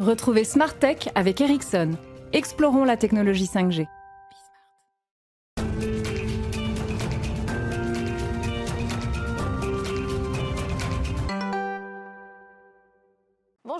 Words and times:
Retrouvez 0.00 0.44
Smart 0.44 0.72
Tech 0.78 1.10
avec 1.14 1.42
Ericsson. 1.42 1.90
Explorons 2.32 2.84
la 2.84 2.96
technologie 2.96 3.44
5G. 3.44 3.86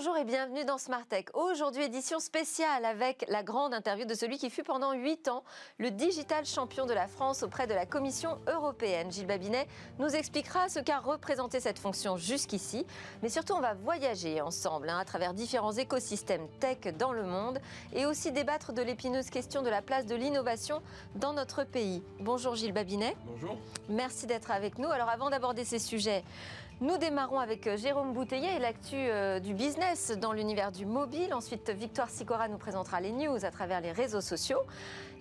Bonjour 0.03 0.17
et 0.17 0.25
bienvenue 0.25 0.65
dans 0.65 0.79
Smart 0.79 1.05
Tech. 1.05 1.25
Aujourd'hui, 1.35 1.83
édition 1.83 2.19
spéciale 2.19 2.85
avec 2.85 3.23
la 3.27 3.43
grande 3.43 3.71
interview 3.71 4.03
de 4.03 4.15
celui 4.15 4.39
qui 4.39 4.49
fut 4.49 4.63
pendant 4.63 4.93
8 4.93 5.27
ans 5.27 5.43
le 5.77 5.91
digital 5.91 6.43
champion 6.43 6.87
de 6.87 6.93
la 6.93 7.05
France 7.05 7.43
auprès 7.43 7.67
de 7.67 7.75
la 7.75 7.85
Commission 7.85 8.39
européenne. 8.47 9.11
Gilles 9.11 9.27
Babinet 9.27 9.67
nous 9.99 10.07
expliquera 10.07 10.69
ce 10.69 10.79
qu'a 10.79 10.97
représenté 10.97 11.59
cette 11.59 11.77
fonction 11.77 12.17
jusqu'ici. 12.17 12.83
Mais 13.21 13.29
surtout, 13.29 13.53
on 13.53 13.59
va 13.59 13.75
voyager 13.75 14.41
ensemble 14.41 14.89
hein, 14.89 14.97
à 14.97 15.05
travers 15.05 15.35
différents 15.35 15.73
écosystèmes 15.73 16.47
tech 16.59 16.95
dans 16.97 17.13
le 17.13 17.23
monde 17.23 17.59
et 17.93 18.07
aussi 18.07 18.31
débattre 18.31 18.73
de 18.73 18.81
l'épineuse 18.81 19.29
question 19.29 19.61
de 19.61 19.69
la 19.69 19.83
place 19.83 20.07
de 20.07 20.15
l'innovation 20.15 20.81
dans 21.13 21.33
notre 21.33 21.63
pays. 21.63 22.01
Bonjour 22.19 22.55
Gilles 22.55 22.73
Babinet. 22.73 23.15
Bonjour. 23.27 23.55
Merci 23.87 24.25
d'être 24.25 24.49
avec 24.49 24.79
nous. 24.79 24.89
Alors 24.89 25.09
avant 25.09 25.29
d'aborder 25.29 25.63
ces 25.63 25.77
sujets, 25.77 26.23
nous 26.81 26.97
démarrons 26.97 27.39
avec 27.39 27.67
euh, 27.67 27.77
Jérôme 27.77 28.11
Bouteiller 28.11 28.55
et 28.55 28.59
l'actu 28.59 28.95
euh, 28.95 29.39
du 29.39 29.53
business 29.53 30.11
dans 30.19 30.33
l'univers 30.33 30.71
du 30.71 30.87
mobile. 30.87 31.31
Ensuite, 31.31 31.69
Victoire 31.69 32.09
Sicora 32.09 32.47
nous 32.47 32.57
présentera 32.57 32.99
les 32.99 33.11
news 33.11 33.45
à 33.45 33.51
travers 33.51 33.81
les 33.81 33.91
réseaux 33.91 34.19
sociaux. 34.19 34.61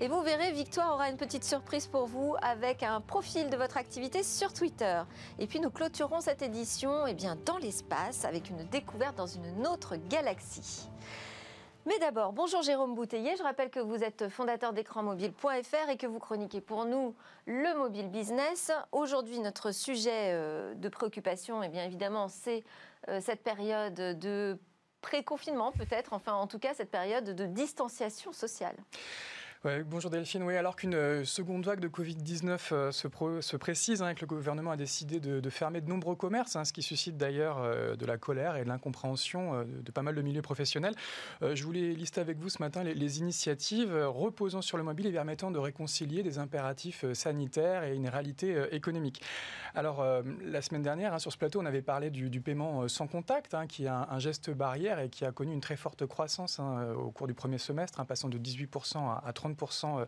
Et 0.01 0.09
vous 0.09 0.23
verrez, 0.23 0.53
Victoire 0.53 0.95
aura 0.95 1.11
une 1.11 1.19
petite 1.19 1.45
surprise 1.45 1.87
pour 1.87 2.07
vous 2.07 2.35
avec 2.41 2.83
un 2.83 3.03
profil 3.03 3.51
de 3.51 3.57
votre 3.59 3.77
activité 3.77 4.23
sur 4.23 4.55
Twitter. 4.55 5.03
Et 5.39 5.47
puis 5.47 5.61
nous 5.61 5.71
clôturons 5.71 6.23
cette 6.23 6.41
édition 6.41 7.07
eh 7.07 7.13
bien, 7.13 7.37
dans 7.45 7.59
l'espace 7.59 8.25
avec 8.25 8.49
une 8.49 8.65
découverte 8.65 9.19
dans 9.19 9.27
une 9.27 9.67
autre 9.67 9.97
galaxie. 10.09 10.89
Mais 11.87 11.99
d'abord, 11.99 12.35
bonjour 12.35 12.61
Jérôme 12.61 12.95
Bouteiller. 12.95 13.37
Je 13.39 13.43
rappelle 13.43 13.71
que 13.71 13.81
vous 13.81 14.05
êtes 14.05 14.29
fondateur 14.29 14.75
d'écranmobile.fr 14.75 15.89
et 15.89 15.97
que 15.97 16.07
vous 16.07 16.19
chroniquez 16.19 16.61
pour 16.61 16.85
nous 16.85 17.15
le 17.47 17.75
mobile 17.79 18.11
business. 18.11 18.71
Aujourd'hui, 18.93 19.39
notre 19.41 19.73
sujet 19.73 20.33
euh, 20.35 20.75
de 20.75 20.89
préoccupation, 20.91 21.63
et 21.63 21.67
eh 21.67 21.69
bien 21.71 21.85
évidemment, 21.85 22.29
c'est 22.29 22.65
euh, 23.09 23.19
cette 23.23 23.43
période 23.43 23.95
de 23.95 24.59
pré-confinement 25.01 25.73
peut-être, 25.73 26.13
enfin 26.13 26.35
en 26.35 26.47
tout 26.47 26.59
cas 26.59 26.75
cette 26.75 26.91
période 26.91 27.25
de 27.25 27.47
distanciation 27.47 28.33
sociale 28.33 28.77
bonjour 29.63 30.11
Delphine. 30.11 30.43
Oui, 30.43 30.57
alors 30.57 30.75
qu'une 30.75 30.95
euh, 30.95 31.25
seconde 31.25 31.67
vague 31.67 31.81
de 31.81 31.89
Covid-19 31.89 32.59
euh, 32.73 32.93
se, 32.93 33.57
précise, 33.59 34.01
hein, 34.01 34.15
que 34.15 34.23
le 34.23 34.27
gouvernement 34.27 34.71
a 34.71 34.77
décidé 34.79 35.21
de, 35.21 35.51
fermer 35.51 35.83
de 35.83 35.89
nombreux 35.89 36.17
commerces, 36.17 36.57
hein, 36.57 36.65
ce 36.65 36.73
qui 36.73 36.81
suscite 36.81 37.19
d'ailleurs 37.19 37.59
euh, 37.59 37.95
de 37.95 38.07
la 38.07 38.17
colère 38.17 38.57
et 38.57 38.65
de 38.65 38.69
l'incompréhension 38.69 39.67
de 39.67 39.91
pas 39.93 40.01
mal 40.01 40.15
de 40.15 40.23
milieux 40.23 40.41
professionnels. 40.41 40.95
je 41.43 41.63
voulais 41.65 41.93
lister 41.93 42.21
avec 42.21 42.39
vous 42.39 42.49
ce 42.49 42.59
matin 42.61 42.83
les, 42.83 43.19
initiatives 43.19 43.95
reposant 43.95 44.63
sur 44.63 44.79
le 44.79 44.85
mobile 44.85 45.07
et 45.07 45.13
permettant 45.13 45.51
de 45.51 45.59
réconcilier 45.59 46.23
des 46.23 46.39
impératifs 46.39 47.05
sanitaires 47.13 47.85
et 47.85 47.95
une 47.95 48.09
réalité 48.09 48.57
économique. 48.71 49.23
Alors, 49.75 50.05
la 50.45 50.63
semaine 50.63 50.83
dernière, 50.83 51.15
hein, 51.15 51.19
sur 51.19 51.33
ce 51.33 51.37
plateau, 51.37 51.61
on 51.61 51.67
avait 51.67 51.83
parlé 51.83 52.11
du, 52.11 52.41
paiement 52.41 52.87
sans 52.89 53.09
contact, 53.09 53.57
qui 53.69 53.85
est 53.85 53.89
un, 53.89 54.19
geste 54.19 54.51
barrière 54.51 55.01
et 55.01 55.09
qui 55.09 55.25
a 55.25 55.33
connu 55.33 55.53
une 55.53 55.61
très 55.61 55.77
forte 55.77 56.07
croissance 56.07 56.61
au 56.61 57.11
cours 57.11 57.27
du 57.27 57.35
premier 57.35 57.59
semestre, 57.59 58.05
passant 58.07 58.29
de 58.29 58.39
18% 58.39 58.99
à 58.99 59.33
30% 59.33 59.50
euh, 59.85 60.07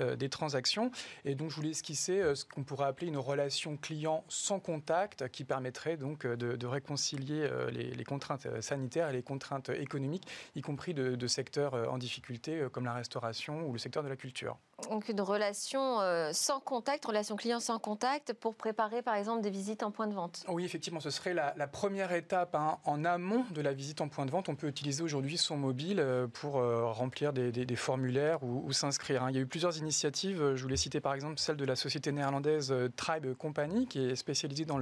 euh, 0.00 0.16
des 0.16 0.28
transactions. 0.28 0.90
Et 1.24 1.34
donc, 1.34 1.50
je 1.50 1.56
voulais 1.56 1.70
esquisser 1.70 2.20
euh, 2.20 2.34
ce 2.34 2.44
qu'on 2.44 2.64
pourrait 2.64 2.86
appeler 2.86 3.08
une 3.08 3.18
relation 3.18 3.76
client 3.76 4.24
sans 4.28 4.60
contact 4.60 5.28
qui 5.28 5.44
permettrait 5.44 5.96
donc 5.96 6.26
de, 6.26 6.66
réconcilier 6.66 7.48
les, 7.70 8.04
contraintes 8.04 8.46
sanitaires 8.60 9.10
et 9.10 9.12
les 9.12 9.22
contraintes 9.22 9.68
économiques, 9.68 10.26
y 10.54 10.62
compris 10.62 10.94
de 10.94 11.26
secteurs 11.26 11.74
en 11.92 11.98
difficulté 11.98 12.66
comme 12.72 12.84
la 12.84 12.94
restauration 12.94 13.66
ou 13.66 13.72
le 13.72 13.78
secteur 13.78 14.02
de 14.02 14.08
la 14.08 14.16
culture. 14.16 14.58
Donc 14.90 15.08
une 15.08 15.20
relation 15.20 16.00
euh, 16.00 16.30
sans 16.32 16.60
contact, 16.60 17.04
relation 17.04 17.36
client 17.36 17.60
sans 17.60 17.78
contact 17.78 18.32
pour 18.32 18.54
préparer 18.54 19.02
par 19.02 19.14
exemple 19.14 19.42
des 19.42 19.50
visites 19.50 19.82
en 19.82 19.90
point 19.90 20.06
de 20.06 20.14
vente. 20.14 20.44
Oui, 20.48 20.64
effectivement, 20.64 21.00
ce 21.00 21.10
serait 21.10 21.34
la, 21.34 21.52
première 21.66 22.12
étape 22.12 22.54
hein, 22.54 22.78
en 22.84 23.04
amont 23.04 23.44
de 23.50 23.60
la 23.60 23.72
visite 23.72 24.00
en 24.00 24.08
point 24.08 24.26
de 24.26 24.30
vente. 24.30 24.48
On 24.48 24.54
peut 24.54 24.68
utiliser 24.68 25.02
aujourd'hui 25.02 25.38
son 25.38 25.56
mobile 25.56 26.00
euh, 26.00 26.26
pour 26.26 26.58
euh, 26.58 26.86
remplir 26.86 27.32
des, 27.32 27.76
formulaires 27.76 28.42
ou, 28.44 28.72
s'inscrire. 28.72 29.24
Hein. 29.24 29.30
Il 29.30 29.36
y 29.36 29.38
a 29.38 29.42
eu 29.42 29.46
plusieurs 29.46 29.76
initiatives. 29.78 30.54
Je 30.54 30.62
voulais 30.62 30.76
citer 30.76 31.00
par 31.00 31.14
exemple 31.14 31.38
celle 31.38 31.56
de 31.56 31.64
la 31.64 31.76
société 31.76 32.12
néerlandaise 32.12 32.72
Tribe 32.96 33.34
Company 33.34 33.86
qui 33.86 33.98
est 33.98 34.16
spécialisée 34.16 34.64
dans 34.64 34.78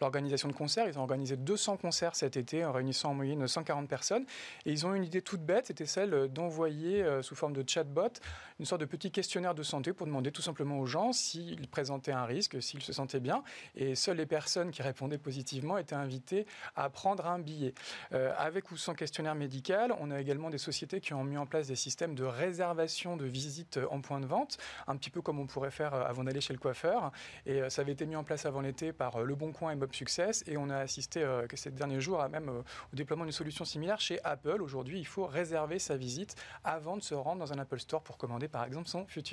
l'organisation 0.00 0.48
de 0.48 0.54
concerts. 0.54 0.88
Ils 0.88 0.98
ont 0.98 1.02
organisé 1.02 1.36
200 1.36 1.76
concerts 1.76 2.16
cet 2.16 2.36
été 2.36 2.64
en 2.64 2.72
réunissant 2.72 3.10
en 3.10 3.14
moyenne 3.14 3.46
140 3.46 3.88
personnes. 3.88 4.24
Et 4.64 4.72
ils 4.72 4.86
ont 4.86 4.94
une 4.94 5.04
idée 5.04 5.22
toute 5.22 5.42
bête, 5.42 5.66
c'était 5.66 5.86
celle 5.86 6.28
d'envoyer 6.28 7.04
sous 7.22 7.34
forme 7.34 7.52
de 7.52 7.64
chatbot 7.66 8.20
une 8.60 8.66
sorte 8.66 8.82
de 8.82 8.86
petit 8.86 9.10
questionnaire 9.10 9.39
de 9.40 9.62
santé 9.62 9.92
pour 9.92 10.06
demander 10.06 10.30
tout 10.30 10.42
simplement 10.42 10.78
aux 10.78 10.86
gens 10.86 11.12
s'ils 11.12 11.66
présentaient 11.68 12.12
un 12.12 12.24
risque, 12.24 12.62
s'ils 12.62 12.82
se 12.82 12.92
sentaient 12.92 13.20
bien. 13.20 13.42
Et 13.74 13.94
seules 13.94 14.18
les 14.18 14.26
personnes 14.26 14.70
qui 14.70 14.82
répondaient 14.82 15.18
positivement 15.18 15.78
étaient 15.78 15.94
invitées 15.94 16.46
à 16.76 16.90
prendre 16.90 17.26
un 17.26 17.38
billet. 17.38 17.74
Euh, 18.12 18.32
avec 18.36 18.70
ou 18.70 18.76
sans 18.76 18.94
questionnaire 18.94 19.34
médical, 19.34 19.94
on 19.98 20.10
a 20.10 20.20
également 20.20 20.50
des 20.50 20.58
sociétés 20.58 21.00
qui 21.00 21.14
ont 21.14 21.24
mis 21.24 21.38
en 21.38 21.46
place 21.46 21.68
des 21.68 21.76
systèmes 21.76 22.14
de 22.14 22.24
réservation 22.24 23.16
de 23.16 23.24
visites 23.24 23.80
en 23.90 24.00
point 24.00 24.20
de 24.20 24.26
vente, 24.26 24.58
un 24.86 24.96
petit 24.96 25.10
peu 25.10 25.22
comme 25.22 25.38
on 25.38 25.46
pourrait 25.46 25.70
faire 25.70 25.94
euh, 25.94 26.04
avant 26.04 26.24
d'aller 26.24 26.40
chez 26.40 26.52
le 26.52 26.58
coiffeur. 26.58 27.12
Et 27.46 27.62
euh, 27.62 27.70
ça 27.70 27.82
avait 27.82 27.92
été 27.92 28.04
mis 28.04 28.16
en 28.16 28.24
place 28.24 28.44
avant 28.44 28.60
l'été 28.60 28.92
par 28.92 29.22
Le 29.22 29.34
Bon 29.34 29.52
Coin 29.52 29.72
et 29.72 29.76
Mob 29.76 29.92
Success. 29.94 30.44
Et 30.46 30.56
on 30.56 30.68
a 30.68 30.76
assisté 30.76 31.26
ces 31.54 31.70
derniers 31.70 32.00
jours 32.00 32.20
à 32.20 32.28
même 32.28 32.48
au 32.48 32.96
déploiement 32.96 33.24
d'une 33.24 33.32
solution 33.32 33.64
similaire 33.64 34.00
chez 34.00 34.22
Apple. 34.24 34.60
Aujourd'hui, 34.62 34.98
il 34.98 35.06
faut 35.06 35.26
réserver 35.26 35.78
sa 35.78 35.96
visite 35.96 36.36
avant 36.64 36.96
de 36.96 37.02
se 37.02 37.14
rendre 37.14 37.40
dans 37.40 37.52
un 37.52 37.58
Apple 37.58 37.78
Store 37.78 38.02
pour 38.02 38.18
commander 38.18 38.48
par 38.48 38.64
exemple 38.64 38.88
son 38.88 39.06
futur 39.06 39.29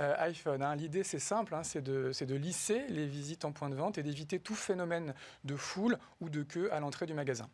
euh, 0.00 0.14
iPhone. 0.18 0.62
Hein. 0.62 0.74
L'idée, 0.76 1.04
c'est 1.04 1.18
simple, 1.18 1.54
hein, 1.54 1.62
c'est 1.62 1.82
de, 1.82 2.12
de 2.12 2.34
lisser 2.34 2.86
les 2.88 3.06
visites 3.06 3.44
en 3.44 3.52
point 3.52 3.68
de 3.68 3.74
vente 3.74 3.98
et 3.98 4.02
d'éviter 4.02 4.38
tout 4.38 4.54
phénomène 4.54 5.14
de 5.44 5.56
foule 5.56 5.98
ou 6.20 6.28
de 6.28 6.42
queue 6.42 6.72
à 6.72 6.80
l'entrée 6.80 7.06
du 7.06 7.14
magasin. 7.14 7.48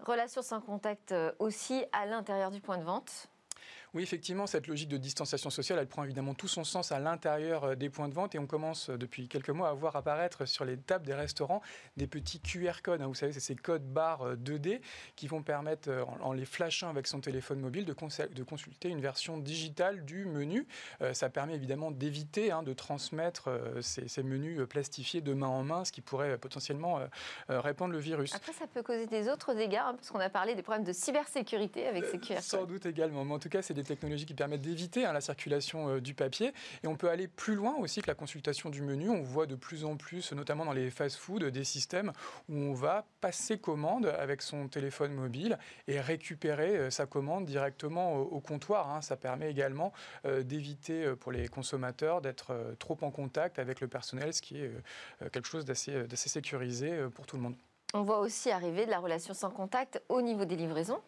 Relation 0.00 0.42
sans 0.42 0.60
contact 0.60 1.12
euh, 1.12 1.32
aussi 1.38 1.84
à 1.92 2.06
l'intérieur 2.06 2.50
du 2.50 2.60
point 2.60 2.78
de 2.78 2.84
vente 2.84 3.29
oui, 3.92 4.04
effectivement, 4.04 4.46
cette 4.46 4.68
logique 4.68 4.88
de 4.88 4.96
distanciation 4.96 5.50
sociale, 5.50 5.80
elle 5.80 5.88
prend 5.88 6.04
évidemment 6.04 6.34
tout 6.34 6.46
son 6.46 6.62
sens 6.62 6.92
à 6.92 7.00
l'intérieur 7.00 7.64
euh, 7.64 7.74
des 7.74 7.90
points 7.90 8.08
de 8.08 8.14
vente 8.14 8.36
et 8.36 8.38
on 8.38 8.46
commence 8.46 8.88
euh, 8.88 8.96
depuis 8.96 9.26
quelques 9.26 9.50
mois 9.50 9.68
à 9.68 9.72
voir 9.72 9.96
apparaître 9.96 10.44
sur 10.44 10.64
les 10.64 10.76
tables 10.76 11.04
des 11.04 11.14
restaurants 11.14 11.60
des 11.96 12.06
petits 12.06 12.40
QR 12.40 12.82
codes. 12.84 13.02
Hein. 13.02 13.08
Vous 13.08 13.16
savez, 13.16 13.32
c'est 13.32 13.40
ces 13.40 13.56
codes 13.56 13.84
barres 13.92 14.36
2D 14.36 14.76
euh, 14.76 14.78
qui 15.16 15.26
vont 15.26 15.42
permettre, 15.42 15.90
en 16.20 16.32
les 16.32 16.44
flashant 16.44 16.88
avec 16.88 17.08
son 17.08 17.20
téléphone 17.20 17.58
mobile, 17.58 17.84
de, 17.84 17.92
consulter 18.42 18.88
une 18.88 19.00
version 19.00 19.38
digitale 19.38 20.04
du 20.04 20.24
menu. 20.24 20.66
Ça 21.12 21.28
permet 21.28 21.54
évidemment 21.54 21.90
d'éviter 21.90 22.50
hein, 22.50 22.62
de 22.62 22.72
transmettre 22.72 23.50
ces, 23.80 24.22
menus 24.22 24.60
plastifiés 24.68 25.20
de 25.20 25.32
main 25.32 25.48
en 25.48 25.62
main, 25.62 25.84
ce 25.84 25.92
qui 25.92 26.00
pourrait 26.00 26.38
potentiellement 26.38 27.00
répandre 27.48 27.92
le 27.92 27.98
virus. 27.98 28.34
Après, 28.34 28.52
ça 28.52 28.66
peut 28.66 28.82
causer 28.82 29.06
des 29.06 29.28
autres 29.28 29.54
dégâts, 29.54 29.76
hein, 29.76 29.94
parce 29.94 30.10
qu'on 30.10 30.20
a 30.20 30.30
parlé 30.30 30.54
des 30.54 30.62
problèmes 30.62 30.84
de 30.84 30.92
cybersécurité 30.92 31.86
avec 31.86 32.04
ces 32.04 32.18
QR 32.18 32.34
codes. 32.34 32.42
Sans 32.42 32.64
doute 32.64 32.86
également, 32.86 33.24
mais 33.24 33.34
en 33.34 33.38
tout 33.38 33.48
cas, 33.48 33.62
c'est 33.62 33.74
des 33.80 33.86
technologies 33.86 34.26
qui 34.26 34.34
permettent 34.34 34.62
d'éviter 34.62 35.04
hein, 35.04 35.12
la 35.12 35.20
circulation 35.20 35.88
euh, 35.88 36.00
du 36.00 36.14
papier. 36.14 36.52
Et 36.82 36.86
on 36.86 36.96
peut 36.96 37.08
aller 37.08 37.28
plus 37.28 37.54
loin 37.54 37.76
aussi 37.76 38.02
que 38.02 38.06
la 38.06 38.14
consultation 38.14 38.70
du 38.70 38.82
menu. 38.82 39.10
On 39.10 39.22
voit 39.22 39.46
de 39.46 39.54
plus 39.54 39.84
en 39.84 39.96
plus, 39.96 40.32
notamment 40.32 40.64
dans 40.64 40.72
les 40.72 40.90
fast-food, 40.90 41.44
des 41.44 41.64
systèmes 41.64 42.12
où 42.48 42.56
on 42.56 42.74
va 42.74 43.06
passer 43.20 43.58
commande 43.58 44.06
avec 44.06 44.42
son 44.42 44.68
téléphone 44.68 45.12
mobile 45.12 45.58
et 45.88 46.00
récupérer 46.00 46.76
euh, 46.76 46.90
sa 46.90 47.06
commande 47.06 47.46
directement 47.46 48.16
au, 48.16 48.40
comptoir. 48.40 48.90
Hein. 48.90 49.00
Ça 49.02 49.16
permet 49.16 49.50
également 49.50 49.92
euh, 50.24 50.42
d'éviter 50.42 51.14
pour 51.16 51.32
les 51.32 51.48
consommateurs 51.48 52.20
d'être 52.20 52.74
trop 52.78 52.96
en 53.02 53.10
contact 53.10 53.58
avec 53.58 53.80
le 53.80 53.88
personnel, 53.88 54.32
ce 54.32 54.42
qui 54.42 54.58
est 54.58 54.70
quelque 55.32 55.46
chose 55.46 55.64
d'assez 55.64 56.06
sécurisé 56.14 57.06
pour 57.14 57.26
tout 57.26 57.36
le 57.36 57.42
monde. 57.42 57.54
On 57.92 58.02
voit 58.02 58.20
aussi 58.20 58.50
arriver 58.50 58.86
de 58.86 58.90
la 58.90 58.98
relation 58.98 59.34
sans 59.34 59.50
contact 59.50 60.00
au 60.08 60.22
niveau 60.22 60.44
des 60.44 60.56
livraisons. 60.56 61.00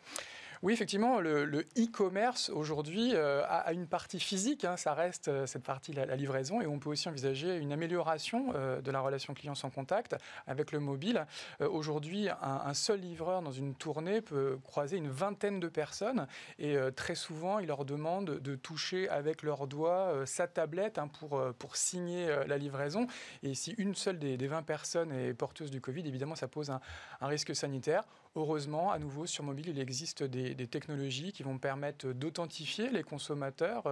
Oui, 0.62 0.72
effectivement, 0.72 1.18
le 1.18 1.66
e-commerce 1.76 2.48
aujourd'hui 2.48 3.16
euh, 3.16 3.42
a, 3.48 3.72
une 3.72 3.88
partie 3.88 4.20
physique, 4.20 4.64
hein, 4.64 4.76
ça 4.76 4.94
reste 4.94 5.26
euh, 5.26 5.44
cette 5.44 5.64
partie, 5.64 5.92
la, 5.92 6.06
la, 6.06 6.14
livraison, 6.14 6.60
et 6.60 6.68
on 6.68 6.78
peut 6.78 6.90
aussi 6.90 7.08
envisager 7.08 7.56
une 7.56 7.72
amélioration 7.72 8.52
euh, 8.54 8.80
de 8.80 8.92
la 8.92 9.00
relation 9.00 9.34
client 9.34 9.56
sans 9.56 9.70
contact 9.70 10.14
avec 10.46 10.70
le 10.70 10.78
mobile. 10.78 11.26
aujourd'hui, 11.60 12.28
un, 12.40 12.74
seul 12.74 13.00
livreur 13.00 13.42
dans 13.42 13.50
une 13.50 13.74
tournée 13.74 14.20
peut 14.20 14.56
croiser 14.62 14.98
une 14.98 15.08
vingtaine 15.08 15.58
de 15.58 15.66
personnes, 15.66 16.28
et 16.60 16.76
très 16.94 17.16
souvent, 17.16 17.58
il 17.58 17.66
leur 17.66 17.84
demande 17.84 18.38
de 18.38 18.54
toucher 18.54 19.08
avec 19.08 19.42
leurs 19.42 19.66
doigts 19.66 20.22
sa 20.26 20.46
tablette 20.46 20.98
hein, 20.98 21.08
pour, 21.08 21.42
pour 21.58 21.76
signer 21.76 22.28
la 22.46 22.58
livraison. 22.58 23.06
Et 23.42 23.54
si 23.54 23.72
une 23.78 23.94
seule 23.94 24.18
des, 24.18 24.36
des, 24.36 24.46
20 24.46 24.62
personnes 24.62 25.12
est 25.12 25.34
porteuse 25.34 25.70
du 25.70 25.80
Covid, 25.80 26.06
évidemment, 26.06 26.36
ça 26.36 26.48
pose 26.48 26.70
un, 26.70 26.80
un 27.20 27.26
risque 27.26 27.54
sanitaire. 27.54 28.04
Heureusement, 28.36 28.90
à 28.92 28.98
nouveau, 28.98 29.26
sur 29.26 29.44
mobile, 29.44 29.68
il 29.68 29.78
existe 29.78 30.22
des, 30.22 30.54
technologies 30.66 31.32
qui 31.32 31.42
vont 31.42 31.58
permettre 31.58 32.12
d'authentifier 32.12 32.88
les 32.90 33.02
consommateurs. 33.02 33.84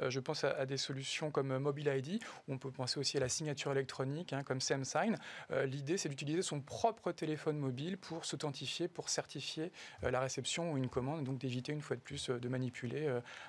je 0.00 0.20
pense 0.20 0.44
à, 0.44 0.66
des 0.66 0.76
solutions 0.76 1.30
comme 1.30 1.56
Mobile 1.58 1.88
ID, 1.88 2.22
on 2.48 2.58
peut 2.58 2.70
penser 2.70 2.98
aussi 3.00 3.16
à 3.16 3.20
la 3.20 3.28
signature 3.28 3.72
électronique, 3.72 4.32
hein, 4.32 4.42
comme 4.42 4.60
SamSign. 4.60 5.16
L'idée, 5.64 5.96
c'est 5.96 6.08
d'utiliser 6.08 6.42
son 6.42 6.60
propre 6.60 7.12
téléphone 7.12 7.56
mobile 7.56 7.96
pour 7.96 8.24
s'authentifier, 8.24 8.88
pour 8.88 9.08
certifier 9.08 9.72
la 10.02 10.20
réception 10.20 10.72
ou 10.72 10.76
une 10.76 10.88
commande, 10.88 11.24
donc 11.24 11.38
d'éviter 11.38 11.72
une 11.72 11.80
fois 11.80 11.96
de 11.96 12.02
plus 12.02 12.30
de 12.30 12.48
manipuler 12.48 13.08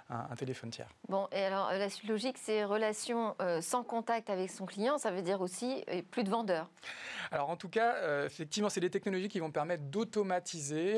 un, 0.10 0.36
téléphone 0.36 0.70
tiers. 0.70 0.90
Bon, 1.10 1.28
et 1.32 1.44
alors 1.44 1.72
la 1.72 1.90
suite 1.90 2.10
logique, 2.10 2.38
c'est 2.38 2.64
relation 2.64 3.36
sans 3.62 3.84
contact 3.84 4.30
avec 4.30 4.52
son 4.52 4.66
client, 4.66 4.98
ça 4.98 5.12
veut 5.12 5.22
dire 5.22 5.42
aussi 5.42 5.84
plus 6.12 6.24
de 6.24 6.30
vendeurs. 6.30 6.70
Alors 7.32 7.50
en 7.50 7.58
tout 7.58 7.70
cas, 7.70 7.96
euh, 7.96 8.26
effectivement, 8.26 8.70
c'est 8.70 8.80
des 8.80 8.90
technologies 8.90 9.28
qui 9.28 9.40
vont 9.40 9.52
permettre 9.52 9.84
d'automatiser 9.84 10.29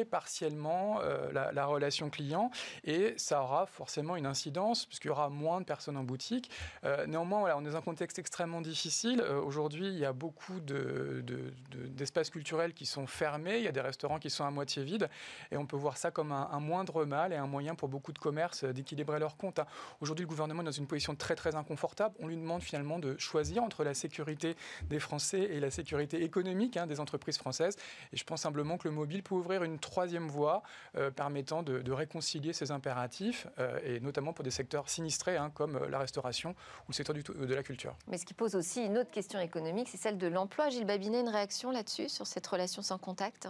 partiellement 0.09 0.99
euh, 1.01 1.31
la, 1.31 1.65
relation 1.65 2.09
client 2.09 2.51
et 2.83 3.13
ça 3.17 3.41
aura 3.41 3.65
forcément 3.65 4.15
une 4.15 4.25
incidence 4.25 4.85
puisqu'il 4.85 5.07
y 5.07 5.11
aura 5.11 5.29
moins 5.29 5.61
de 5.61 5.65
personnes 5.65 5.97
en 5.97 6.03
boutique. 6.03 6.49
Euh, 6.83 7.05
néanmoins, 7.05 7.39
voilà, 7.39 7.57
on 7.57 7.61
est 7.61 7.69
dans 7.69 7.77
un 7.77 7.81
contexte 7.81 8.19
extrêmement 8.19 8.61
difficile. 8.61 9.21
Aujourd'hui, 9.21 9.87
il 9.87 9.97
y 9.97 10.05
a 10.05 10.13
beaucoup 10.13 10.59
d'espaces 10.59 12.29
culturels 12.29 12.73
qui 12.73 12.85
sont 12.85 13.07
fermés, 13.07 13.57
il 13.57 13.63
y 13.63 13.67
a 13.67 13.71
des 13.71 13.81
restaurants 13.81 14.19
qui 14.19 14.29
sont 14.29 14.43
à 14.43 14.51
moitié 14.51 14.83
vides 14.83 15.09
et 15.51 15.57
on 15.57 15.65
peut 15.65 15.77
voir 15.77 15.97
ça 15.97 16.11
comme 16.11 16.31
un, 16.31 16.59
moindre 16.59 17.05
mal 17.05 17.33
et 17.33 17.37
un 17.37 17.47
moyen 17.47 17.75
pour 17.75 17.89
beaucoup 17.89 18.13
de 18.13 18.19
commerces 18.19 18.63
d'équilibrer 18.63 19.19
leurs 19.19 19.37
comptes. 19.37 19.59
Hein. 19.59 19.65
Aujourd'hui, 19.99 20.23
le 20.23 20.29
gouvernement 20.29 20.61
est 20.61 20.65
dans 20.65 20.71
une 20.71 20.87
position 20.87 21.15
très 21.15 21.35
très 21.35 21.55
inconfortable. 21.55 22.15
On 22.19 22.27
lui 22.27 22.37
demande 22.37 22.61
finalement 22.61 22.99
de 22.99 23.17
choisir 23.17 23.63
entre 23.63 23.83
la 23.83 23.93
sécurité 23.93 24.55
des 24.89 24.99
Français 24.99 25.41
et 25.41 25.59
la 25.59 25.71
sécurité 25.71 26.23
économique 26.23 26.77
hein, 26.77 26.87
des 26.87 26.99
entreprises 26.99 27.37
françaises. 27.37 27.77
Et 28.13 28.17
je 28.17 28.23
pense 28.23 28.41
simplement 28.41 28.77
que 28.77 28.87
le 28.87 28.93
mobile 28.93 29.20
peut 29.21 29.35
ouvrir 29.35 29.63
une 29.63 29.79
troisième 29.79 30.27
voie 30.27 30.63
euh, 30.95 31.11
permettant 31.11 31.63
de, 31.63 31.91
réconcilier 31.91 32.53
ces 32.53 32.71
impératifs, 32.71 33.47
euh, 33.59 33.79
et 33.83 33.99
notamment 33.99 34.33
pour 34.33 34.43
des 34.43 34.51
secteurs 34.51 34.89
sinistrés 34.89 35.37
hein, 35.37 35.51
comme 35.53 35.75
euh, 35.75 35.89
la 35.89 35.99
restauration 35.99 36.51
ou 36.51 36.89
le 36.89 36.93
secteur 36.93 37.13
du, 37.13 37.23
de 37.23 37.53
la 37.53 37.63
culture. 37.63 37.95
Mais 38.07 38.17
ce 38.17 38.25
qui 38.25 38.33
pose 38.33 38.55
aussi 38.55 38.83
une 38.83 38.97
autre 38.97 39.11
question 39.11 39.39
économique, 39.39 39.89
c'est 39.89 39.97
celle 39.97 40.17
de 40.17 40.27
l'emploi. 40.27 40.69
Gilles 40.69 40.85
Babinet, 40.85 41.21
une 41.21 41.29
réaction 41.29 41.71
là-dessus, 41.71 42.09
sur 42.09 42.27
cette 42.27 42.47
relation 42.47 42.81
sans 42.81 42.97
contact? 42.97 43.47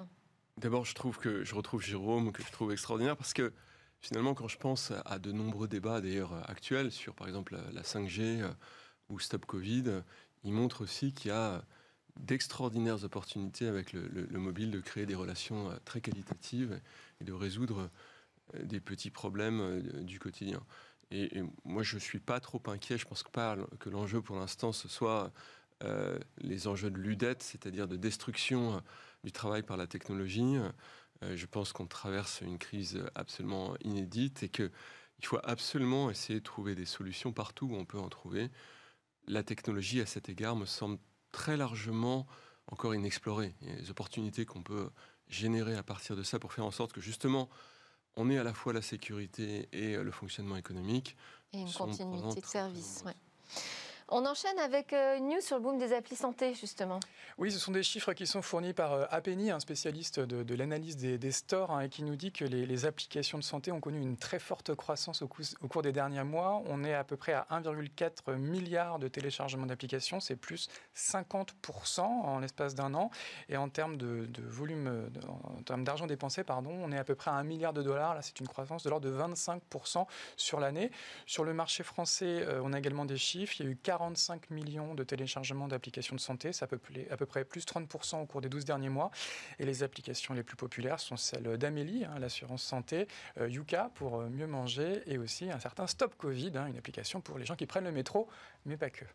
D'abord, 0.57 0.85
je 0.85 0.95
trouve 0.95 1.17
que 1.17 1.43
je 1.43 1.55
retrouve 1.55 1.81
Jérôme, 1.81 2.31
que 2.31 2.43
je 2.43 2.51
trouve 2.51 2.71
extraordinaire, 2.71 3.15
parce 3.15 3.33
que 3.33 3.53
finalement, 3.99 4.33
quand 4.33 4.47
je 4.47 4.57
pense 4.57 4.91
à 5.05 5.19
de 5.19 5.31
nombreux 5.31 5.67
débats, 5.67 6.01
d'ailleurs 6.01 6.33
actuels, 6.49 6.91
sur 6.91 7.13
par 7.13 7.27
exemple 7.27 7.57
la 7.71 7.81
5G 7.81 8.43
ou 9.09 9.19
Stop 9.19 9.45
Covid, 9.45 10.01
il 10.43 10.53
montre 10.53 10.81
aussi 10.81 11.13
qu'il 11.13 11.29
y 11.29 11.33
a 11.33 11.63
d'extraordinaires 12.21 13.03
opportunités 13.03 13.67
avec 13.67 13.93
le, 13.93 14.27
mobile 14.37 14.71
de 14.71 14.79
créer 14.79 15.05
des 15.05 15.15
relations 15.15 15.69
euh, 15.69 15.75
très 15.85 16.01
qualitatives 16.01 16.79
et 17.19 17.23
de 17.23 17.33
résoudre 17.33 17.89
euh, 18.55 18.63
des 18.63 18.79
petits 18.79 19.09
problèmes 19.09 19.59
euh, 19.59 19.81
du 20.03 20.19
quotidien. 20.19 20.61
Et, 21.09 21.41
moi, 21.65 21.83
je 21.83 21.95
ne 21.95 21.99
suis 21.99 22.19
pas 22.19 22.39
trop 22.39 22.61
inquiet. 22.67 22.97
Je 22.97 23.05
pense 23.05 23.23
pas 23.23 23.57
que 23.79 23.89
l'enjeu 23.89 24.21
pour 24.21 24.37
l'instant, 24.37 24.71
ce 24.71 24.87
soit 24.87 25.33
les 26.37 26.67
enjeux 26.67 26.91
de 26.91 26.97
ludette, 26.97 27.41
c'est-à-dire 27.41 27.87
de 27.87 27.97
destruction 27.97 28.81
du 29.23 29.31
travail 29.31 29.63
par 29.63 29.75
la 29.75 29.87
technologie. 29.87 30.55
je 31.21 31.45
pense 31.47 31.73
qu'on 31.73 31.87
traverse 31.87 32.39
une 32.41 32.59
crise 32.59 33.03
absolument 33.15 33.73
inédite 33.83 34.43
et 34.43 34.47
qu'il 34.47 34.69
faut 35.23 35.39
absolument 35.43 36.09
essayer 36.11 36.39
de 36.39 36.45
trouver 36.45 36.75
des 36.75 36.85
solutions 36.85 37.33
partout 37.33 37.65
où 37.65 37.75
on 37.75 37.83
peut 37.83 37.99
en 37.99 38.09
trouver. 38.09 38.51
La 39.27 39.43
technologie, 39.43 39.99
à 39.99 40.05
cet 40.05 40.29
égard, 40.29 40.55
me 40.55 40.65
semble 40.65 40.99
très 41.31 41.57
largement 41.57 42.27
encore 42.67 42.95
inexplorées. 42.95 43.53
Il 43.61 43.69
y 43.69 43.71
a 43.71 43.75
des 43.75 43.89
opportunités 43.89 44.45
qu'on 44.45 44.63
peut 44.63 44.89
générer 45.27 45.75
à 45.75 45.83
partir 45.83 46.15
de 46.15 46.23
ça 46.23 46.39
pour 46.39 46.53
faire 46.53 46.65
en 46.65 46.71
sorte 46.71 46.93
que 46.93 47.01
justement 47.01 47.49
on 48.15 48.29
ait 48.29 48.37
à 48.37 48.43
la 48.43 48.53
fois 48.53 48.73
la 48.73 48.81
sécurité 48.81 49.69
et 49.71 49.95
le 49.95 50.11
fonctionnement 50.11 50.57
économique. 50.57 51.15
Et 51.53 51.59
une 51.59 51.71
continuité 51.71 52.41
de 52.41 52.45
service. 52.45 53.03
On 54.13 54.25
enchaîne 54.25 54.59
avec 54.59 54.91
euh, 54.91 55.19
news 55.19 55.39
sur 55.39 55.55
le 55.55 55.63
boom 55.63 55.77
des 55.77 55.93
applis 55.93 56.17
santé, 56.17 56.53
justement. 56.53 56.99
Oui, 57.37 57.49
ce 57.49 57.57
sont 57.57 57.71
des 57.71 57.81
chiffres 57.81 58.11
qui 58.11 58.27
sont 58.27 58.41
fournis 58.41 58.73
par 58.73 58.91
euh, 58.91 59.05
Apeni, 59.09 59.51
un 59.51 59.61
spécialiste 59.61 60.19
de, 60.19 60.53
l'analyse 60.53 60.97
des, 60.97 61.31
stores, 61.31 61.71
hein, 61.71 61.87
qui 61.87 62.03
nous 62.03 62.17
dit 62.17 62.33
que 62.33 62.43
les, 62.43 62.85
applications 62.85 63.37
de 63.37 63.43
santé 63.43 63.71
ont 63.71 63.79
connu 63.79 64.01
une 64.01 64.17
très 64.17 64.39
forte 64.39 64.75
croissance 64.75 65.21
au, 65.21 65.29
cours 65.29 65.81
des 65.81 65.93
derniers 65.93 66.25
mois. 66.25 66.61
On 66.65 66.83
est 66.83 66.93
à 66.93 67.05
peu 67.05 67.15
près 67.15 67.31
à 67.31 67.47
1,4 67.51 68.35
milliard 68.35 68.99
de 68.99 69.07
téléchargements 69.07 69.65
d'applications, 69.65 70.19
c'est 70.19 70.35
plus 70.35 70.67
50% 70.93 72.01
en 72.01 72.39
l'espace 72.39 72.75
d'un 72.75 72.93
an. 72.95 73.11
Et 73.47 73.55
en 73.55 73.69
termes 73.69 73.97
termes 73.97 75.83
d'argent 75.85 76.05
dépensé, 76.05 76.43
on 76.49 76.91
est 76.91 76.97
à 76.97 77.05
peu 77.05 77.15
près 77.15 77.31
à 77.31 77.35
1 77.35 77.43
milliard 77.43 77.71
de 77.71 77.81
dollars. 77.81 78.15
Là, 78.15 78.21
c'est 78.21 78.41
une 78.41 78.47
croissance 78.49 78.83
de 78.83 78.89
l'ordre 78.89 79.09
de 79.09 79.15
25% 79.15 80.05
sur 80.35 80.59
l'année. 80.59 80.91
Sur 81.25 81.45
le 81.45 81.53
marché 81.53 81.83
français, 81.83 82.41
euh, 82.41 82.59
on 82.61 82.73
a 82.73 82.79
également 82.79 83.05
des 83.05 83.15
chiffres. 83.17 83.53
Il 83.59 83.65
y 83.65 83.69
a 83.69 83.71
eu 83.71 83.77
40 83.77 84.00
45 84.01 84.49
millions 84.49 84.95
de 84.95 85.03
téléchargements 85.03 85.67
d'applications 85.67 86.15
de 86.15 86.21
santé, 86.21 86.49
peu, 86.67 86.79
à 87.11 87.17
peu 87.17 87.25
près 87.27 87.45
plus 87.45 87.65
30% 87.65 88.23
au 88.23 88.25
cours 88.25 88.41
des 88.41 88.49
12 88.49 88.65
derniers 88.65 88.89
mois. 88.89 89.11
Et 89.59 89.65
les 89.65 89.83
applications 89.83 90.33
les 90.33 90.41
plus 90.41 90.55
populaires 90.55 90.99
sont 90.99 91.17
celles 91.17 91.57
d'Amélie, 91.59 92.03
hein, 92.05 92.17
l'assurance 92.17 92.63
santé, 92.63 93.07
euh, 93.39 93.47
Yuka 93.47 93.91
pour 93.93 94.19
euh, 94.19 94.29
mieux 94.29 94.47
manger 94.47 95.03
et 95.05 95.19
aussi 95.19 95.51
un 95.51 95.59
certain 95.59 95.85
Stop 95.85 96.15
Covid, 96.17 96.51
hein, 96.55 96.65
une 96.65 96.77
application 96.77 97.21
pour 97.21 97.37
les 97.37 97.45
gens 97.45 97.55
qui 97.55 97.67
prennent 97.67 97.83
le 97.83 97.91
métro, 97.91 98.27
mais 98.65 98.75
pas 98.75 98.89
que. 98.89 99.05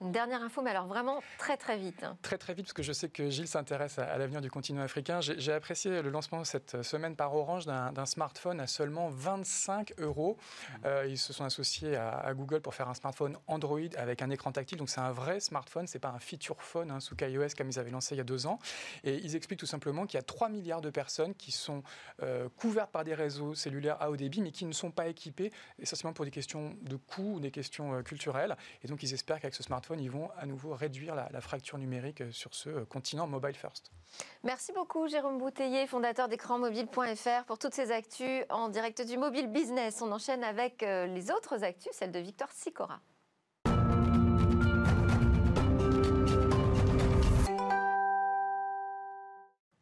Une 0.00 0.12
dernière 0.12 0.42
info, 0.42 0.62
mais 0.62 0.70
alors 0.70 0.86
vraiment 0.86 1.20
très 1.38 1.56
très 1.56 1.76
vite. 1.76 2.04
Très 2.22 2.38
très 2.38 2.54
vite, 2.54 2.66
parce 2.66 2.72
que 2.72 2.84
je 2.84 2.92
sais 2.92 3.08
que 3.08 3.30
Gilles 3.30 3.48
s'intéresse 3.48 3.98
à, 3.98 4.16
l'avenir 4.16 4.40
du 4.40 4.48
continent 4.48 4.80
africain. 4.80 5.20
J'ai 5.20 5.52
apprécié 5.52 6.02
le 6.02 6.10
lancement 6.10 6.44
cette 6.44 6.82
semaine 6.82 7.16
par 7.16 7.34
Orange 7.34 7.66
d'un 7.66 8.06
smartphone 8.06 8.60
à 8.60 8.68
seulement 8.68 9.08
25 9.08 9.94
euros. 9.98 10.36
Euh, 10.84 11.04
ils 11.08 11.18
se 11.18 11.32
sont 11.32 11.44
associés 11.44 11.96
à, 11.96 12.32
Google 12.32 12.60
pour 12.60 12.76
faire 12.76 12.88
un 12.88 12.94
smartphone 12.94 13.36
Android 13.48 13.80
avec 13.96 14.22
un 14.22 14.30
écran 14.30 14.52
tactile. 14.52 14.78
Donc 14.78 14.88
c'est 14.88 15.00
un 15.00 15.10
vrai 15.10 15.40
smartphone, 15.40 15.88
c'est 15.88 15.98
pas 15.98 16.10
un 16.10 16.20
feature 16.20 16.62
phone 16.62 16.92
hein, 16.92 17.00
sous 17.00 17.16
iOS 17.20 17.48
comme 17.56 17.68
ils 17.68 17.78
avaient 17.80 17.90
lancé 17.90 18.14
il 18.14 18.18
y 18.18 18.20
a 18.20 18.24
deux 18.24 18.46
ans. 18.46 18.60
Et 19.02 19.16
ils 19.16 19.34
expliquent 19.34 19.58
tout 19.58 19.66
simplement 19.66 20.06
qu'il 20.06 20.16
y 20.18 20.20
a 20.20 20.22
3 20.22 20.48
milliards 20.48 20.80
de 20.80 20.90
personnes 20.90 21.34
qui 21.34 21.50
sont 21.50 21.82
euh, 22.22 22.48
couvertes 22.56 22.92
par 22.92 23.02
des 23.02 23.14
réseaux 23.14 23.56
cellulaires 23.56 24.00
à 24.00 24.10
haut 24.10 24.16
débit, 24.16 24.42
mais 24.42 24.52
qui 24.52 24.64
ne 24.64 24.72
sont 24.72 24.92
pas 24.92 25.08
équipées, 25.08 25.50
essentiellement 25.80 26.14
pour 26.14 26.24
des 26.24 26.30
questions 26.30 26.76
de 26.82 26.94
coût 26.94 27.34
ou 27.34 27.40
des 27.40 27.50
questions 27.50 27.94
euh, 27.94 28.02
culturelles. 28.02 28.56
Et 28.84 28.86
donc 28.86 29.02
ils 29.02 29.12
espèrent 29.12 29.40
qu'avec 29.40 29.56
ce 29.56 29.64
smartphone, 29.64 29.87
ils 29.96 30.10
vont 30.10 30.30
à 30.36 30.46
nouveau 30.46 30.74
réduire 30.74 31.14
la, 31.14 31.40
fracture 31.40 31.78
numérique 31.78 32.22
sur 32.32 32.54
ce 32.54 32.68
euh, 32.68 32.84
continent 32.84 33.26
mobile 33.26 33.54
first. 33.54 33.90
Merci 34.42 34.72
beaucoup 34.72 35.08
Jérôme 35.08 35.38
Bouteiller, 35.38 35.86
fondateur 35.86 36.28
d'écranmobile.fr 36.28 37.44
pour 37.46 37.58
toutes 37.58 37.74
ces 37.74 37.90
actus 37.92 38.44
en 38.50 38.68
direct 38.68 39.06
du 39.06 39.16
mobile 39.16 39.48
business. 39.48 40.02
On 40.02 40.10
enchaîne 40.12 40.44
avec 40.44 40.82
euh, 40.82 41.06
les 41.06 41.30
autres 41.30 41.64
actus, 41.64 41.92
celle 41.92 42.12
de 42.12 42.18
Victor 42.18 42.50
Sicora. 42.50 43.00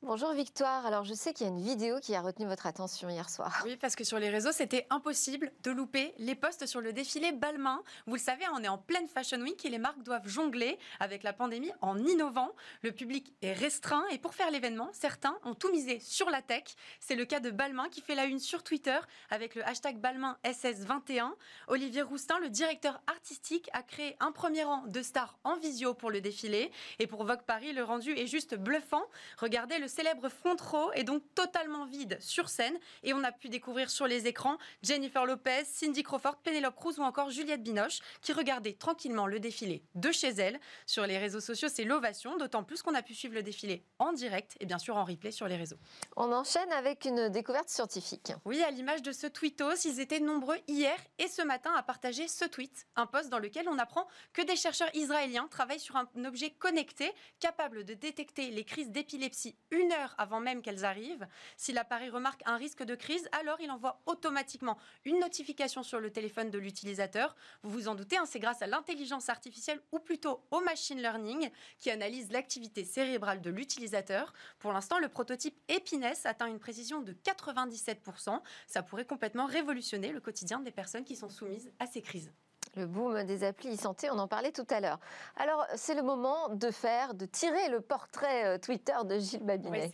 Bonjour 0.07 0.33
Victoire. 0.35 0.87
Alors 0.87 1.03
je 1.03 1.15
sais 1.15 1.33
qu'il 1.33 1.49
y 1.49 1.51
a 1.51 1.53
une 1.53 1.61
vidéo 1.61 1.99
qui 1.99 2.15
a 2.15 2.21
retenu 2.21 2.47
votre 2.47 2.69
attention 2.69 3.09
hier 3.09 3.29
soir. 3.29 3.61
Oui, 3.65 3.77
parce 3.77 3.97
que 3.97 4.05
sur 4.05 4.21
les 4.21 4.31
réseaux, 4.31 4.53
c'était 4.53 4.87
impossible 4.89 5.51
de 5.65 5.73
louper 5.73 6.15
les 6.19 6.37
posts 6.37 6.67
sur 6.67 6.81
le 6.81 6.93
défilé 6.93 7.33
Balmain. 7.33 7.83
Vous 8.07 8.15
le 8.15 8.21
savez, 8.21 8.45
on 8.55 8.63
est 8.63 8.69
en 8.69 8.79
pleine 8.79 9.09
Fashion 9.09 9.41
Week 9.41 9.65
et 9.65 9.69
les 9.69 9.79
marques 9.79 10.05
doivent 10.05 10.29
jongler 10.29 10.79
avec 11.01 11.25
la 11.25 11.33
pandémie 11.33 11.73
en 11.81 11.99
innovant. 11.99 12.53
Le 12.83 12.93
public 12.93 13.35
est 13.43 13.53
restreint 13.53 14.07
et 14.13 14.19
pour 14.19 14.33
faire 14.33 14.53
l'événement, 14.53 14.91
certains 14.93 15.37
ont 15.43 15.55
tout 15.55 15.73
misé 15.73 15.99
sur 15.99 16.31
la 16.31 16.41
tech. 16.41 16.63
C'est 17.01 17.17
le 17.17 17.25
cas 17.25 17.41
de 17.41 17.51
Balmain 17.51 17.89
qui 17.89 18.01
fait 18.01 18.15
la 18.15 18.27
une 18.27 18.39
sur 18.39 18.63
Twitter 18.63 18.99
avec 19.29 19.57
le 19.57 19.67
hashtag 19.67 19.99
Balmain 19.99 20.39
SS21. 20.45 21.33
Olivier 21.67 22.03
Roustin, 22.03 22.39
le 22.39 22.49
directeur 22.49 23.03
artistique, 23.09 23.69
a 23.73 23.83
créé 23.83 24.17
un 24.21 24.31
premier 24.31 24.63
rang 24.63 24.85
de 24.87 25.03
stars 25.03 25.37
en 25.43 25.57
visio 25.57 25.95
pour 25.95 26.13
le 26.13 26.21
défilé. 26.21 26.71
Et 27.01 27.09
pour 27.09 27.25
Vogue 27.25 27.43
Paris, 27.43 27.73
le 27.73 27.83
rendu 27.83 28.13
est 28.13 28.29
juste 28.29 28.55
bluffant. 28.55 29.03
Regardez 29.39 29.79
le 29.79 29.89
célèbre 29.97 30.29
front 30.29 30.57
row 30.61 30.93
est 30.93 31.05
donc 31.05 31.23
totalement 31.35 31.87
vide 31.87 32.19
sur 32.21 32.51
scène 32.51 32.79
et 33.03 33.15
on 33.15 33.25
a 33.25 33.33
pu 33.33 33.49
découvrir 33.49 33.89
sur 33.89 34.07
les 34.07 34.27
écrans 34.27 34.59
Jennifer 34.83 35.25
Lopez, 35.25 35.65
Cindy 35.65 36.03
Crawford, 36.03 36.37
Penelope 36.43 36.77
Cruz 36.77 36.99
ou 36.99 37.03
encore 37.03 37.31
Juliette 37.31 37.63
Binoche 37.63 38.01
qui 38.21 38.35
regardaient 38.35 38.75
tranquillement 38.75 39.27
le 39.27 39.41
défilé 39.41 39.83
de 39.95 40.13
chez 40.13 40.29
elle. 40.29 40.61
Sur 40.85 41.07
les 41.07 41.17
réseaux 41.17 41.41
sociaux, 41.41 41.69
c'est 41.73 41.85
l'ovation, 41.85 42.37
d'autant 42.37 42.63
plus 42.63 42.83
qu'on 42.83 42.95
a 42.95 43.01
pu 43.01 43.15
suivre 43.15 43.33
le 43.33 43.43
défilé 43.43 43.85
en 43.99 44.13
direct 44.13 44.59
et 44.61 44.67
bien 44.67 44.77
sûr 44.77 44.99
en 44.99 45.05
replay 45.05 45.31
sur 45.31 45.49
les 45.49 45.57
réseaux. 45.57 45.79
On 46.15 46.31
enchaîne 46.31 46.71
avec 46.73 47.07
une 47.07 47.31
découverte 47.31 47.71
scientifique. 47.71 48.33
Oui, 48.45 48.63
à 48.63 48.71
l'image 48.71 49.01
de 49.01 49.13
ce 49.13 49.27
tweetos, 49.27 49.87
ils 49.87 49.99
étaient 50.01 50.21
nombreux 50.21 50.59
hier 50.69 50.99
et 51.19 51.29
ce 51.29 51.41
matin 51.41 51.73
à 51.75 51.83
partager 51.83 52.29
ce 52.29 52.45
tweet, 52.45 52.87
un 52.97 53.07
post 53.07 53.31
dans 53.31 53.39
lequel 53.39 53.67
on 53.67 53.79
apprend 53.79 54.07
que 54.35 54.43
des 54.43 54.57
chercheurs 54.57 54.95
israéliens 54.95 55.49
travaillent 55.51 55.81
sur 55.81 55.97
un 55.97 56.07
objet 56.27 56.51
connecté 56.51 57.11
capable 57.41 57.85
de 57.87 57.95
détecter 57.95 58.51
les 58.51 58.65
crises 58.65 58.91
d'épilepsie 58.91 59.57
une 59.71 59.86
une 59.87 59.93
heure 59.93 60.15
avant 60.19 60.41
même 60.41 60.63
qu'elles 60.63 60.85
arrivent. 60.85 61.27
Si 61.57 61.73
l'appareil 61.73 62.11
remarque 62.11 62.43
un 62.45 62.57
risque 62.57 62.83
de 62.83 62.95
crise, 62.95 63.29
alors 63.33 63.61
il 63.61 63.71
envoie 63.71 64.01
automatiquement 64.07 64.77
une 65.05 65.21
notification 65.21 65.83
sur 65.83 66.01
le 66.01 66.11
téléphone 66.11 66.51
de 66.51 66.59
l'utilisateur. 66.59 67.37
Vous 67.63 67.71
vous 67.71 67.89
en 67.89 67.95
doutez, 67.95 68.17
hein, 68.17 68.27
c'est 68.27 68.41
grâce 68.41 68.63
à 68.63 68.67
l'intelligence 68.67 69.29
artificielle 69.29 69.81
ou 69.93 70.01
plutôt 70.01 70.45
au 70.51 70.61
machine 70.61 71.01
learning 71.01 71.51
qui 71.79 71.91
analyse 71.91 72.33
l'activité 72.33 72.85
cérébrale 72.85 73.41
de 73.41 73.51
l'utilisateur. 73.51 74.33
Pour 74.59 74.73
l'instant, 74.73 74.99
le 74.99 75.09
prototype 75.09 75.57
Epiness 75.69 76.27
atteint 76.27 76.47
une 76.47 76.59
précision 76.59 77.01
de 77.01 77.13
97%. 77.13 78.41
Ça 78.67 78.83
pourrait 78.83 79.07
complètement 79.07 79.47
révolutionner 79.47 80.13
le 80.13 80.21
quotidien 80.21 80.61
des 80.61 80.73
personnes 80.73 81.05
qui 81.05 81.17
sont 81.17 81.29
soumises 81.29 81.73
à 81.79 81.87
ces 81.87 82.03
crises. 82.03 82.33
Le 82.77 82.85
boom 82.85 83.25
des 83.25 83.43
applis 83.43 83.75
e-santé, 83.75 84.11
on 84.11 84.19
en 84.19 84.29
parlait 84.29 84.53
tout 84.53 84.67
à 84.69 84.81
l'heure. 84.81 85.01
Alors, 85.37 85.67
c'est 85.77 85.95
le 85.95 86.03
moment 86.03 86.51
de 86.51 86.71
faire, 86.71 87.15
de 87.15 87.25
tirer 87.25 87.71
le 87.71 87.81
portrait 87.81 88.45
euh, 88.45 88.59
Twitter 88.59 88.93
de 89.05 89.19
Gilles 89.19 89.43
Babinet. 89.43 89.91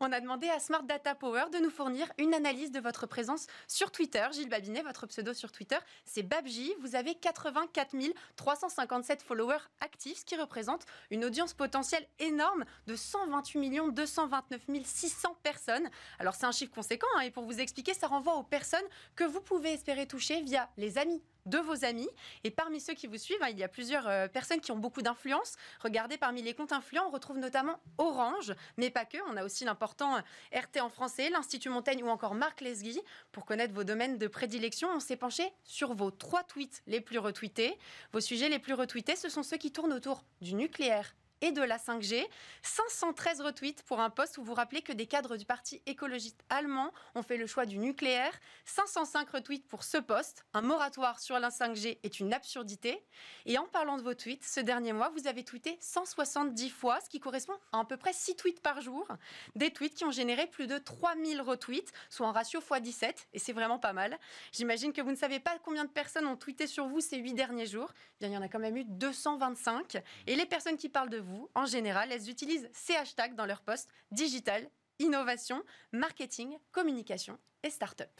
On 0.00 0.06
a 0.12 0.20
demandé 0.20 0.48
à 0.48 0.58
Smart 0.58 0.82
Data 0.82 1.14
Power 1.14 1.44
de 1.52 1.58
nous 1.58 1.70
fournir 1.70 2.08
une 2.18 2.34
analyse 2.34 2.72
de 2.72 2.80
votre 2.80 3.06
présence 3.06 3.46
sur 3.68 3.92
Twitter. 3.92 4.26
Gilles 4.32 4.48
Babinet, 4.48 4.82
votre 4.82 5.06
pseudo 5.06 5.32
sur 5.32 5.52
Twitter, 5.52 5.78
c'est 6.04 6.24
Babji. 6.24 6.74
Vous 6.80 6.96
avez 6.96 7.14
84 7.14 7.94
357 8.34 9.22
followers 9.22 9.62
actifs, 9.80 10.18
ce 10.18 10.24
qui 10.24 10.34
représente 10.34 10.84
une 11.12 11.24
audience 11.24 11.54
potentielle 11.54 12.06
énorme 12.18 12.64
de 12.88 12.96
128 12.96 13.92
229 13.92 14.60
600 14.84 15.36
personnes. 15.44 15.88
Alors, 16.18 16.34
c'est 16.34 16.46
un 16.46 16.52
chiffre 16.52 16.74
conséquent, 16.74 17.06
hein, 17.16 17.20
et 17.20 17.30
pour 17.30 17.44
vous 17.44 17.60
expliquer, 17.60 17.94
ça 17.94 18.08
renvoie 18.08 18.34
aux 18.34 18.42
personnes 18.42 18.80
que 19.14 19.22
vous 19.22 19.40
pouvez 19.40 19.72
espérer 19.74 20.08
toucher 20.08 20.40
via 20.42 20.68
les 20.76 20.98
amis 20.98 21.22
de 21.46 21.58
vos 21.58 21.84
amis. 21.84 22.08
Et 22.44 22.50
parmi 22.50 22.80
ceux 22.80 22.94
qui 22.94 23.06
vous 23.06 23.18
suivent, 23.18 23.42
hein, 23.42 23.48
il 23.50 23.58
y 23.58 23.64
a 23.64 23.68
plusieurs 23.68 24.06
euh, 24.08 24.28
personnes 24.28 24.60
qui 24.60 24.72
ont 24.72 24.78
beaucoup 24.78 25.02
d'influence. 25.02 25.56
Regardez, 25.80 26.18
parmi 26.18 26.42
les 26.42 26.54
comptes 26.54 26.72
influents, 26.72 27.06
on 27.06 27.10
retrouve 27.10 27.38
notamment 27.38 27.80
Orange, 27.98 28.54
mais 28.76 28.90
pas 28.90 29.04
que. 29.04 29.18
On 29.30 29.36
a 29.36 29.44
aussi 29.44 29.64
l'important 29.64 30.16
euh, 30.16 30.20
RT 30.58 30.80
en 30.80 30.88
français, 30.88 31.30
l'Institut 31.30 31.68
Montaigne 31.68 32.02
ou 32.02 32.08
encore 32.08 32.34
Marc 32.34 32.60
Lesguy. 32.60 33.00
Pour 33.32 33.44
connaître 33.44 33.74
vos 33.74 33.84
domaines 33.84 34.18
de 34.18 34.26
prédilection, 34.26 34.88
on 34.94 35.00
s'est 35.00 35.16
penché 35.16 35.52
sur 35.64 35.94
vos 35.94 36.10
trois 36.10 36.44
tweets 36.44 36.82
les 36.86 37.00
plus 37.00 37.18
retweetés. 37.18 37.78
Vos 38.12 38.20
sujets 38.20 38.48
les 38.48 38.58
plus 38.58 38.74
retweetés, 38.74 39.16
ce 39.16 39.28
sont 39.28 39.42
ceux 39.42 39.56
qui 39.56 39.72
tournent 39.72 39.92
autour 39.92 40.24
du 40.40 40.54
nucléaire, 40.54 41.14
et 41.42 41.52
de 41.52 41.60
la 41.60 41.76
5G. 41.76 42.26
513 42.62 43.42
retweets 43.42 43.82
pour 43.82 44.00
un 44.00 44.08
poste 44.08 44.38
où 44.38 44.42
vous 44.42 44.54
rappelez 44.54 44.80
que 44.80 44.92
des 44.92 45.06
cadres 45.06 45.36
du 45.36 45.44
parti 45.44 45.82
écologiste 45.84 46.42
allemand 46.48 46.90
ont 47.14 47.22
fait 47.22 47.36
le 47.36 47.46
choix 47.46 47.66
du 47.66 47.78
nucléaire. 47.78 48.32
505 48.64 49.28
retweets 49.28 49.68
pour 49.68 49.84
ce 49.84 49.98
poste. 49.98 50.46
Un 50.54 50.62
moratoire 50.62 51.20
sur 51.20 51.38
la 51.38 51.50
5G 51.50 51.98
est 52.02 52.20
une 52.20 52.32
absurdité. 52.32 53.04
Et 53.44 53.58
en 53.58 53.66
parlant 53.66 53.98
de 53.98 54.02
vos 54.02 54.14
tweets, 54.14 54.44
ce 54.44 54.60
dernier 54.60 54.94
mois, 54.94 55.10
vous 55.10 55.26
avez 55.26 55.44
tweeté 55.44 55.76
170 55.80 56.70
fois, 56.70 56.98
ce 57.02 57.10
qui 57.10 57.20
correspond 57.20 57.52
à 57.72 57.82
à 57.82 57.84
peu 57.84 57.96
près 57.96 58.12
6 58.12 58.36
tweets 58.36 58.60
par 58.60 58.80
jour. 58.80 59.08
Des 59.56 59.72
tweets 59.72 59.94
qui 59.94 60.04
ont 60.04 60.12
généré 60.12 60.46
plus 60.46 60.68
de 60.68 60.78
3000 60.78 61.40
retweets, 61.40 61.92
soit 62.08 62.28
un 62.28 62.32
ratio 62.32 62.60
x 62.60 62.80
17, 62.80 63.28
et 63.32 63.38
c'est 63.40 63.52
vraiment 63.52 63.80
pas 63.80 63.92
mal. 63.92 64.16
J'imagine 64.52 64.92
que 64.92 65.00
vous 65.00 65.10
ne 65.10 65.16
savez 65.16 65.40
pas 65.40 65.58
combien 65.64 65.84
de 65.84 65.90
personnes 65.90 66.26
ont 66.26 66.36
tweeté 66.36 66.68
sur 66.68 66.86
vous 66.86 67.00
ces 67.00 67.18
8 67.18 67.34
derniers 67.34 67.66
jours. 67.66 67.92
Bien, 68.20 68.28
il 68.28 68.34
y 68.34 68.36
en 68.36 68.42
a 68.42 68.48
quand 68.48 68.60
même 68.60 68.76
eu 68.76 68.84
225. 68.84 70.00
Et 70.28 70.36
les 70.36 70.46
personnes 70.46 70.76
qui 70.76 70.88
parlent 70.88 71.10
de 71.10 71.18
vous, 71.18 71.31
en 71.54 71.66
général, 71.66 72.10
elles 72.12 72.28
utilisent 72.28 72.68
ces 72.72 72.94
hashtags 72.94 73.34
dans 73.34 73.46
leurs 73.46 73.62
posts 73.62 73.88
digital, 74.10 74.68
innovation, 74.98 75.62
marketing, 75.92 76.58
communication 76.72 77.38
et 77.62 77.70
start-up. 77.70 78.10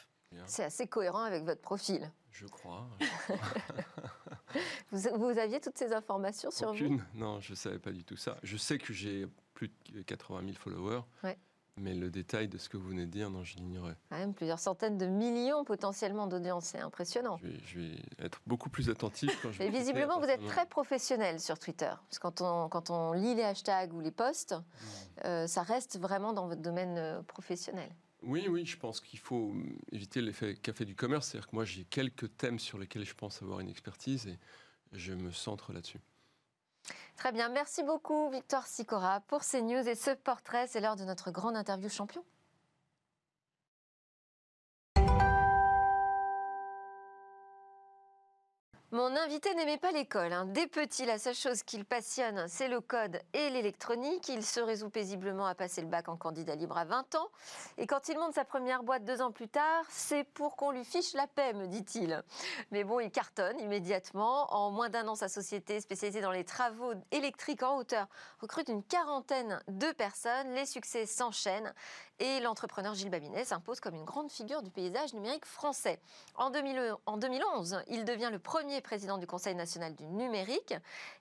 C'est 0.47 0.65
assez 0.65 0.87
cohérent 0.87 1.23
avec 1.23 1.45
votre 1.45 1.61
profil. 1.61 2.11
Je 2.31 2.47
crois. 2.47 2.89
vous, 4.91 5.39
aviez 5.39 5.61
toutes 5.61 5.77
ces 5.77 5.93
informations 5.93 6.51
sur 6.51 6.71
Aucune. 6.71 6.97
vous 6.97 7.19
Non, 7.19 7.41
je 7.41 7.51
ne 7.53 7.57
savais 7.57 7.79
pas 7.79 7.93
du 7.93 8.05
tout 8.05 8.17
ça. 8.17 8.39
Je 8.43 8.57
sais 8.57 8.79
que 8.79 8.93
j'ai 8.93 9.27
plus 9.53 9.71
de 9.91 10.03
80 10.03 10.41
000 10.45 10.53
followers. 10.55 11.03
Ouais. 11.23 11.39
Mais 11.79 11.95
le 11.95 12.11
détail 12.11 12.49
de 12.49 12.59
ce 12.59 12.69
que 12.69 12.77
vous 12.77 12.89
venez 12.89 13.07
de 13.07 13.11
dire, 13.11 13.31
non, 13.31 13.45
je 13.45 13.57
l'ignorais. 13.57 13.97
Quand 14.11 14.19
même 14.19 14.35
plusieurs 14.35 14.59
centaines 14.59 14.99
de 14.99 15.07
millions 15.07 15.65
potentiellement 15.65 16.27
d'audience, 16.27 16.67
c'est 16.67 16.81
impressionnant. 16.81 17.41
Je 17.65 17.79
vais, 17.79 17.97
être 18.19 18.41
beaucoup 18.47 18.69
plus 18.69 18.91
attentif. 18.91 19.31
Quand 19.43 19.53
je 19.53 19.63
Et 19.63 19.71
visiblement, 19.71 20.21
vous 20.21 20.27
êtes 20.27 20.45
très 20.47 20.67
professionnel 20.67 21.41
sur 21.41 21.59
Twitter. 21.59 21.91
Parce 22.09 22.19
que 22.19 22.23
quand 22.23 22.41
on, 22.43 22.69
quand 22.69 22.91
on 22.91 23.13
lit 23.13 23.35
les 23.35 23.43
hashtags 23.43 23.95
ou 23.95 24.01
les 24.01 24.11
posts, 24.11 24.55
euh, 25.25 25.47
ça 25.47 25.63
reste 25.63 25.99
vraiment 25.99 26.35
dans 26.35 26.47
votre 26.47 26.61
domaine 26.61 26.99
euh, 26.99 27.23
professionnel. 27.23 27.89
Oui, 28.23 28.47
oui, 28.49 28.67
je 28.67 28.77
pense 28.77 29.01
qu'il 29.01 29.19
faut 29.19 29.55
éviter 29.91 30.21
l'effet 30.21 30.55
café 30.55 30.85
du 30.85 30.95
commerce. 30.95 31.29
C'est-à-dire 31.29 31.49
que 31.49 31.57
moi, 31.57 31.65
j'ai 31.65 31.85
quelques 31.85 32.37
thèmes 32.37 32.59
sur 32.59 32.79
lesquels 32.79 33.05
je 33.05 33.15
pense 33.15 33.43
avoir 33.43 33.61
une 33.61 33.71
expertise 33.71 34.27
et 34.27 34.39
je 34.93 35.15
me 35.15 35.33
centre 35.33 35.73
là-dessus. 35.73 35.99
Très 37.17 37.33
bien, 37.33 37.49
merci 37.49 37.83
beaucoup 37.83 38.31
Victoire 38.31 38.67
Sicora 38.67 39.21
pour 39.29 39.43
ces 39.45 39.63
news 39.63 39.89
et 39.89 39.95
ce 39.95 40.11
portrait. 40.11 40.67
C'est 40.67 40.81
l'heure 40.81 40.97
de 40.97 41.05
notre 41.05 41.31
grande 41.31 41.57
interview 41.57 41.89
champion. 41.89 42.25
Mon 48.95 49.17
invité 49.17 49.55
n'aimait 49.55 49.79
pas 49.79 49.91
l'école. 49.91 50.35
Hein. 50.35 50.45
Dès 50.45 50.67
petit, 50.67 51.07
la 51.07 51.19
seule 51.19 51.35
chose 51.35 51.63
qu'il 51.63 51.87
passionne, 51.87 52.45
c'est 52.47 52.69
le 52.69 52.83
code 52.83 53.23
et 53.33 53.49
l'électronique. 53.49 54.29
Il 54.29 54.45
se 54.45 54.61
résout 54.61 54.91
paisiblement 54.91 55.47
à 55.47 55.55
passer 55.55 55.81
le 55.81 55.87
bac 55.87 56.11
en 56.11 56.19
candidat 56.19 56.57
libre 56.57 56.77
à 56.77 56.85
20 56.85 57.15
ans. 57.15 57.29
Et 57.79 57.87
quand 57.87 58.11
il 58.11 58.19
monte 58.19 58.35
sa 58.35 58.45
première 58.45 58.83
boîte 58.83 59.07
deux 59.07 59.23
ans 59.23 59.33
plus 59.33 59.49
tard, 59.49 59.87
c'est 59.89 60.25
pour 60.25 60.57
qu'on 60.57 60.73
lui 60.73 60.85
fiche 60.85 61.15
la 61.15 61.27
paix, 61.27 61.55
me 61.55 61.69
dit-il. 61.69 62.23
Mais 62.71 62.85
bon, 62.85 63.01
il 63.01 63.11
cartonne 63.11 63.59
immédiatement. 63.61 64.53
En 64.53 64.71
moins 64.71 64.91
d'un 64.91 65.09
an, 65.09 65.15
sa 65.15 65.31
société 65.31 65.81
spécialisée 65.81 66.21
dans 66.21 66.31
les 66.31 66.45
travaux 66.45 66.93
électriques 67.13 67.63
en 67.63 67.79
hauteur 67.79 68.09
recrute 68.41 68.69
une 68.69 68.83
quarantaine 68.83 69.59
de 69.69 69.91
personnes. 69.93 70.53
Les 70.53 70.67
succès 70.67 71.07
s'enchaînent 71.07 71.73
et 72.23 72.39
l'entrepreneur 72.39 72.95
Gilles 72.95 73.11
Babinet 73.11 73.45
s'impose 73.45 73.81
comme 73.81 73.97
une 73.97 74.05
grande 74.05 74.31
figure 74.31 74.63
du 74.63 74.71
paysage 74.71 75.13
numérique 75.13 75.45
français. 75.45 75.99
En, 76.37 76.51
2011, 76.51 77.83
il 77.89 78.05
devient 78.05 78.29
le 78.31 78.39
premier 78.39 78.81
président 78.81 79.19
du 79.19 79.27
Conseil 79.27 79.57
national 79.57 79.97
du 79.97 80.07
numérique 80.07 80.73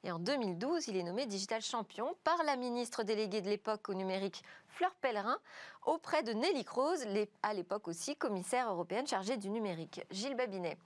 et 0.03 0.11
en 0.11 0.19
2012, 0.19 0.87
il 0.89 0.97
est 0.97 1.03
nommé 1.03 1.25
digital 1.25 1.63
champion 1.63 2.15
par 2.23 2.43
la 2.43 2.55
ministre 2.55 3.01
déléguée 3.01 3.41
de 3.41 3.49
l'époque 3.49 3.89
au 3.89 3.95
numérique 3.95 4.43
Fleur 4.67 4.93
Pellerin 5.01 5.39
auprès 5.87 6.21
de 6.21 6.33
Nelly 6.33 6.63
Kroes, 6.63 7.03
à 7.41 7.53
l'époque 7.55 7.87
aussi 7.87 8.15
commissaire 8.15 8.69
européenne 8.71 9.07
chargée 9.07 9.37
du 9.37 9.49
numérique. 9.49 10.05
Gilles 10.11 10.35
Babinet. 10.35 10.77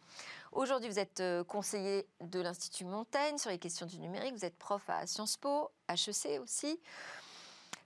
Aujourd'hui, 0.53 0.89
vous 0.89 1.00
êtes 1.00 1.19
euh, 1.19 1.43
conseiller 1.43 2.07
de 2.22 2.39
l'Institut 2.39 2.86
Montaigne 2.86 3.38
sur 3.38 3.50
les 3.50 3.60
questions 3.60 3.86
du 3.86 4.00
numérique. 4.00 4.34
Vous 4.34 4.45
êtes 4.45 4.57
prof 4.57 4.81
à 4.88 5.05
Sciences 5.05 5.36
Po, 5.36 5.69
HEC 5.89 6.39
aussi. 6.41 6.79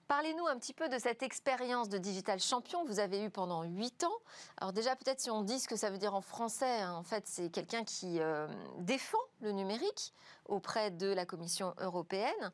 Parlez-nous 0.09 0.47
un 0.47 0.57
petit 0.57 0.73
peu 0.73 0.89
de 0.89 0.97
cette 0.97 1.21
expérience 1.21 1.87
de 1.87 1.99
digital 1.99 2.39
champion 2.39 2.83
que 2.83 2.87
vous 2.89 2.99
avez 2.99 3.23
eue 3.23 3.29
pendant 3.29 3.61
huit 3.61 4.03
ans. 4.03 4.17
Alors 4.57 4.73
déjà, 4.73 4.95
peut-être 4.95 5.19
si 5.19 5.29
on 5.29 5.43
dit 5.43 5.59
ce 5.59 5.67
que 5.67 5.75
ça 5.75 5.91
veut 5.91 5.99
dire 5.99 6.15
en 6.15 6.21
français, 6.21 6.81
hein, 6.81 6.93
en 6.93 7.03
fait, 7.03 7.27
c'est 7.27 7.51
quelqu'un 7.51 7.83
qui 7.83 8.19
euh, 8.19 8.47
défend 8.79 9.19
le 9.41 9.51
numérique 9.51 10.15
auprès 10.47 10.89
de 10.89 11.05
la 11.05 11.27
Commission 11.27 11.75
européenne. 11.77 12.51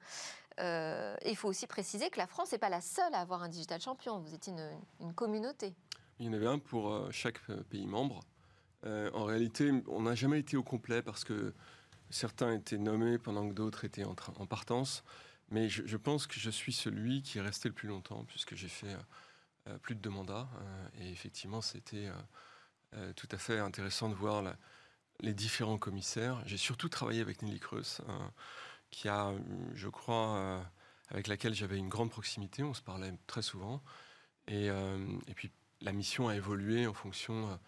Euh, 0.59 1.15
il 1.25 1.37
faut 1.37 1.47
aussi 1.47 1.65
préciser 1.65 2.09
que 2.09 2.17
la 2.17 2.27
France 2.27 2.51
n'est 2.51 2.57
pas 2.57 2.67
la 2.67 2.81
seule 2.81 3.13
à 3.13 3.21
avoir 3.21 3.41
un 3.41 3.47
digital 3.47 3.79
champion. 3.79 4.19
Vous 4.19 4.35
êtes 4.35 4.47
une, 4.47 5.13
communauté. 5.13 5.73
Il 6.19 6.25
y 6.25 6.29
en 6.29 6.33
avait 6.33 6.47
un 6.47 6.59
pour 6.59 6.91
euh, 6.91 7.07
chaque 7.11 7.39
pays 7.69 7.87
membre. 7.87 8.19
en 8.83 9.23
réalité, 9.23 9.71
on 9.87 10.01
n'a 10.01 10.13
jamais 10.13 10.39
été 10.39 10.57
au 10.57 10.63
complet 10.63 11.01
parce 11.01 11.23
que 11.23 11.53
certains 12.09 12.51
étaient 12.51 12.77
nommés 12.77 13.17
pendant 13.17 13.47
que 13.47 13.53
d'autres 13.53 13.85
étaient 13.85 14.03
en, 14.03 14.15
en 14.39 14.45
partance. 14.45 15.05
Mais 15.49 15.69
je, 15.69 15.97
pense 15.97 16.25
que 16.25 16.39
je 16.39 16.49
suis 16.49 16.73
celui 16.73 17.21
qui 17.21 17.37
est 17.37 17.41
resté 17.41 17.69
le 17.69 17.75
plus 17.75 17.87
longtemps, 17.87 18.25
puisque 18.25 18.55
j'ai 18.55 18.67
fait 18.67 18.93
euh, 18.93 18.99
euh, 19.67 19.77
plus 19.77 19.95
de 19.95 19.99
deux 19.99 20.09
mandats. 20.09 20.49
Euh, 20.59 20.87
et 21.01 21.11
effectivement, 21.11 21.61
c'était 21.61 22.09
tout 23.17 23.27
à 23.31 23.37
fait 23.37 23.59
intéressant 23.59 24.07
de 24.07 24.15
voir 24.15 24.41
les 25.19 25.33
différents 25.33 25.77
commissaires. 25.77 26.41
J'ai 26.45 26.55
surtout 26.55 26.87
travaillé 26.87 27.19
avec 27.19 27.41
Nelly 27.41 27.59
Creus, 27.59 27.99
qui 28.89 29.09
a, 29.09 29.33
je 29.73 29.89
crois, 29.89 30.65
avec 31.09 31.27
laquelle 31.27 31.53
j'avais 31.53 31.77
une 31.77 31.89
grande 31.89 32.09
proximité. 32.09 32.63
On 32.63 32.73
se 32.73 32.81
parlait 32.81 33.13
très 33.27 33.41
souvent. 33.41 33.83
Et, 34.47 34.67
et 34.67 35.33
puis, 35.35 35.51
la 35.81 35.91
mission 35.91 36.29
a 36.29 36.37
évolué 36.37 36.87
en 36.87 36.93
fonction 36.93 37.59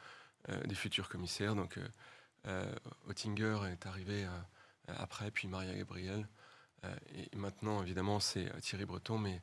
des 0.64 0.76
futurs 0.76 1.10
commissaires. 1.10 1.56
Donc, 1.56 1.78
Oettinger 3.10 3.60
est 3.70 3.86
arrivé 3.86 4.26
après, 4.88 5.30
puis 5.30 5.50
Maria 5.50 5.76
Gabriel. 5.76 6.26
Euh, 6.84 6.96
et 7.16 7.36
maintenant, 7.36 7.82
évidemment, 7.82 8.20
c'est 8.20 8.48
euh, 8.54 8.60
Thierry 8.60 8.86
Breton, 8.86 9.18
mais 9.18 9.42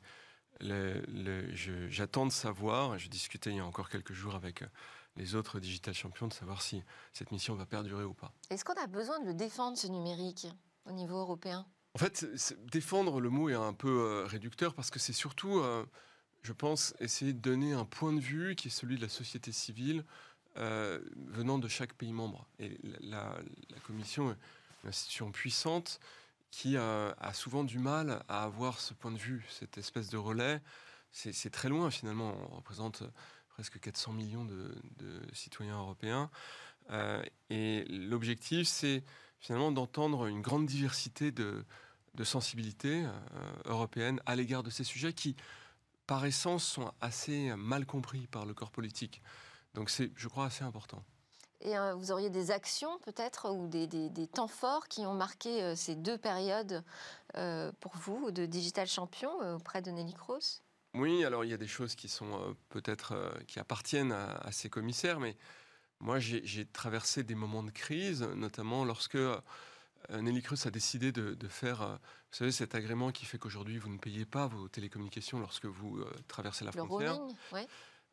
j'attends 1.89 2.25
de 2.25 2.31
savoir, 2.31 2.97
je 2.97 3.09
discutais 3.09 3.49
il 3.49 3.57
y 3.57 3.59
a 3.59 3.65
encore 3.65 3.89
quelques 3.89 4.13
jours 4.13 4.35
avec 4.35 4.61
euh, 4.61 4.67
les 5.17 5.35
autres 5.35 5.59
digital 5.59 5.93
champions, 5.93 6.27
de 6.27 6.33
savoir 6.33 6.61
si 6.61 6.81
cette 7.13 7.31
mission 7.31 7.55
va 7.55 7.65
perdurer 7.65 8.03
ou 8.03 8.13
pas. 8.13 8.31
Est-ce 8.49 8.63
qu'on 8.63 8.81
a 8.81 8.87
besoin 8.87 9.19
de 9.19 9.25
le 9.25 9.33
défendre, 9.33 9.77
ce 9.77 9.87
numérique, 9.87 10.47
au 10.85 10.91
niveau 10.91 11.17
européen? 11.17 11.65
En 11.93 11.97
fait, 11.97 12.25
défendre, 12.71 13.21
le 13.21 13.29
mot 13.29 13.49
est 13.49 13.53
un 13.53 13.73
peu 13.73 14.23
réducteur 14.25 14.73
parce 14.73 14.91
que 14.91 14.99
c'est 14.99 15.13
surtout, 15.13 15.63
je 16.41 16.51
pense, 16.51 16.93
essayer 16.99 17.31
de 17.31 17.39
donner 17.39 17.71
un 17.71 17.85
point 17.85 18.11
de 18.11 18.19
vue 18.19 18.55
qui 18.55 18.67
est 18.67 18.71
celui 18.71 18.97
de 18.97 19.01
la 19.01 19.07
société 19.07 19.53
civile 19.53 20.03
venant 20.57 21.57
de 21.57 21.69
chaque 21.69 21.93
pays 21.93 22.11
membre. 22.11 22.45
Et 22.59 22.77
la, 22.99 23.39
la 23.69 23.79
Commission 23.79 24.31
est 24.31 24.37
une 24.83 24.89
institution 24.89 25.31
puissante 25.31 26.01
qui 26.55 26.77
a, 26.77 27.33
souvent 27.33 27.65
du 27.65 27.79
mal 27.79 28.23
à 28.29 28.43
avoir 28.43 28.79
ce 28.79 28.93
point 28.93 29.11
de 29.11 29.17
vue, 29.17 29.45
cette 29.49 29.77
espèce 29.77 30.09
de 30.09 30.15
relais 30.17 30.61
c'est 31.11 31.49
très 31.49 31.69
loin 31.69 31.91
finalement. 31.91 32.35
On 32.51 32.55
représente 32.55 33.03
presque 33.49 33.79
400 33.79 34.13
millions 34.13 34.45
de, 34.45 34.73
citoyens 35.33 35.77
européens. 35.77 36.29
et 37.49 37.85
l'objectif, 37.89 38.67
c'est 38.67 39.03
finalement 39.39 39.71
d'entendre 39.71 40.27
une 40.27 40.41
grande 40.41 40.65
diversité 40.65 41.31
de, 41.31 41.65
de 42.15 42.23
sensibilités 42.23 43.05
européennes 43.65 44.21
à 44.25 44.35
l'égard 44.35 44.63
de 44.63 44.69
ces 44.69 44.83
sujets 44.83 45.13
qui, 45.13 45.35
par 46.07 46.25
essence, 46.25 46.65
sont 46.65 46.91
assez 46.99 47.53
mal 47.55 47.85
compris 47.85 48.27
par 48.27 48.45
le 48.45 48.53
corps 48.53 48.71
politique. 48.71 49.21
Donc 49.73 49.89
c'est, 49.89 50.11
je 50.15 50.27
crois, 50.27 50.45
assez 50.45 50.63
important. 50.65 51.03
Et 51.61 51.77
euh, 51.77 51.93
vous 51.95 52.11
auriez 52.11 52.29
des 52.29 52.51
actions 52.51 52.99
peut-être 52.99 53.49
ou 53.51 53.67
des, 53.67 54.27
temps 54.27 54.47
forts 54.47 54.87
qui 54.87 55.05
ont 55.05 55.13
marqué 55.13 55.63
euh, 55.63 55.75
ces 55.75 55.95
deux 55.95 56.17
périodes 56.17 56.83
euh, 57.37 57.71
pour 57.79 57.95
vous 57.95 58.31
de 58.31 58.45
Digital 58.45 58.87
Champion 58.87 59.55
auprès 59.55 59.81
de 59.81 59.91
Nelly 59.91 60.13
Cross 60.13 60.61
Oui, 60.93 61.23
alors 61.23 61.43
il 61.45 61.51
y 61.51 61.53
a 61.53 61.57
des 61.57 61.67
choses 61.67 61.95
qui 61.95 62.09
sont 62.09 62.55
peut-être 62.69 63.33
qui 63.47 63.59
appartiennent 63.59 64.11
à, 64.11 64.51
ces 64.51 64.69
commissaires, 64.69 65.19
mais 65.19 65.37
moi 65.99 66.19
j'ai 66.19 66.65
traversé 66.65 67.23
des 67.23 67.35
moments 67.35 67.63
de 67.63 67.71
crise, 67.71 68.21
notamment 68.21 68.83
lorsque 68.83 69.17
Nelly 70.09 70.41
Cross 70.41 70.65
a 70.65 70.71
décidé 70.71 71.11
de, 71.11 71.47
faire, 71.47 71.99
vous 72.31 72.37
savez, 72.37 72.51
cet 72.51 72.75
agrément 72.75 73.11
qui 73.11 73.25
fait 73.25 73.37
qu'aujourd'hui 73.37 73.77
vous 73.77 73.89
ne 73.89 73.97
payez 73.97 74.25
pas 74.25 74.47
vos 74.47 74.67
télécommunications 74.67 75.39
lorsque 75.39 75.65
vous 75.65 76.03
traversez 76.27 76.65
la 76.65 76.71
frontière. 76.71 77.19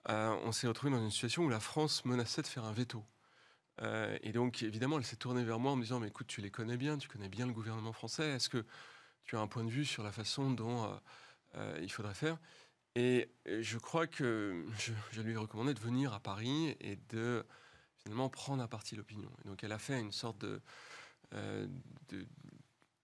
on 0.08 0.52
s'est 0.52 0.68
retrouvé 0.68 0.92
dans 0.92 1.02
une 1.02 1.10
situation 1.10 1.42
où 1.42 1.48
la 1.48 1.60
France 1.60 2.04
menaçait 2.04 2.42
de 2.42 2.46
faire 2.46 2.64
un 2.64 2.72
veto. 2.72 3.04
Euh, 3.80 4.18
et 4.22 4.32
donc, 4.32 4.62
évidemment, 4.62 4.98
elle 4.98 5.04
s'est 5.04 5.16
tournée 5.16 5.44
vers 5.44 5.58
moi 5.58 5.72
en 5.72 5.76
me 5.76 5.82
disant, 5.82 6.00
mais 6.00 6.08
écoute, 6.08 6.26
tu 6.26 6.40
les 6.40 6.50
connais 6.50 6.76
bien, 6.76 6.98
tu 6.98 7.08
connais 7.08 7.28
bien 7.28 7.46
le 7.46 7.52
gouvernement 7.52 7.92
français, 7.92 8.30
est-ce 8.30 8.48
que 8.48 8.64
tu 9.24 9.36
as 9.36 9.40
un 9.40 9.46
point 9.46 9.64
de 9.64 9.70
vue 9.70 9.84
sur 9.84 10.02
la 10.02 10.12
façon 10.12 10.50
dont 10.50 10.84
euh, 10.84 10.96
euh, 11.56 11.78
il 11.82 11.90
faudrait 11.90 12.14
faire? 12.14 12.38
Et, 12.94 13.30
je 13.46 13.78
crois 13.78 14.06
que 14.06 14.66
je, 15.12 15.22
lui 15.22 15.32
ai 15.32 15.36
recommandé 15.36 15.72
de 15.72 15.80
venir 15.80 16.12
à 16.12 16.20
Paris 16.20 16.76
et 16.80 16.96
de 17.08 17.44
finalement 18.02 18.28
prendre 18.28 18.62
à 18.62 18.68
partie 18.68 18.96
l'opinion. 18.96 19.30
Et 19.44 19.48
donc, 19.48 19.64
elle 19.64 19.72
a 19.72 19.78
fait 19.78 19.98
une 19.98 20.12
sorte 20.12 20.38
de, 20.38 20.60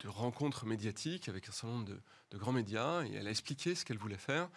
rencontre 0.04 0.66
médiatique 0.66 1.28
avec 1.28 1.48
un 1.48 1.52
certain 1.52 1.68
nombre 1.74 1.86
de, 1.86 2.00
de 2.30 2.38
grands 2.38 2.52
médias 2.52 3.04
et 3.04 3.14
elle 3.14 3.26
a 3.26 3.30
expliqué 3.30 3.74
ce 3.74 3.84
qu'elle 3.84 3.98
voulait 3.98 4.18
faire. 4.18 4.50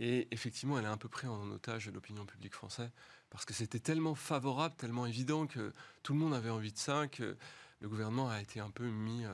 Et 0.00 0.26
effectivement, 0.30 0.78
elle 0.78 0.86
a 0.86 0.90
un 0.90 0.96
peu 0.96 1.08
pris 1.08 1.26
en 1.26 1.50
otage 1.50 1.88
l'opinion 1.88 2.24
publique 2.24 2.54
française 2.54 2.90
parce 3.32 3.46
que 3.46 3.54
c'était 3.54 3.80
tellement 3.80 4.14
favorable, 4.14 4.74
tellement 4.76 5.06
évident 5.06 5.46
que 5.46 5.72
tout 6.02 6.12
le 6.12 6.18
monde 6.18 6.34
avait 6.34 6.50
envie 6.50 6.70
de 6.70 6.78
ça, 6.78 7.08
que 7.08 7.36
le 7.80 7.88
gouvernement 7.88 8.28
a 8.28 8.40
été 8.40 8.60
un 8.60 8.70
peu 8.70 8.84
mis 8.84 9.24
euh, 9.24 9.32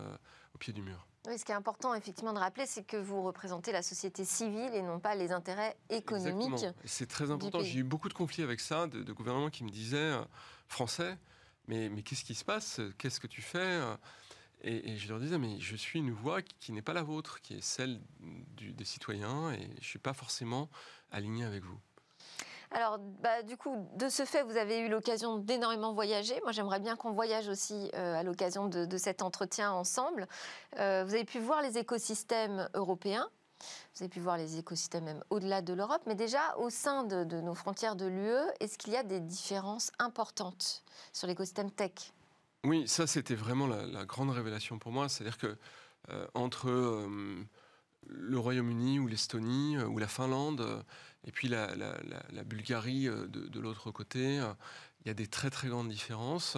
au 0.55 0.59
pied 0.59 0.73
du 0.73 0.83
mur. 0.83 1.05
Oui, 1.27 1.37
ce 1.37 1.45
qui 1.45 1.51
est 1.51 1.57
important 1.57 1.93
effectivement 1.95 2.33
de 2.33 2.39
rappeler, 2.39 2.65
c'est 2.65 2.85
que 2.85 2.97
vous 2.97 3.23
représentez 3.23 3.73
la 3.73 3.83
société 3.83 4.25
civile 4.25 4.71
et 4.73 4.83
non 4.83 5.01
pas 5.01 5.17
les 5.17 5.33
intérêts 5.33 5.77
économiques. 5.91 6.65
C'est 6.85 7.09
très 7.09 7.31
important. 7.31 7.61
J'ai 7.61 7.81
eu 7.81 7.85
beaucoup 7.85 8.09
de 8.09 8.15
conflits 8.15 8.45
avec 8.45 8.61
ça, 8.61 8.87
de, 8.87 9.13
gouvernements 9.13 9.51
qui 9.51 9.65
me 9.65 9.71
disaient 9.71 9.97
euh, 9.97 10.25
français, 10.69 11.19
mais, 11.67 11.89
mais 11.89 12.03
qu'est-ce 12.03 12.25
qui 12.25 12.37
se 12.37 12.45
passe? 12.45 12.81
Qu'est-ce 12.99 13.19
que 13.19 13.27
tu 13.27 13.43
fais? 13.43 13.83
Et, 14.63 14.97
je 14.97 15.09
leur 15.09 15.21
disais, 15.21 15.39
mais 15.39 15.61
je 15.61 15.77
suis 15.77 15.99
une 15.99 16.11
voix 16.11 16.43
qui, 16.43 16.73
n'est 16.73 16.83
pas 16.83 16.93
la 16.93 17.03
vôtre, 17.03 17.41
qui 17.41 17.55
est 17.55 17.61
celle 17.61 18.01
des 18.21 18.85
citoyens, 18.85 19.53
et 19.53 19.63
je 19.63 19.81
ne 19.81 19.85
suis 19.85 19.99
pas 19.99 20.15
forcément 20.15 20.69
aligné 21.11 21.45
avec 21.45 21.65
vous. 21.65 21.79
Alors, 22.71 22.99
bah, 22.99 23.43
du 23.43 23.57
coup, 23.57 23.89
de 23.97 24.09
ce 24.09 24.25
fait, 24.25 24.43
vous 24.43 24.57
avez 24.57 24.81
eu 24.81 24.89
l'occasion 24.89 25.39
d'énormément 25.39 25.95
voyager. 25.95 26.39
Moi, 26.43 26.53
j'aimerais 26.53 26.81
bien 26.81 26.97
qu'on 26.97 27.13
voyage 27.13 27.49
aussi 27.49 27.91
euh, 27.95 28.15
à 28.15 28.23
l'occasion 28.23 28.67
de, 28.67 28.97
cet 28.99 29.23
entretien 29.23 29.73
ensemble. 29.73 30.29
Euh, 30.79 31.05
vous 31.07 31.15
avez 31.15 31.25
pu 31.25 31.39
voir 31.39 31.63
les 31.63 31.79
écosystèmes 31.79 32.69
européens. 32.75 33.29
Vous 33.95 34.03
avez 34.03 34.11
pu 34.11 34.21
voir 34.21 34.37
les 34.37 34.59
écosystèmes 34.59 35.05
même 35.05 35.25
au-delà 35.31 35.63
de 35.63 35.73
l'Europe, 35.73 36.03
mais 36.07 36.15
déjà 36.15 36.57
au 36.59 36.71
sein 36.71 37.05
de, 37.05 37.25
nos 37.41 37.55
frontières 37.55 37.97
de 37.97 38.07
l'UE, 38.07 38.37
est-ce 38.61 38.79
qu'il 38.79 38.93
y 38.93 38.97
a 38.97 39.03
des 39.03 39.19
différences 39.19 39.91
importantes 39.99 40.85
sur 41.13 41.27
l'écosystème 41.27 41.71
tech? 41.71 42.13
Oui, 42.65 42.87
ça 42.87 43.07
c'était 43.07 43.35
vraiment 43.35 43.67
la, 43.67 44.05
grande 44.05 44.31
révélation 44.31 44.79
pour 44.79 44.93
moi. 44.93 45.09
C'est-à-dire 45.09 45.39
que 45.39 45.57
euh, 46.11 46.27
entre 46.35 46.71
le 48.07 48.39
Royaume-Uni 48.39 49.01
ou 49.01 49.09
l'Estonie 49.09 49.77
ou 49.79 49.99
la 49.99 50.09
Finlande, 50.09 50.85
et 51.25 51.33
puis 51.33 51.49
la, 51.49 51.69
Bulgarie 52.45 53.09
euh, 53.09 53.27
de, 53.29 53.61
l'autre 53.61 53.91
côté, 53.91 54.41
euh, 54.41 54.53
il 55.05 55.09
y 55.09 55.11
a 55.11 55.15
des 55.15 55.27
très 55.27 55.51
très 55.51 55.69
grandes 55.69 55.89
différences, 55.89 56.57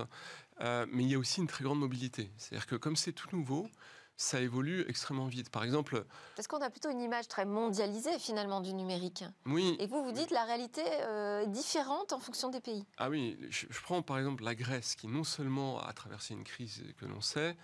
euh, 0.61 0.87
mais 0.91 1.05
il 1.05 1.11
y 1.11 1.15
a 1.15 1.19
aussi 1.19 1.41
une 1.41 1.47
très 1.47 1.65
grande 1.65 1.79
mobilité. 1.79 2.31
C'est-à-dire 2.37 2.67
que 2.67 2.77
comme 2.77 2.97
c'est 2.97 3.13
tout 3.13 3.35
nouveau, 3.35 3.69
ça 4.17 4.41
évolue 4.41 4.85
extrêmement 4.87 5.29
vite. 5.29 5.49
Par 5.49 5.65
exemple. 5.65 6.05
Parce 6.37 6.47
qu'on 6.47 6.61
a 6.61 6.69
plutôt 6.69 6.91
une 6.91 7.01
image 7.01 7.27
très 7.27 7.47
mondialisée 7.47 8.19
finalement 8.19 8.61
du 8.61 8.75
numérique. 8.75 9.25
Oui. 9.47 9.77
Et 9.81 9.87
vous, 9.87 10.05
vous 10.05 10.13
dites 10.13 10.31
la 10.31 10.45
réalité 10.45 10.83
est 10.83 11.47
différente 11.47 12.13
en 12.13 12.19
fonction 12.19 12.51
des 12.51 12.61
pays. 12.61 12.85
Ah 12.99 13.09
oui, 13.09 13.39
je, 13.49 13.67
prends 13.83 14.03
par 14.03 14.19
exemple 14.19 14.45
la 14.45 14.55
Grèce 14.55 14.95
qui 14.95 15.09
non 15.09 15.25
seulement 15.25 15.81
a 15.81 15.95
traversé 15.95 16.35
une 16.35 16.45
crise 16.45 16.85
que 16.99 17.07
l'on 17.07 17.23
sait, 17.23 17.57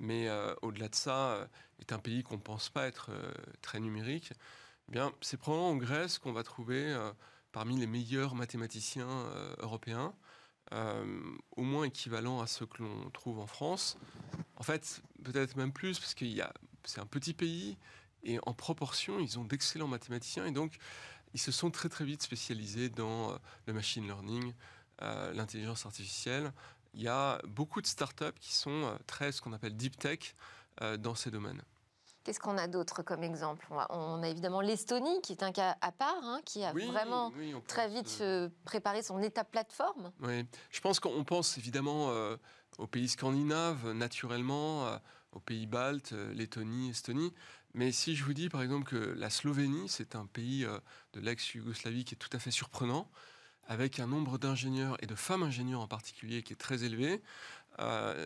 mais 0.00 0.28
au-delà 0.62 0.88
de 0.88 0.96
ça 0.96 1.48
est 1.78 1.92
un 1.92 2.00
pays 2.00 2.24
qu'on 2.24 2.38
ne 2.38 2.42
pense 2.42 2.70
pas 2.70 2.88
être 2.88 3.12
très 3.62 3.78
numérique. 3.78 4.32
Bien, 4.90 5.12
c'est 5.20 5.36
probablement 5.36 5.70
en 5.70 5.76
Grèce 5.76 6.18
qu'on 6.18 6.32
va 6.32 6.42
trouver 6.42 6.82
euh, 6.82 7.12
parmi 7.52 7.78
les 7.78 7.86
meilleurs 7.86 8.34
mathématiciens 8.34 9.08
euh, 9.08 9.54
européens, 9.58 10.12
euh, 10.72 11.22
au 11.52 11.62
moins 11.62 11.84
équivalent 11.84 12.40
à 12.40 12.48
ceux 12.48 12.66
que 12.66 12.82
l'on 12.82 13.08
trouve 13.10 13.38
en 13.38 13.46
France. 13.46 13.96
En 14.56 14.64
fait, 14.64 15.00
peut-être 15.22 15.54
même 15.54 15.72
plus, 15.72 16.00
parce 16.00 16.14
que 16.14 16.24
c'est 16.84 17.00
un 17.00 17.06
petit 17.06 17.34
pays 17.34 17.76
et 18.24 18.40
en 18.46 18.52
proportion, 18.52 19.20
ils 19.20 19.38
ont 19.38 19.44
d'excellents 19.44 19.86
mathématiciens 19.86 20.44
et 20.46 20.50
donc 20.50 20.78
ils 21.34 21.40
se 21.40 21.52
sont 21.52 21.70
très 21.70 21.88
très 21.88 22.04
vite 22.04 22.22
spécialisés 22.22 22.88
dans 22.88 23.38
le 23.66 23.72
machine 23.72 24.04
learning, 24.04 24.52
l'intelligence 25.00 25.86
artificielle. 25.86 26.52
Il 26.94 27.00
y 27.00 27.08
a 27.08 27.40
beaucoup 27.46 27.80
de 27.80 27.86
startups 27.86 28.38
qui 28.40 28.52
sont 28.52 28.98
très 29.06 29.30
ce 29.30 29.40
qu'on 29.40 29.52
appelle 29.52 29.76
deep 29.76 29.96
tech 29.96 30.34
dans 30.98 31.14
ces 31.14 31.30
domaines. 31.30 31.62
Qu'est-ce 32.22 32.40
qu'on 32.40 32.58
a 32.58 32.66
d'autre 32.66 33.02
comme 33.02 33.22
exemple? 33.22 33.66
On 33.70 34.22
a, 34.22 34.28
évidemment 34.28 34.60
l'Estonie, 34.60 35.22
qui 35.22 35.32
est 35.32 35.42
un 35.42 35.52
cas 35.52 35.76
à 35.80 35.90
part, 35.90 36.22
hein, 36.22 36.40
qui 36.44 36.62
a 36.64 36.72
vraiment 36.72 37.32
très 37.66 37.88
vite 37.88 38.18
euh, 38.20 38.50
préparé 38.64 39.02
son 39.02 39.22
état 39.22 39.42
plateforme. 39.42 40.12
Oui, 40.20 40.44
je 40.70 40.80
pense 40.80 41.00
qu'on 41.00 41.24
pense 41.24 41.56
évidemment 41.56 42.10
euh, 42.10 42.36
aux 42.76 42.86
pays 42.86 43.08
scandinaves, 43.08 43.92
naturellement, 43.92 44.86
euh, 44.86 44.98
aux 45.32 45.40
pays 45.40 45.66
baltes, 45.66 46.12
Lettonie, 46.34 46.90
Estonie. 46.90 47.32
Mais 47.72 47.90
si 47.90 48.14
je 48.16 48.24
vous 48.24 48.34
dis 48.34 48.50
par 48.50 48.62
exemple 48.62 48.84
que 48.84 48.96
la 48.96 49.30
Slovénie, 49.30 49.88
c'est 49.88 50.14
un 50.14 50.26
pays 50.26 50.66
de 51.14 51.20
l'ex-Yougoslavie 51.20 52.04
qui 52.04 52.14
est 52.14 52.18
tout 52.18 52.36
à 52.36 52.38
fait 52.38 52.50
surprenant, 52.50 53.08
avec 53.66 53.98
un 53.98 54.08
nombre 54.08 54.36
d'ingénieurs 54.36 54.96
et 55.02 55.06
de 55.06 55.14
femmes 55.14 55.44
ingénieurs 55.44 55.80
en 55.80 55.86
particulier 55.86 56.42
qui 56.42 56.52
est 56.52 56.56
très 56.56 56.82
élevé, 56.82 57.22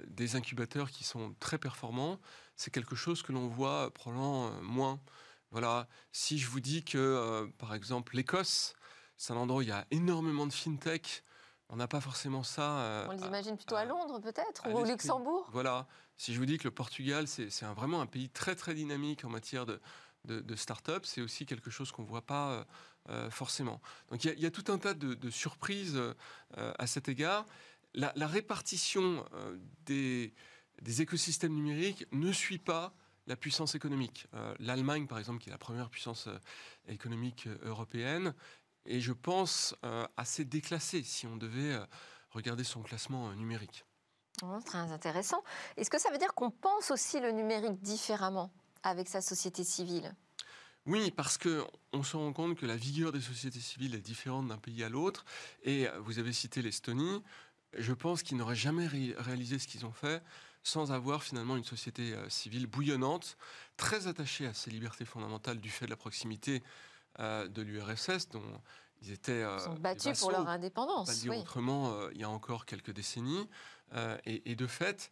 des 0.07 0.37
incubateurs 0.37 0.91
qui 0.91 1.05
sont 1.05 1.35
très 1.41 1.59
performants, 1.59 2.19
c'est 2.57 2.71
quelque 2.73 2.97
chose 2.97 3.23
que 3.23 3.33
l'on 3.33 3.49
voit 3.49 3.91
probablement 3.93 4.49
euh, 4.49 4.61
moins. 4.63 5.01
Voilà, 5.51 5.89
si 6.13 6.39
je 6.39 6.49
vous 6.49 6.61
dis 6.61 6.85
que, 6.85 6.99
euh, 6.99 7.47
par 7.59 7.75
exemple, 7.75 8.17
l'Écosse, 8.17 8.75
c'est 9.17 9.33
un 9.33 9.37
endroit 9.37 9.59
où 9.61 9.63
il 9.63 9.69
y 9.69 9.73
a 9.73 9.87
énormément 9.91 10.47
de 10.47 10.53
fintech, 10.53 11.23
on 11.69 11.77
n'a 11.77 11.89
pas 11.89 12.01
forcément 12.01 12.43
ça. 12.43 12.79
Euh, 12.81 13.07
on 13.09 13.13
les 13.13 13.25
imagine 13.25 13.57
plutôt 13.57 13.77
à, 13.77 13.85
Londres, 13.85 14.21
peut-être, 14.21 14.69
ou 14.69 14.79
au 14.79 14.85
Luxembourg 14.85 15.49
Voilà, 15.53 15.87
si 16.17 16.35
je 16.35 16.39
vous 16.39 16.47
dis 16.47 16.59
que 16.59 16.65
le 16.65 16.71
Portugal, 16.71 17.27
c'est 17.29 17.49
vraiment 17.77 18.01
un 18.01 18.07
pays 18.07 18.29
très, 18.29 18.55
très 18.55 18.75
dynamique 18.75 19.25
en 19.25 19.31
matière 19.31 19.65
de, 19.65 19.81
de, 20.25 20.57
start-up, 20.57 21.07
c'est 21.07 21.21
aussi 21.21 21.47
quelque 21.47 21.71
chose 21.71 21.91
qu'on 21.91 22.03
ne 22.03 22.09
voit 22.09 22.27
pas 22.27 22.67
forcément. 23.31 23.81
Donc 24.11 24.25
il 24.25 24.39
y, 24.39 24.47
a 24.47 24.51
tout 24.51 24.71
un 24.73 24.79
tas 24.79 24.95
de, 24.95 25.31
surprises 25.31 26.01
à 26.57 26.87
cet 26.87 27.09
égard. 27.09 27.47
la 27.95 28.27
répartition 28.27 29.25
des 29.87 30.35
des 30.83 31.03
écosystèmes 31.03 31.55
numériques 31.55 32.07
ne 32.13 32.33
suit 32.33 32.59
pas 32.59 32.95
la 33.27 33.37
puissance 33.37 33.75
économique. 33.75 34.27
Euh, 34.35 34.55
L'Allemagne, 34.59 35.07
par 35.07 35.19
exemple, 35.19 35.43
qui 35.43 35.49
est 35.49 35.53
la 35.53 35.59
première 35.59 35.89
puissance 35.89 36.27
euh, 36.27 36.39
économique 36.89 37.47
euh, 37.47 37.57
européenne, 37.63 38.35
est, 38.87 39.01
je 39.01 39.13
pense, 39.13 39.75
assez 40.19 40.45
déclassée 40.45 41.03
si 41.03 41.27
on 41.27 41.39
devait 41.39 41.75
regarder 42.33 42.65
son 42.65 42.83
classement 42.83 43.33
numérique. 43.33 43.87
Oh, 44.43 44.59
très 44.63 44.93
intéressant. 44.93 45.43
Est-ce 45.79 45.89
que 45.89 45.99
ça 45.99 46.11
veut 46.11 46.19
dire 46.19 46.35
qu'on 46.35 46.51
pense 46.51 46.91
aussi 46.91 47.19
le 47.19 47.31
numérique 47.31 47.81
différemment 47.81 48.53
avec 48.83 49.09
sa 49.09 49.23
société 49.23 49.65
civile? 49.65 50.15
Oui, 50.85 51.11
parce 51.11 51.39
que 51.39 51.65
on 51.95 52.03
se 52.03 52.15
rend 52.15 52.35
compte 52.35 52.59
que 52.59 52.67
la 52.67 52.77
vigueur 52.77 53.11
des 53.11 53.23
sociétés 53.23 53.59
civiles 53.59 53.95
est 53.95 54.03
différente 54.03 54.49
d'un 54.49 54.59
pays 54.59 54.85
à 54.85 54.91
l'autre. 54.91 55.25
Et 55.63 55.87
vous 56.01 56.19
avez 56.19 56.35
cité 56.35 56.61
l'Estonie. 56.61 57.23
Je 57.79 57.93
pense 57.93 58.23
qu'ils 58.23 58.37
n'auraient 58.37 58.55
jamais 58.55 58.87
réalisé 58.87 59.59
ce 59.59 59.67
qu'ils 59.67 59.87
ont 59.87 59.93
fait 59.93 60.23
sans 60.65 60.93
avoir 60.93 61.23
finalement 61.23 61.57
une 61.57 61.65
société 61.65 62.15
euh, 62.15 62.29
civile 62.29 62.67
bouillonnante, 62.67 63.37
très 63.77 64.07
attachée 64.07 64.47
à 64.47 64.55
ses 64.55 64.71
libertés 64.71 65.05
fondamentales 65.05 65.61
du 65.61 65.71
fait 65.71 65.85
de 65.85 65.91
la 65.91 65.97
proximité 65.97 66.63
euh, 67.21 67.47
de 67.47 67.63
l'URSS, 67.63 68.31
dont 68.31 68.43
ils 69.03 69.13
étaient 69.13 69.43
euh, 69.43 69.57
ils 69.59 69.63
sont 69.63 69.75
battus 69.75 70.19
pour 70.19 70.31
leur 70.31 70.49
indépendance. 70.49 71.07
Pas 71.07 71.15
dire 71.15 71.37
autrement, 71.37 72.09
il 72.11 72.19
y 72.19 72.25
a 72.25 72.31
encore 72.31 72.65
quelques 72.65 72.93
décennies, 72.93 73.47
et, 74.25 74.57
de 74.57 74.67
fait, 74.67 75.09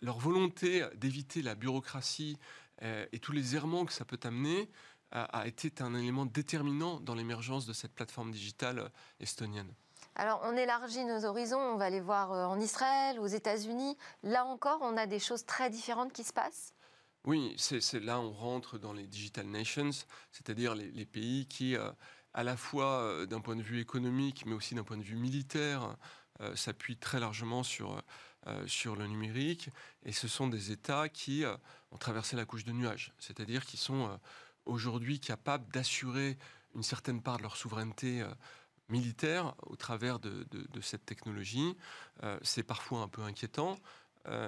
leur 0.00 0.18
volonté 0.18 0.84
d'éviter 0.96 1.40
la 1.40 1.54
bureaucratie 1.54 2.36
et 2.82 3.18
tous 3.20 3.30
les 3.30 3.54
errements 3.54 3.84
que 3.84 3.92
ça 3.92 4.04
peut 4.04 4.18
amener 4.24 4.68
a, 5.12 5.46
été 5.46 5.70
un 5.82 5.94
élément 5.94 6.26
déterminant 6.26 6.98
dans 6.98 7.14
l'émergence 7.14 7.64
de 7.64 7.72
cette 7.72 7.92
plateforme 7.92 8.32
digitale 8.32 8.90
estonienne. 9.20 9.72
Alors, 10.18 10.40
on 10.44 10.56
élargit 10.56 11.04
nos 11.04 11.24
horizons, 11.24 11.60
on 11.60 11.76
va 11.76 11.86
aller 11.86 12.00
voir 12.00 12.32
en 12.32 12.58
Israël, 12.60 13.18
aux 13.20 13.26
États-Unis. 13.26 13.96
Là 14.22 14.44
encore, 14.44 14.80
on 14.82 14.96
a 14.96 15.06
des 15.06 15.18
choses 15.18 15.46
très 15.46 15.70
différentes 15.70 16.12
qui 16.12 16.24
se 16.24 16.32
passent? 16.32 16.74
Oui, 17.24 17.54
c'est 17.58 18.00
là 18.00 18.20
on 18.20 18.32
rentre 18.32 18.78
dans 18.78 18.92
les 18.92 19.06
digital 19.06 19.46
nations, 19.46 19.90
c'est-à-dire 20.32 20.74
les, 20.74 21.04
pays 21.04 21.46
qui, 21.46 21.76
à 22.32 22.42
la 22.42 22.56
fois 22.56 23.26
d'un 23.26 23.40
point 23.40 23.56
de 23.56 23.62
vue 23.62 23.80
économique, 23.80 24.44
mais 24.46 24.54
aussi 24.54 24.74
d'un 24.74 24.84
point 24.84 24.96
de 24.96 25.02
vue 25.02 25.16
militaire, 25.16 25.96
s'appuient 26.54 26.96
très 26.96 27.20
largement 27.20 27.62
sur 27.62 28.02
euh, 28.48 28.66
sur 28.66 28.94
le 28.94 29.06
numérique. 29.06 29.68
Et 30.04 30.12
ce 30.12 30.28
sont 30.28 30.46
des 30.46 30.70
États 30.70 31.08
qui 31.08 31.44
euh, 31.44 31.56
ont 31.90 31.98
traversé 31.98 32.36
la 32.36 32.44
couche 32.44 32.64
de 32.64 32.70
nuages, 32.72 33.12
c'est-à-dire 33.18 33.66
qui 33.66 33.76
sont 33.76 34.06
euh, 34.06 34.16
aujourd'hui 34.64 35.18
capables 35.18 35.70
d'assurer 35.72 36.38
une 36.76 36.84
certaine 36.84 37.20
part 37.20 37.38
de 37.38 37.42
leur 37.42 37.56
souveraineté 37.56 38.24
militaire 38.88 39.54
au 39.66 39.76
travers 39.76 40.18
de, 40.18 40.46
cette 40.80 41.04
technologie. 41.04 41.76
c'est 42.42 42.62
parfois 42.62 43.00
un 43.00 43.08
peu 43.08 43.22
inquiétant. 43.22 43.78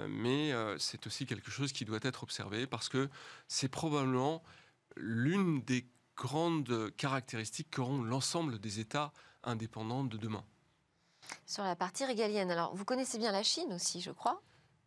mais 0.09 0.53
c'est 0.79 1.07
aussi 1.07 1.27
quelque 1.27 1.51
chose 1.51 1.73
qui 1.73 1.85
doit 1.85 1.99
être 2.03 2.23
observé 2.23 2.67
parce 2.67 2.89
que 2.89 3.09
c'est 3.49 3.69
probablement 3.69 4.43
l'une 4.97 5.63
des 5.63 5.87
grandes 6.17 6.95
caractéristiques 6.97 7.71
qu'auront 7.71 8.03
l'ensemble 8.03 8.59
des 8.59 8.81
États 8.81 9.13
indépendants 9.43 10.05
de 10.05 10.17
demain. 10.17 10.45
Sur 11.47 11.65
la 11.65 11.77
partie 11.77 12.05
régalienne, 12.05 12.51
alors 12.51 12.75
vous 12.75 12.85
connaissez 12.85 13.19
bien 13.19 13.33
la 13.33 13.43
Chine 13.43 13.73
aussi, 13.73 14.01
je 14.01 14.11
crois 14.11 14.43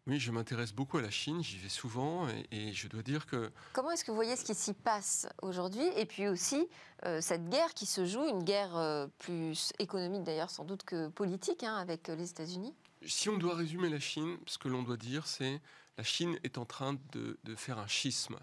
oui, 0.05 0.19
je 0.19 0.31
m'intéresse 0.31 0.73
beaucoup 0.73 0.97
à 0.97 1.01
la 1.01 1.09
Chine, 1.09 1.41
j'y 1.41 1.57
vais 1.57 1.69
souvent 1.69 2.27
et, 2.51 2.73
je 2.73 2.89
dois 2.89 3.03
dire 3.03 3.25
que... 3.25 3.49
Comment 3.71 3.91
est-ce 3.91 4.03
que 4.03 4.11
vous 4.11 4.15
voyez 4.15 4.35
ce 4.35 4.43
qui 4.43 4.53
s'y 4.53 4.73
passe 4.73 5.27
aujourd'hui 5.41 5.85
et 5.95 6.05
puis 6.05 6.27
aussi 6.27 6.67
euh, 7.05 7.21
cette 7.21 7.47
guerre 7.47 7.73
qui 7.73 7.85
se 7.85 8.05
joue, 8.05 8.27
une 8.27 8.43
guerre 8.43 8.75
euh, 8.75 9.07
plus 9.19 9.71
économique 9.79 10.23
d'ailleurs 10.23 10.49
sans 10.49 10.65
doute 10.65 10.83
que 10.83 11.07
politique 11.07 11.63
hein, 11.63 11.77
avec 11.77 12.09
euh, 12.09 12.15
les 12.15 12.29
États-Unis? 12.29 12.75
Si 13.05 13.29
on 13.29 13.37
doit 13.37 13.55
résumer 13.55 13.87
la 13.87 13.99
Chine, 13.99 14.37
ce 14.45 14.57
que 14.57 14.67
l'on 14.67 14.83
doit 14.83 14.97
dire 14.97 15.25
c'est 15.25 15.61
la 15.97 16.03
Chine 16.03 16.37
est 16.43 16.57
en 16.57 16.65
train 16.65 16.97
de, 17.13 17.37
faire 17.55 17.79
un 17.79 17.87
schisme, 17.87 18.37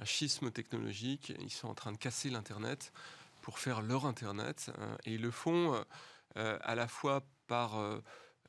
un 0.00 0.04
schisme 0.04 0.50
technologique, 0.50 1.32
ils 1.38 1.52
sont 1.52 1.68
en 1.68 1.74
train 1.74 1.92
de 1.92 1.98
casser 1.98 2.28
l'Internet 2.28 2.92
pour 3.40 3.60
faire 3.60 3.82
leur 3.82 4.04
Internet 4.06 4.72
hein, 4.78 4.96
et 5.04 5.14
ils 5.14 5.22
le 5.22 5.30
font 5.30 5.80
à 6.34 6.74
la 6.74 6.88
fois 6.88 7.22
par 7.46 7.78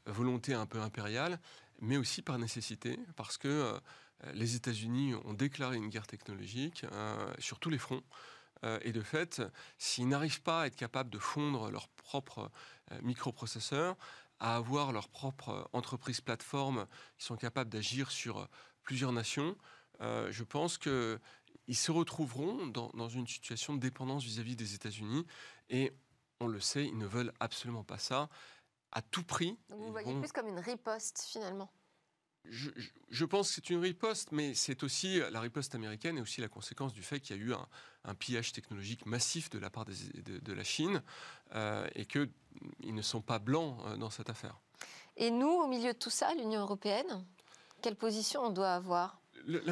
volonté 0.08 0.54
un 0.54 0.66
peu 0.66 0.80
impériale, 0.80 1.40
mais 1.82 1.98
aussi 1.98 2.22
par 2.22 2.38
nécessité, 2.40 3.00
parce 3.16 3.38
que 3.38 3.48
euh, 3.48 3.80
les 4.34 4.56
États-Unis 4.56 5.14
ont 5.26 5.34
déclaré 5.34 5.78
une 5.78 5.90
guerre 5.90 6.08
technologique 6.08 6.86
euh, 6.92 7.34
sur 7.40 7.60
tous 7.60 7.70
les 7.70 7.78
fronts. 7.78 8.04
et 8.82 8.92
de 8.94 9.02
fait, 9.02 9.42
s'ils 9.78 10.08
n'arrivent 10.08 10.42
pas 10.42 10.62
à 10.62 10.68
être 10.68 10.76
capables 10.76 11.12
de 11.12 11.20
fondre 11.20 11.70
leurs 11.70 11.90
propres 11.90 12.50
microprocesseurs, 13.04 13.96
à 14.40 14.56
avoir 14.56 14.92
leur 14.92 15.10
propre 15.10 15.70
entreprise 15.74 16.22
plateforme 16.22 16.88
qui 17.18 17.26
sont 17.26 17.36
capables 17.36 17.70
d'agir 17.70 18.10
sur 18.10 18.48
plusieurs 18.82 19.12
nations, 19.12 19.56
je 20.00 20.44
pense 20.44 20.80
qu'ils 20.80 21.20
se 21.76 21.92
retrouveront 21.92 22.66
dans, 22.68 23.10
une 23.10 23.28
situation 23.28 23.76
de 23.76 23.80
dépendance 23.80 24.24
vis-à-vis 24.24 24.56
des 24.56 24.74
États-Unis. 24.74 25.28
Et 25.70 25.94
on 26.40 26.48
le 26.48 26.60
sait, 26.60 26.86
ils 26.86 26.98
ne 26.98 27.06
veulent 27.06 27.34
absolument 27.40 27.84
pas 27.84 27.98
ça 27.98 28.30
à 28.96 29.02
tout 29.04 29.24
prix. 29.24 29.56
vous 29.70 29.92
voyez 29.92 30.20
plus 30.20 30.32
comme 30.32 30.48
une 30.48 30.60
riposte 30.60 31.22
finalement 31.22 31.70
je, 33.10 33.26
pense 33.26 33.50
que 33.50 33.56
c'est 33.56 33.70
une 33.70 33.80
riposte, 33.80 34.32
mais 34.32 34.54
c'est 34.54 34.84
aussi 34.84 35.20
la 35.32 35.40
riposte 35.40 35.76
américaine 35.76 36.18
et 36.18 36.22
aussi 36.22 36.42
la 36.42 36.48
conséquence 36.48 36.94
du 36.94 37.02
fait 37.02 37.20
qu'il 37.20 37.36
y 37.36 37.40
a 37.40 37.42
eu 37.42 37.54
un, 38.04 38.16
pillage 38.16 38.52
technologique 38.52 39.06
massif 39.06 39.50
de 39.50 39.58
la 39.58 39.70
part 39.70 39.86
de, 39.86 40.54
la 40.54 40.64
Chine 40.64 41.02
euh, 41.56 41.88
et 41.96 42.06
qu'ils 42.06 42.30
ne 42.84 43.02
sont 43.02 43.22
pas 43.22 43.40
blancs 43.40 43.80
euh, 43.86 43.98
dans 43.98 44.10
cette 44.10 44.30
affaire. 44.30 44.60
Et 45.18 45.32
nous, 45.32 45.50
au 45.50 45.68
milieu 45.68 45.94
de 45.94 45.98
tout 45.98 46.10
ça, 46.10 46.34
l'Union 46.36 46.62
européenne, 46.62 47.26
quelle 47.82 47.96
position 47.96 48.42
on 48.44 48.50
doit 48.52 48.74
avoir? 48.74 49.20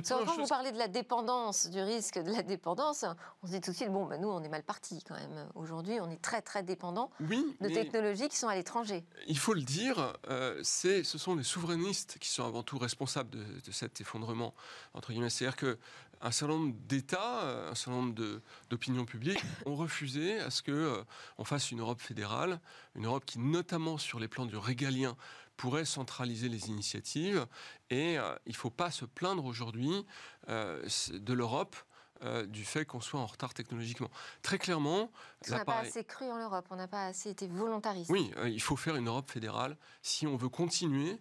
Quand 0.07 0.38
vous 0.38 0.47
parlez 0.47 0.71
de 0.71 0.77
la 0.77 0.88
dépendance, 0.88 1.69
du 1.69 1.81
risque 1.81 2.19
de 2.19 2.31
la 2.31 2.43
dépendance, 2.43 3.05
on 3.41 3.47
se 3.47 3.51
dit 3.51 3.62
tout 3.62 3.71
de 3.71 3.75
suite, 3.75 3.91
bon, 3.91 4.05
ben 4.05 4.19
nous, 4.19 4.29
on 4.29 4.43
est 4.43 4.49
mal 4.49 4.63
parti 4.63 5.03
quand 5.07 5.15
même. 5.15 5.47
Aujourd'hui, 5.55 5.99
on 6.01 6.09
est 6.09 6.21
très, 6.21 6.41
très 6.41 6.63
dépendant 6.63 7.12
de 7.19 7.67
technologies 7.69 8.29
qui 8.29 8.38
sont 8.38 8.47
à 8.47 8.55
l'étranger. 8.55 9.03
Il 9.27 9.38
faut 9.38 9.53
le 9.53 9.62
dire, 9.62 10.13
euh, 10.29 10.59
ce 10.63 11.03
sont 11.03 11.36
les 11.36 11.43
souverainistes 11.43 12.17
qui 12.19 12.29
sont 12.29 12.45
avant 12.45 12.63
tout 12.63 12.77
responsables 12.77 13.29
de, 13.29 13.71
cet 13.71 14.01
effondrement, 14.01 14.53
entre 14.93 15.12
guillemets. 15.12 15.29
C'est-à-dire 15.29 15.55
que 15.57 15.77
un 16.21 16.31
certain 16.31 16.53
nombre 16.53 16.75
d'États, 16.88 17.69
un 17.69 17.75
certain 17.75 17.99
nombre 17.99 18.39
d'opinions 18.69 19.03
publiques 19.03 19.43
ont 19.65 19.75
refusé 19.75 20.39
à 20.39 20.49
ce 20.49 20.63
qu'on 20.63 20.71
euh, 20.71 21.03
on 21.38 21.43
fasse 21.43 21.71
une 21.71 21.81
Europe 21.81 21.99
fédérale, 21.99 22.62
une 22.95 23.05
Europe 23.05 23.25
qui, 23.25 23.39
notamment 23.39 23.97
sur 23.97 24.19
les 24.19 24.29
plans 24.29 24.45
du 24.45 24.55
régalien, 24.55 25.17
pourrait 25.57 25.85
centraliser 25.85 26.49
les 26.49 26.67
initiatives. 26.67 27.45
Et 27.89 28.17
euh, 28.17 28.35
il 28.45 28.51
ne 28.51 28.57
faut 28.57 28.69
pas 28.69 28.91
se 28.91 29.05
plaindre 29.05 29.45
aujourd'hui 29.45 30.05
euh, 30.49 30.85
de 31.11 31.33
l'Europe. 31.33 31.75
Euh, 32.21 32.45
du 32.45 32.63
fait 32.63 32.85
qu'on 32.85 33.01
soit 33.01 33.19
en 33.19 33.25
retard 33.25 33.53
technologiquement. 33.53 34.09
Très 34.43 34.57
clairement... 34.57 35.11
On 35.49 35.51
n'a 35.51 35.65
pas 35.65 35.79
assez 35.79 36.05
cru 36.05 36.23
en 36.31 36.37
l'Europe, 36.37 36.65
on 36.69 36.77
n'a 36.77 36.87
pas 36.87 37.07
assez 37.07 37.31
été 37.31 37.47
volontariste. 37.47 38.09
Oui, 38.09 38.31
il 38.45 38.61
faut 38.61 38.77
faire 38.77 38.95
une 38.95 39.09
Europe 39.09 39.29
fédérale 39.29 39.75
si 40.01 40.25
on 40.25 40.37
veut 40.37 40.47
continuer 40.47 41.19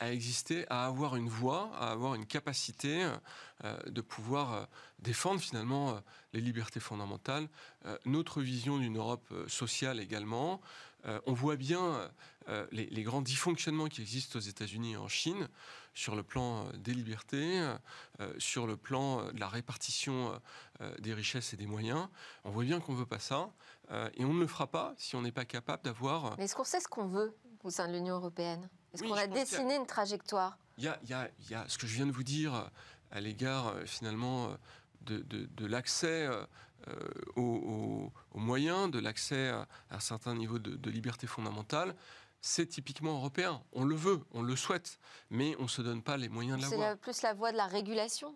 à 0.00 0.10
exister, 0.10 0.66
à 0.68 0.86
avoir 0.86 1.14
une 1.14 1.28
voix, 1.28 1.70
à 1.78 1.92
avoir 1.92 2.16
une 2.16 2.26
capacité 2.26 3.08
de 3.62 4.00
pouvoir 4.00 4.66
défendre 4.98 5.40
finalement 5.40 6.00
les 6.32 6.40
libertés 6.40 6.80
fondamentales, 6.80 7.48
notre 8.04 8.42
vision 8.42 8.78
d'une 8.78 8.96
Europe 8.96 9.32
sociale 9.46 10.00
également. 10.00 10.60
On 11.26 11.32
voit 11.32 11.56
bien 11.56 12.10
euh, 12.50 12.66
les, 12.72 13.02
grands 13.02 13.22
dysfonctionnements 13.22 13.86
qui 13.86 14.00
existent 14.00 14.38
aux 14.38 14.42
États-Unis 14.42 14.92
et 14.92 14.96
en 14.96 15.08
Chine 15.08 15.48
sur 15.94 16.16
le 16.16 16.22
plan 16.22 16.64
euh, 16.64 16.72
des 16.78 16.94
libertés, 16.94 17.60
euh, 18.20 18.32
sur 18.38 18.66
le 18.66 18.76
plan 18.76 19.30
de 19.30 19.38
la 19.38 19.48
répartition 19.48 20.40
des 20.98 21.12
richesses 21.12 21.52
et 21.52 21.56
des 21.56 21.66
moyens. 21.66 22.08
On 22.44 22.50
voit 22.50 22.64
bien 22.64 22.80
qu'on 22.80 22.92
ne 22.92 22.98
veut 22.98 23.06
pas 23.06 23.18
ça 23.18 23.50
et 24.14 24.24
on 24.24 24.32
ne 24.32 24.40
le 24.40 24.46
fera 24.46 24.66
pas 24.66 24.94
si 24.96 25.14
on 25.14 25.20
n'est 25.20 25.32
pas 25.32 25.44
capable 25.44 25.82
d'avoir... 25.82 26.36
Mais 26.38 26.44
est-ce 26.44 26.54
qu'on 26.54 26.64
sait 26.64 26.80
ce 26.80 26.88
qu'on 26.88 27.06
veut 27.06 27.36
au 27.62 27.70
sein 27.70 27.86
de 27.86 27.92
l'Union 27.92 28.14
européenne? 28.16 28.68
Est-ce 28.94 29.02
qu'on 29.02 29.12
a 29.14 29.26
dessiné 29.26 29.76
une 29.76 29.86
trajectoire? 29.86 30.56
Il 30.78 30.84
y 30.84 30.88
a, 30.88 31.68
ce 31.68 31.76
que 31.76 31.86
je 31.86 31.94
viens 31.94 32.06
de 32.06 32.12
vous 32.12 32.22
dire 32.22 32.70
à 33.10 33.20
l'égard 33.20 33.74
finalement 33.84 34.56
de, 35.02 35.66
l'accès 35.66 36.28
aux, 37.36 38.10
moyens, 38.34 38.90
de 38.90 38.98
l'accès 38.98 39.48
à 39.48 39.66
un 39.90 40.00
certain 40.00 40.34
niveau 40.34 40.58
de, 40.58 40.90
liberté 40.90 41.26
fondamentale 41.26 41.94
c'est 42.42 42.66
typiquement 42.66 43.16
européen. 43.16 43.62
On 43.72 43.84
le 43.84 43.94
veut, 43.94 44.20
on 44.32 44.40
le 44.40 44.56
souhaite, 44.56 44.98
mais 45.28 45.54
on 45.58 45.64
ne 45.64 45.68
se 45.68 45.82
donne 45.82 46.02
pas 46.02 46.16
les 46.16 46.30
moyens 46.30 46.56
de 46.56 46.62
l'avoir. 46.62 46.92
C'est 46.92 46.96
plus 47.00 47.20
la 47.20 47.34
voie 47.34 47.52
de 47.52 47.58
la 47.58 47.66
régulation 47.66 48.34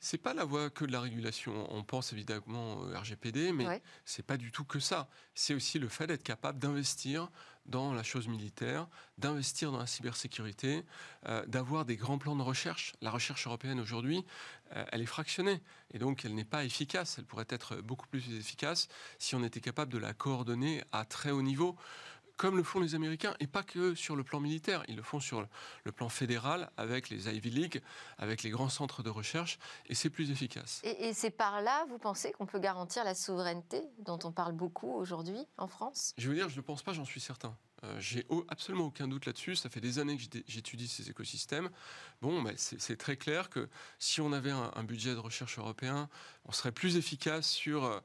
c'est 0.00 0.18
pas 0.18 0.34
la 0.34 0.44
voie 0.44 0.70
que 0.70 0.84
de 0.84 0.92
la 0.92 1.00
régulation. 1.00 1.66
On 1.74 1.82
pense 1.82 2.12
évidemment 2.12 2.74
au 2.76 2.98
RGPD, 2.98 3.52
mais 3.52 3.64
ce 3.64 4.16
c'est 4.16 4.22
pas 4.22 4.36
du 4.36 4.52
tout 4.52 4.64
que 4.64 4.78
ça. 4.78 5.08
C'est 5.34 5.54
aussi 5.54 5.78
le 5.78 5.88
fait 5.88 6.06
d'être 6.06 6.22
capable 6.22 6.58
d'investir 6.58 7.30
dans 7.68 7.92
la 7.92 8.02
chose 8.02 8.28
militaire, 8.28 8.86
d'investir 9.18 9.72
dans 9.72 9.78
la 9.78 9.86
cybersécurité, 9.86 10.84
euh, 11.26 11.44
d'avoir 11.46 11.84
des 11.84 11.96
grands 11.96 12.18
plans 12.18 12.36
de 12.36 12.42
recherche. 12.42 12.94
La 13.00 13.10
recherche 13.10 13.46
européenne 13.46 13.80
aujourd'hui, 13.80 14.24
euh, 14.74 14.84
elle 14.92 15.02
est 15.02 15.06
fractionnée 15.06 15.60
et 15.92 15.98
donc 15.98 16.24
elle 16.24 16.34
n'est 16.34 16.44
pas 16.44 16.64
efficace. 16.64 17.16
Elle 17.18 17.24
pourrait 17.24 17.46
être 17.48 17.76
beaucoup 17.76 18.06
plus 18.06 18.36
efficace 18.36 18.88
si 19.18 19.34
on 19.34 19.42
était 19.42 19.60
capable 19.60 19.92
de 19.92 19.98
la 19.98 20.14
coordonner 20.14 20.84
à 20.92 21.04
très 21.04 21.30
haut 21.30 21.42
niveau 21.42 21.76
comme 22.36 22.56
le 22.56 22.62
font 22.62 22.80
les 22.80 22.94
Américains, 22.94 23.34
et 23.40 23.46
pas 23.46 23.62
que 23.62 23.94
sur 23.94 24.16
le 24.16 24.24
plan 24.24 24.40
militaire, 24.40 24.82
ils 24.88 24.96
le 24.96 25.02
font 25.02 25.20
sur 25.20 25.46
le 25.84 25.92
plan 25.92 26.08
fédéral, 26.08 26.70
avec 26.76 27.08
les 27.08 27.28
Ivy 27.28 27.50
League, 27.50 27.82
avec 28.18 28.42
les 28.42 28.50
grands 28.50 28.68
centres 28.68 29.02
de 29.02 29.10
recherche, 29.10 29.58
et 29.86 29.94
c'est 29.94 30.10
plus 30.10 30.30
efficace. 30.30 30.80
Et, 30.84 31.12
c'est 31.12 31.30
par 31.30 31.62
là, 31.62 31.84
vous 31.88 31.98
pensez, 31.98 32.32
qu'on 32.32 32.46
peut 32.46 32.58
garantir 32.58 33.04
la 33.04 33.14
souveraineté 33.14 33.82
dont 33.98 34.18
on 34.24 34.32
parle 34.32 34.52
beaucoup 34.52 34.92
aujourd'hui 34.92 35.46
en 35.56 35.66
France? 35.66 36.12
Je 36.18 36.28
veux 36.28 36.34
dire, 36.34 36.48
je 36.48 36.56
ne 36.56 36.62
pense 36.62 36.82
pas, 36.82 36.92
j'en 36.92 37.04
suis 37.04 37.20
certain. 37.20 37.56
Euh, 37.86 38.00
j'ai 38.00 38.26
absolument 38.48 38.86
aucun 38.86 39.08
doute 39.08 39.26
là-dessus. 39.26 39.56
Ça 39.56 39.68
fait 39.68 39.80
des 39.80 39.98
années 39.98 40.16
que 40.16 40.22
j'étudie 40.46 40.88
ces 40.88 41.08
écosystèmes. 41.10 41.70
Bon, 42.22 42.40
mais 42.40 42.54
c'est 42.56 42.96
très 42.96 43.16
clair 43.16 43.50
que 43.50 43.68
si 43.98 44.20
on 44.20 44.32
avait 44.32 44.50
un, 44.50 44.84
budget 44.84 45.14
de 45.14 45.18
recherche 45.18 45.58
européen, 45.58 46.08
on 46.44 46.52
serait 46.52 46.72
plus 46.72 46.96
efficace 46.96 47.48
sur 47.48 47.84
euh, 47.84 48.00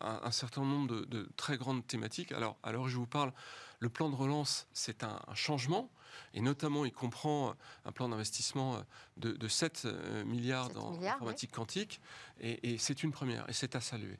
un, 0.00 0.30
certain 0.30 0.62
nombre 0.62 1.04
de, 1.06 1.28
très 1.36 1.56
grandes 1.56 1.86
thématiques. 1.86 2.32
Alors, 2.32 2.56
alors 2.62 2.88
je 2.88 2.96
vous 2.96 3.06
parle, 3.06 3.32
le 3.78 3.88
plan 3.88 4.08
de 4.08 4.16
relance, 4.16 4.66
c'est 4.72 5.04
un, 5.04 5.20
changement. 5.34 5.90
Et 6.32 6.40
notamment, 6.40 6.84
il 6.84 6.92
comprend 6.92 7.54
un 7.84 7.92
plan 7.92 8.08
d'investissement 8.08 8.84
de, 9.16 9.48
7 9.48 9.82
euh, 9.84 10.24
milliards 10.24 10.70
dans 10.70 10.98
l'informatique 11.00 11.50
quantique. 11.50 12.00
Et, 12.40 12.72
et 12.72 12.78
c'est 12.78 13.02
une 13.02 13.12
première, 13.12 13.48
et 13.48 13.52
c'est 13.52 13.74
à 13.74 13.80
saluer. 13.80 14.18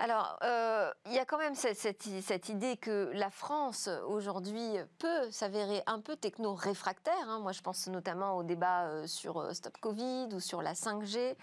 Alors, 0.00 0.38
euh, 0.44 0.92
il 1.06 1.12
y 1.12 1.18
a 1.18 1.24
quand 1.24 1.38
même 1.38 1.56
cette, 1.56 2.48
idée 2.48 2.76
que 2.76 3.10
la 3.14 3.30
France, 3.30 3.88
aujourd'hui, 4.06 4.76
peut 4.98 5.30
s'avérer 5.32 5.82
un 5.86 6.00
peu 6.00 6.14
techno-réfractaire. 6.14 7.28
Hein. 7.28 7.40
Moi, 7.40 7.50
je 7.50 7.60
pense 7.62 7.88
notamment 7.88 8.36
au 8.36 8.44
débat 8.44 8.86
euh, 8.86 9.06
sur 9.08 9.40
euh, 9.40 9.52
Stop 9.52 9.76
Covid 9.78 10.28
ou 10.32 10.40
sur 10.40 10.62
la 10.62 10.74
5G. 10.74 11.34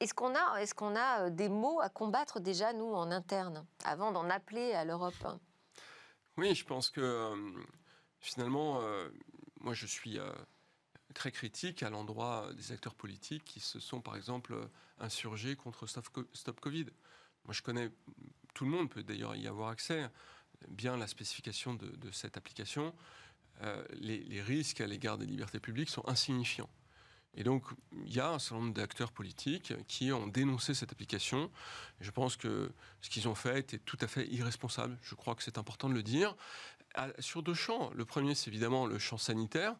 Est-ce 0.00 0.14
qu'on 0.14 0.34
a, 0.34 0.60
est 0.60 0.74
qu'on 0.74 0.96
a 0.96 1.30
des 1.30 1.48
mots 1.48 1.80
à 1.80 1.88
combattre 1.88 2.40
déjà, 2.40 2.72
nous, 2.72 2.92
en 2.92 3.12
interne, 3.12 3.64
avant 3.84 4.10
d'en 4.10 4.28
appeler 4.28 4.74
à 4.74 4.84
l'Europe? 4.84 5.14
Oui, 6.36 6.56
je 6.56 6.64
pense 6.64 6.90
que 6.90 7.32
finalement, 8.18 8.80
moi 9.60 9.74
je 9.74 9.86
suis 9.86 10.18
très 11.12 11.32
critique 11.32 11.82
à 11.82 11.90
l'endroit 11.90 12.48
des 12.54 12.72
acteurs 12.72 12.94
politiques 12.94 13.44
qui 13.44 13.60
se 13.60 13.80
sont, 13.80 14.00
par 14.00 14.16
exemple, 14.16 14.54
insurgés 14.98 15.56
contre 15.56 15.86
Stop 15.86 16.60
Covid. 16.60 16.86
Moi, 17.44 17.54
je 17.54 17.62
connais, 17.62 17.90
tout 18.54 18.64
le 18.64 18.70
monde 18.70 18.90
peut 18.90 19.02
d'ailleurs 19.02 19.34
y 19.34 19.46
avoir 19.46 19.68
accès, 19.68 20.08
bien 20.68 20.96
la 20.96 21.06
spécification 21.06 21.74
de, 21.74 22.10
cette 22.10 22.36
application. 22.36 22.94
Euh, 23.62 23.84
les, 23.92 24.42
risques 24.42 24.80
à 24.80 24.86
l'égard 24.86 25.18
des 25.18 25.26
libertés 25.26 25.60
publiques 25.60 25.90
sont 25.90 26.06
insignifiants. 26.08 26.70
Et 27.34 27.44
donc, 27.44 27.64
il 28.04 28.14
y 28.14 28.20
a 28.20 28.30
un 28.30 28.38
certain 28.38 28.60
nombre 28.62 28.74
d'acteurs 28.74 29.10
politiques 29.10 29.72
qui 29.88 30.12
ont 30.12 30.26
dénoncé 30.26 30.74
cette 30.74 30.92
application. 30.92 31.50
Je 32.00 32.10
pense 32.10 32.36
que 32.36 32.70
ce 33.00 33.08
qu'ils 33.08 33.26
ont 33.26 33.34
fait 33.34 33.58
était 33.58 33.78
tout 33.78 33.96
à 34.02 34.06
fait 34.06 34.26
irresponsable. 34.28 34.98
Je 35.02 35.14
crois 35.14 35.34
que 35.34 35.42
c'est 35.42 35.56
important 35.56 35.88
de 35.88 35.94
le 35.94 36.02
dire 36.02 36.36
sur 37.18 37.42
deux 37.42 37.54
champs. 37.54 37.90
Le 37.94 38.04
premier, 38.04 38.34
c'est 38.34 38.48
évidemment 38.48 38.86
le 38.86 38.98
champ 38.98 39.18
sanitaire, 39.18 39.76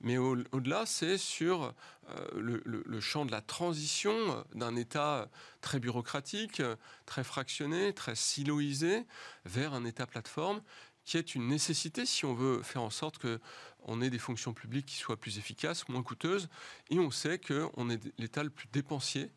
mais 0.00 0.18
au-delà, 0.18 0.86
c'est 0.86 1.18
sur 1.18 1.74
euh, 2.10 2.60
le, 2.64 3.00
champ 3.00 3.24
de 3.24 3.30
la 3.30 3.40
transition 3.40 4.44
d'un 4.54 4.76
État 4.76 5.28
très 5.60 5.80
bureaucratique, 5.80 6.62
très 7.06 7.24
fractionné, 7.24 7.92
très 7.92 8.14
siloisé, 8.14 9.06
vers 9.44 9.74
un 9.74 9.84
État 9.84 10.06
plateforme 10.06 10.62
qui 11.04 11.18
est 11.18 11.34
une 11.34 11.48
nécessité 11.48 12.06
si 12.06 12.24
on 12.24 12.32
veut 12.32 12.62
faire 12.62 12.80
en 12.80 12.88
sorte 12.88 13.18
qu'on 13.18 14.00
ait 14.00 14.08
des 14.08 14.18
fonctions 14.18 14.54
publiques 14.54 14.86
qui 14.86 14.96
soient 14.96 15.18
plus 15.18 15.36
efficaces, 15.36 15.86
moins 15.90 16.02
coûteuses, 16.02 16.48
et 16.88 16.98
on 16.98 17.10
sait 17.10 17.38
qu'on 17.38 17.90
est 17.90 18.00
l'État 18.18 18.42
le 18.42 18.48
plus 18.48 18.68
dépensier 18.72 19.30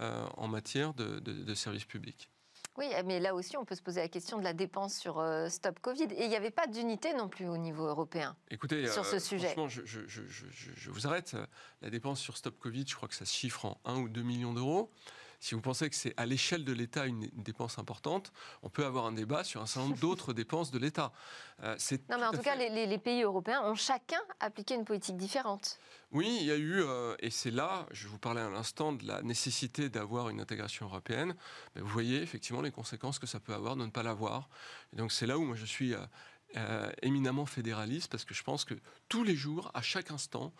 euh, 0.00 0.26
en 0.36 0.48
matière 0.48 0.94
de 0.94 1.54
services 1.54 1.84
publics. 1.84 2.28
Oui, 2.78 2.86
mais 3.04 3.20
là 3.20 3.34
aussi, 3.34 3.56
on 3.56 3.64
peut 3.64 3.74
se 3.74 3.82
poser 3.82 4.00
la 4.00 4.08
question 4.08 4.38
de 4.38 4.44
la 4.44 4.54
dépense 4.54 4.96
sur 4.96 5.18
euh, 5.18 5.48
Stop 5.48 5.78
Covid. 5.80 6.04
Et 6.04 6.24
il 6.24 6.28
n'y 6.28 6.36
avait 6.36 6.50
pas 6.50 6.66
d'unité 6.66 7.12
non 7.12 7.28
plus 7.28 7.46
au 7.46 7.58
niveau 7.58 7.86
européen 7.86 8.34
Écoutez, 8.50 8.86
sur 8.88 9.04
ce 9.04 9.16
euh, 9.16 9.18
sujet. 9.18 9.48
Franchement, 9.48 9.68
je, 9.68 10.06
je, 10.06 10.90
vous 10.90 11.06
arrête. 11.06 11.36
La 11.82 11.90
dépense 11.90 12.20
sur 12.20 12.36
Stop 12.36 12.58
Covid, 12.58 12.84
je 12.88 12.94
crois 12.94 13.08
que 13.08 13.14
ça 13.14 13.26
se 13.26 13.34
chiffre 13.34 13.66
en 13.66 13.78
1 13.84 14.00
ou 14.00 14.08
2 14.08 14.22
millions 14.22 14.54
d'euros. 14.54 14.90
Si 15.42 15.56
vous 15.56 15.60
pensez 15.60 15.90
que 15.90 15.96
c'est 15.96 16.14
à 16.16 16.24
l'échelle 16.24 16.64
de 16.64 16.72
l'État 16.72 17.04
une, 17.04 17.26
dépense 17.34 17.76
importante, 17.80 18.32
on 18.62 18.68
peut 18.68 18.84
avoir 18.84 19.06
un 19.06 19.12
débat 19.12 19.42
sur 19.42 19.60
un 19.60 19.66
certain 19.66 19.88
nombre 19.88 19.98
d'autres 19.98 20.32
dépenses 20.32 20.70
de 20.70 20.78
l'État. 20.78 21.10
Euh, 21.64 21.74
non, 22.08 22.18
mais 22.18 22.26
en 22.26 22.30
tout, 22.30 22.42
cas, 22.42 22.54
les, 22.54 22.98
pays 22.98 23.22
européens 23.24 23.60
ont 23.64 23.74
chacun 23.74 24.20
appliqué 24.38 24.74
une 24.74 24.84
politique 24.84 25.16
différente. 25.16 25.80
Oui, 26.12 26.38
il 26.40 26.46
y 26.46 26.52
a 26.52 26.56
eu, 26.56 26.84
euh, 26.84 27.16
et 27.18 27.30
c'est 27.30 27.50
là, 27.50 27.86
je 27.90 28.06
vous 28.06 28.18
parlais 28.18 28.40
à 28.40 28.50
l'instant 28.50 28.92
de 28.92 29.04
la 29.04 29.20
nécessité 29.22 29.88
d'avoir 29.88 30.28
une 30.28 30.40
intégration 30.40 30.86
européenne. 30.86 31.34
vous 31.74 31.88
voyez 31.88 32.22
effectivement 32.22 32.62
les 32.62 32.70
conséquences 32.70 33.18
que 33.18 33.26
ça 33.26 33.40
peut 33.40 33.52
avoir 33.52 33.74
de 33.74 33.84
ne 33.84 33.90
pas 33.90 34.04
l'avoir. 34.04 34.48
Et 34.92 34.96
donc 34.96 35.10
c'est 35.10 35.26
là 35.26 35.38
où 35.38 35.42
moi 35.42 35.56
je 35.56 35.64
suis 35.64 35.92
euh, 36.56 36.90
éminemment 37.00 37.46
fédéraliste 37.46 38.10
parce 38.10 38.24
que 38.24 38.34
je 38.34 38.42
pense 38.42 38.64
que 38.64 38.74
tous 39.08 39.24
les 39.24 39.34
jours, 39.34 39.70
à 39.74 39.82
chaque 39.82 40.10
instant, 40.10 40.52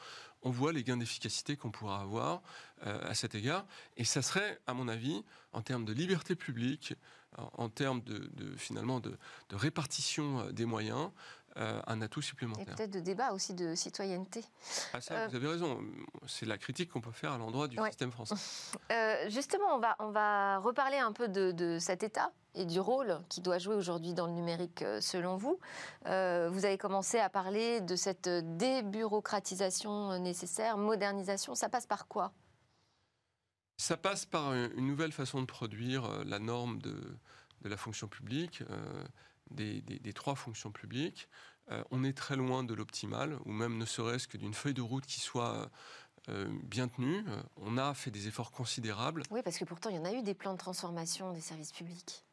on 0.43 0.51
voit 0.51 0.73
les 0.73 0.83
gains 0.83 0.97
d'efficacité 0.97 1.57
qu'on 1.57 1.71
pourra 1.71 2.01
avoir 2.01 2.43
euh, 2.87 2.99
à 3.03 3.15
cet 3.15 3.35
égard. 3.35 3.67
Et 3.97 4.05
ça 4.05 4.23
serait, 4.23 4.59
à 4.67 4.75
mon 4.75 4.89
avis, 4.89 5.23
en 5.53 5.63
termes 5.63 5.85
de 5.85 5.93
liberté 5.93 6.35
publique, 6.35 6.95
en, 7.37 7.69
termes 7.69 8.03
de, 8.03 8.31
finalement 8.57 9.01
de, 9.01 9.17
répartition 9.51 10.41
euh, 10.41 10.53
des 10.53 10.65
moyens, 10.65 11.11
euh, 11.57 11.81
un 11.87 12.01
atout 12.03 12.23
supplémentaire. 12.23 12.67
Et 12.69 12.77
peut-être 12.77 12.91
de 12.91 13.01
débat 13.01 13.33
aussi 13.33 13.55
de 13.55 13.75
citoyenneté. 13.75 14.45
Ah 14.93 15.01
ça, 15.01 15.29
vous 15.29 15.37
avez 15.37 15.49
raison. 15.49 15.81
C'est 16.27 16.47
la 16.47 16.59
critique 16.59 16.91
qu'on 16.91 17.01
peut 17.01 17.13
faire 17.13 17.33
à 17.33 17.39
l'endroit 17.39 17.69
du 17.69 17.77
système 17.87 18.13
français. 18.13 18.35
justement, 19.29 19.75
on 19.75 19.79
va, 19.79 19.97
on 19.99 20.11
va 20.11 20.59
reparler 20.59 20.99
un 20.99 21.13
peu 21.13 21.29
de, 21.29 21.79
cet 21.79 22.03
État 22.03 22.33
et 22.55 22.67
du 22.67 22.81
rôle 22.81 23.19
qu'il 23.29 23.43
doit 23.43 23.59
jouer 23.59 23.75
aujourd'hui 23.75 24.13
dans 24.13 24.27
le 24.27 24.33
numérique 24.33 24.85
selon 25.01 25.37
vous. 25.37 25.59
vous 26.05 26.11
avez 26.65 26.79
commencé 26.79 27.19
à 27.19 27.29
parler 27.29 27.81
de 27.81 27.97
cette 27.97 28.29
débureaucratisation 28.29 30.19
nécessaire, 30.19 30.77
modernisation. 30.77 31.55
Ça 31.55 31.69
passe 31.69 31.87
par 31.87 32.07
quoi? 32.09 32.33
Ça 33.83 33.97
passe 33.97 34.27
par 34.27 34.55
une 34.55 34.87
nouvelle 34.87 35.11
façon 35.11 35.41
de 35.41 35.47
produire 35.47 36.05
euh, 36.05 36.23
la 36.25 36.39
norme 36.39 36.81
de, 36.81 36.95
la 37.65 37.77
fonction 37.77 38.07
publique, 38.07 38.63
euh, 38.71 39.05
des, 39.53 40.13
trois 40.13 40.35
fonctions 40.35 40.71
publiques. 40.71 41.29
Euh, 41.71 41.83
on 41.91 42.05
est 42.05 42.13
très 42.13 42.37
loin 42.37 42.65
de 42.65 42.75
l'optimal, 42.75 43.39
ou 43.45 43.53
même 43.53 43.79
ne 43.79 43.85
serait-ce 43.85 44.29
que 44.29 44.37
d'une 44.37 44.55
feuille 44.55 44.75
de 44.75 44.83
route 44.83 45.07
qui 45.07 45.21
soit 45.21 45.71
bien 46.63 46.87
tenue. 46.87 47.25
On 47.57 47.79
a 47.79 47.95
fait 47.95 48.13
des 48.13 48.29
efforts 48.29 48.53
considérables. 48.53 49.25
Oui, 49.33 49.41
parce 49.43 49.59
que 49.59 49.65
pourtant, 49.65 49.91
il 49.91 49.97
y 49.97 49.99
en 49.99 50.05
a 50.05 50.13
eu 50.13 50.23
des 50.23 50.35
plans 50.35 50.53
de 50.53 50.59
transformation 50.59 51.33
des 51.33 51.41
services 51.41 51.73
publics. 51.73 52.25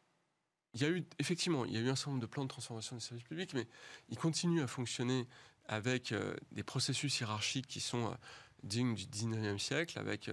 Il 0.75 0.81
y 0.83 0.85
a 0.85 0.89
eu, 0.89 1.03
effectivement, 1.17 1.65
il 1.65 1.73
y 1.73 1.77
a 1.77 1.79
eu 1.79 1.89
un 1.89 1.95
certain 1.95 2.11
nombre 2.11 2.21
de 2.21 2.27
plans 2.27 2.43
de 2.43 2.49
transformation 2.49 2.95
des 2.95 3.01
services 3.01 3.25
publics, 3.25 3.55
mais 3.55 3.67
ils 4.09 4.17
continuent 4.17 4.61
à 4.61 4.67
fonctionner 4.67 5.27
avec 5.65 6.13
des 6.51 6.61
processus 6.61 7.19
hiérarchiques 7.19 7.65
qui 7.65 7.79
sont 7.79 8.15
dignes 8.61 8.93
du 8.93 9.05
19e 9.05 9.57
siècle, 9.57 9.97
avec 9.97 10.29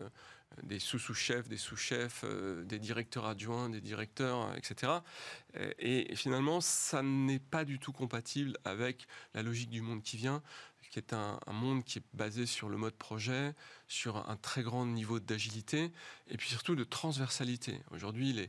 des 0.62 0.78
sous-sous-chefs, 0.78 1.48
des 1.48 1.56
sous-chefs, 1.56 2.22
euh, 2.24 2.64
des 2.64 2.78
directeurs 2.78 3.26
adjoints, 3.26 3.68
des 3.68 3.80
directeurs, 3.80 4.54
etc. 4.56 4.92
Et, 5.78 6.14
finalement, 6.16 6.60
ça 6.60 7.02
n'est 7.02 7.38
pas 7.38 7.64
du 7.64 7.78
tout 7.78 7.92
compatible 7.92 8.56
avec 8.64 9.06
la 9.34 9.42
logique 9.42 9.70
du 9.70 9.80
monde 9.80 10.02
qui 10.02 10.16
vient, 10.16 10.42
qui 10.90 10.98
est 10.98 11.12
un, 11.12 11.38
monde 11.52 11.84
qui 11.84 11.98
est 11.98 12.04
basé 12.14 12.46
sur 12.46 12.68
le 12.68 12.76
mode 12.76 12.94
projet, 12.94 13.54
sur 13.88 14.28
un 14.28 14.36
très 14.36 14.62
grand 14.62 14.86
niveau 14.86 15.20
d'agilité, 15.20 15.92
et 16.28 16.36
puis 16.36 16.48
surtout 16.48 16.74
de 16.74 16.84
transversalité. 16.84 17.80
Aujourd'hui, 17.90 18.48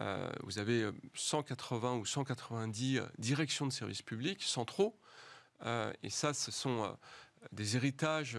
euh, 0.00 0.30
vous 0.42 0.58
avez 0.58 0.88
180 1.14 1.96
ou 1.96 2.06
190 2.06 3.00
directions 3.18 3.66
de 3.66 3.72
services 3.72 4.02
publics 4.02 4.42
centraux, 4.42 4.98
euh, 5.64 5.92
et 6.02 6.10
ça, 6.10 6.34
ce 6.34 6.50
sont 6.50 6.96
des 7.52 7.76
héritages 7.76 8.38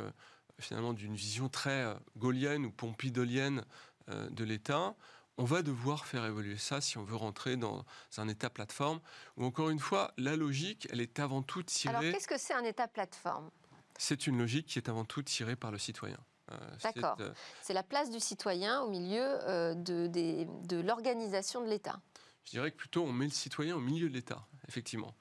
finalement 0.62 0.94
d'une 0.94 1.16
vision 1.16 1.50
très 1.50 1.84
euh, 1.84 1.94
gaulienne 2.18 2.66
ou 2.66 2.72
pompidolienne 2.72 3.66
euh, 4.10 4.30
de 4.30 4.44
l'État. 4.44 4.96
On 5.38 5.44
va 5.44 5.62
devoir 5.62 6.06
faire 6.06 6.26
évoluer 6.26 6.58
ça 6.58 6.82
si 6.82 6.98
on 6.98 7.04
veut 7.04 7.16
rentrer 7.16 7.58
dans 7.58 7.86
un 8.18 8.28
État 8.28 8.50
plateforme 8.50 9.00
où, 9.38 9.46
encore 9.46 9.70
une 9.70 9.80
fois, 9.80 10.14
la 10.18 10.36
logique, 10.36 10.88
elle 10.92 11.02
est 11.02 11.20
avant 11.20 11.42
tout 11.42 11.64
tirée. 11.64 11.96
Alors, 11.96 12.12
qu'est-ce 12.12 12.28
que 12.28 12.38
c'est 12.38 12.54
un 12.54 12.64
État 12.64 12.88
plateforme? 12.88 13.50
C'est 13.98 14.28
une 14.28 14.38
logique 14.38 14.68
qui 14.68 14.80
est 14.80 14.90
avant 14.90 15.06
tout 15.06 15.24
tirée 15.24 15.56
par 15.56 15.72
le 15.72 15.78
citoyen. 15.78 16.18
Euh, 16.52 16.58
D'accord. 16.84 17.18
C'est 17.62 17.74
la 17.74 17.84
place 17.84 18.12
du 18.12 18.20
citoyen 18.20 18.82
au 18.82 18.90
milieu 18.90 19.40
de, 19.76 20.08
de 20.08 20.82
l'organisation 20.82 21.64
de 21.64 21.70
l'État. 21.70 22.00
Je 22.46 22.52
dirais 22.52 22.72
que 22.72 22.78
plutôt 22.78 23.04
on 23.04 23.14
met 23.14 23.26
le 23.26 23.32
citoyen 23.32 23.76
au 23.76 23.80
milieu 23.80 24.10
de 24.10 24.14
l'État, 24.14 24.46
effectivement. 24.68 25.16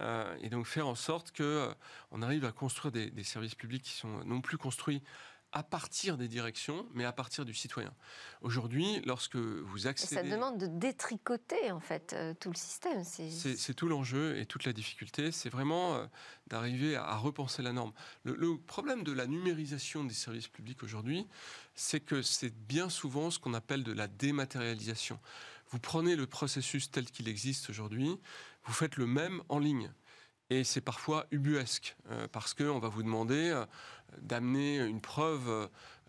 Euh, 0.00 0.36
et 0.40 0.48
donc 0.48 0.66
faire 0.66 0.86
en 0.86 0.94
sorte 0.94 1.30
que 1.32 1.42
euh, 1.42 1.74
on 2.10 2.22
arrive 2.22 2.44
à 2.44 2.52
construire 2.52 2.92
des, 2.92 3.24
services 3.24 3.54
publics 3.54 3.82
qui 3.82 3.92
sont 3.92 4.24
non 4.24 4.40
plus 4.40 4.58
construits 4.58 5.02
à 5.52 5.62
partir 5.62 6.16
des 6.16 6.26
directions, 6.26 6.84
mais 6.94 7.04
à 7.04 7.12
partir 7.12 7.44
du 7.44 7.54
citoyen. 7.54 7.94
Aujourd'hui, 8.40 9.00
lorsque 9.06 9.36
vous 9.36 9.86
accédez... 9.86 10.16
ça 10.16 10.22
demande 10.24 10.58
de 10.58 10.66
détricoter, 10.66 11.70
en 11.70 11.78
fait, 11.78 12.12
euh, 12.12 12.34
tout 12.40 12.50
le 12.50 12.56
système. 12.56 13.04
C'est 13.04 13.74
tout 13.74 13.86
l'enjeu 13.86 14.36
et 14.36 14.46
toute 14.46 14.64
la 14.64 14.72
difficulté. 14.72 15.30
C'est 15.30 15.50
vraiment 15.50 16.08
d'arriver 16.48 16.96
à, 16.96 17.14
repenser 17.16 17.62
la 17.62 17.72
norme. 17.72 17.92
Le, 18.24 18.58
problème 18.58 19.04
de 19.04 19.12
la 19.12 19.28
numérisation 19.28 20.02
des 20.02 20.14
services 20.14 20.48
publics 20.48 20.82
aujourd'hui, 20.82 21.28
c'est 21.76 22.00
que 22.00 22.20
c'est 22.20 22.52
bien 22.66 22.88
souvent 22.88 23.30
ce 23.30 23.38
qu'on 23.38 23.54
appelle 23.54 23.84
de 23.84 23.92
la 23.92 24.08
dématérialisation. 24.08 25.20
Vous 25.70 25.78
prenez 25.78 26.16
le 26.16 26.26
processus 26.26 26.90
tel 26.90 27.04
qu'il 27.06 27.28
existe 27.28 27.70
aujourd'hui, 27.70 28.18
vous 28.64 28.72
faites 28.72 28.96
le 28.96 29.06
même 29.06 29.42
en 29.48 29.58
ligne. 29.58 29.90
Et 30.50 30.64
c'est 30.64 30.80
parfois 30.80 31.26
ubuesque, 31.30 31.96
euh, 32.10 32.28
parce 32.30 32.54
qu'on 32.54 32.78
va 32.78 32.88
vous 32.88 33.02
demander 33.02 33.50
euh, 33.50 33.64
d'amener 34.18 34.78
une 34.78 35.00
preuve 35.00 35.48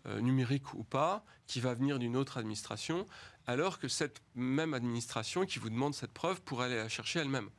euh, 0.06 0.20
numérique 0.20 0.74
ou 0.74 0.84
pas, 0.84 1.24
qui 1.46 1.60
va 1.60 1.74
venir 1.74 1.98
d'une 1.98 2.16
autre 2.16 2.38
administration, 2.38 3.06
alors 3.46 3.78
que 3.78 3.88
cette 3.88 4.20
même 4.34 4.74
administration 4.74 5.46
qui 5.46 5.58
vous 5.58 5.70
demande 5.70 5.94
cette 5.94 6.12
preuve 6.12 6.42
pourrait 6.42 6.66
aller 6.66 6.76
la 6.76 6.88
chercher 6.88 7.20
elle-même. 7.20 7.50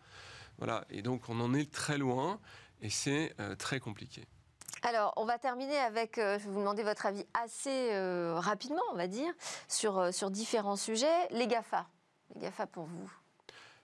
Voilà, 0.60 0.86
et 0.90 1.02
donc 1.02 1.30
on 1.30 1.40
en 1.40 1.54
est 1.54 1.72
très 1.72 1.98
loin, 1.98 2.40
et 2.82 2.90
c'est 2.90 3.36
très 3.58 3.80
compliqué. 3.80 4.26
Alors, 4.84 5.14
on 5.18 5.26
va 5.26 5.38
terminer 5.38 5.78
avec, 5.78 6.16
je 6.16 6.22
vais 6.22 6.38
vous 6.38 6.60
demander 6.60 6.84
votre 6.84 7.06
avis 7.06 7.26
assez 7.34 7.92
rapidement, 8.36 8.82
on 8.92 8.96
va 8.96 9.08
dire, 9.08 9.32
sur, 9.68 10.14
sur 10.14 10.32
différents 10.32 10.76
sujets. 10.76 11.28
Les 11.32 11.48
GAFA. 11.48 11.88
Les 12.36 12.42
GAFA 12.42 12.68
pour 12.68 12.86
vous 12.86 13.12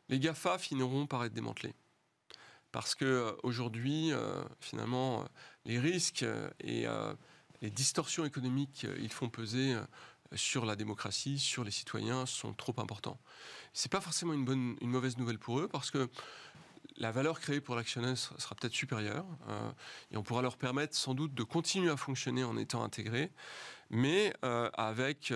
Les 0.10 0.20
GAFA 0.20 0.58
finiront 0.58 1.08
par 1.08 1.24
être 1.24 1.34
démantelés. 1.34 1.74
Parce 2.74 2.96
que 2.96 3.06
euh, 3.06 3.32
aujourd'hui, 3.44 4.12
euh, 4.12 4.44
finalement, 4.60 5.22
euh, 5.22 5.26
les 5.66 5.80
risques 5.80 6.26
et 6.60 6.86
les 7.62 7.70
distorsions 7.70 8.26
économiques 8.26 8.88
qu'ils 9.00 9.14
font 9.14 9.30
peser 9.30 9.78
sur 10.34 10.66
la 10.66 10.76
démocratie, 10.76 11.40
sur 11.40 11.64
les 11.64 11.72
citoyens, 11.72 12.26
sont 12.26 12.52
trop 12.54 12.74
importants. 12.80 13.18
Ce 13.72 13.88
n'est 13.88 13.90
pas 13.90 14.02
forcément 14.02 14.34
une, 14.34 14.44
bonne, 14.44 14.76
une 14.82 14.90
mauvaise 14.90 15.18
nouvelle 15.18 15.40
pour 15.40 15.60
eux, 15.60 15.70
parce 15.70 15.90
que 15.92 16.10
la 16.98 17.12
valeur 17.12 17.40
créée 17.40 17.62
pour 17.62 17.76
l'actionnaire 17.76 18.18
sera 18.18 18.56
peut-être 18.56 18.74
supérieure, 18.74 19.26
et 20.12 20.18
on 20.18 20.24
pourra 20.24 20.42
leur 20.42 20.58
permettre 20.58 20.98
sans 20.98 21.14
doute 21.14 21.34
de 21.34 21.44
continuer 21.44 21.90
à 21.90 21.96
fonctionner 21.96 22.44
en 22.44 22.58
étant 22.58 22.84
intégrés, 22.84 23.32
mais 23.90 24.34
avec 24.74 25.34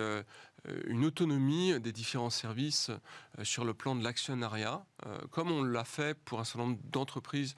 une 0.86 1.04
autonomie 1.04 1.78
des 1.80 1.92
différents 1.92 2.30
services 2.30 2.90
sur 3.42 3.64
le 3.64 3.74
plan 3.74 3.94
de 3.94 4.02
l'actionnariat, 4.02 4.84
comme 5.30 5.50
on 5.50 5.62
l'a 5.62 5.84
fait 5.84 6.14
pour 6.14 6.40
un 6.40 6.44
certain 6.44 6.66
nombre 6.66 6.78
d'entreprises 6.90 7.54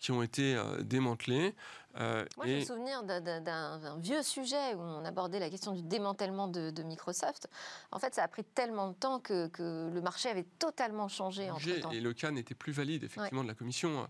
qui 0.00 0.10
ont 0.10 0.22
été 0.22 0.60
démantelées. 0.80 1.54
Euh, 1.98 2.24
Moi, 2.36 2.46
j'ai 2.46 2.60
le 2.60 2.64
souvenir 2.64 3.02
d'un 3.04 3.98
vieux 3.98 4.22
sujet 4.22 4.74
où 4.74 4.80
on 4.80 5.04
abordait 5.04 5.38
la 5.38 5.50
question 5.50 5.72
du 5.72 5.82
démantèlement 5.82 6.48
de, 6.48 6.82
Microsoft. 6.82 7.48
En 7.90 7.98
fait, 7.98 8.14
ça 8.14 8.22
a 8.22 8.28
pris 8.28 8.44
tellement 8.44 8.88
de 8.88 8.94
temps 8.94 9.20
que, 9.20 9.50
le 9.58 10.00
marché 10.00 10.28
avait 10.28 10.46
totalement 10.58 11.08
changé. 11.08 11.50
Entre 11.50 11.92
Et 11.92 12.00
le 12.00 12.12
cas 12.12 12.30
n'était 12.30 12.54
plus 12.54 12.72
valide, 12.72 13.04
effectivement, 13.04 13.42
de 13.42 13.48
la 13.48 13.54
commission 13.54 14.08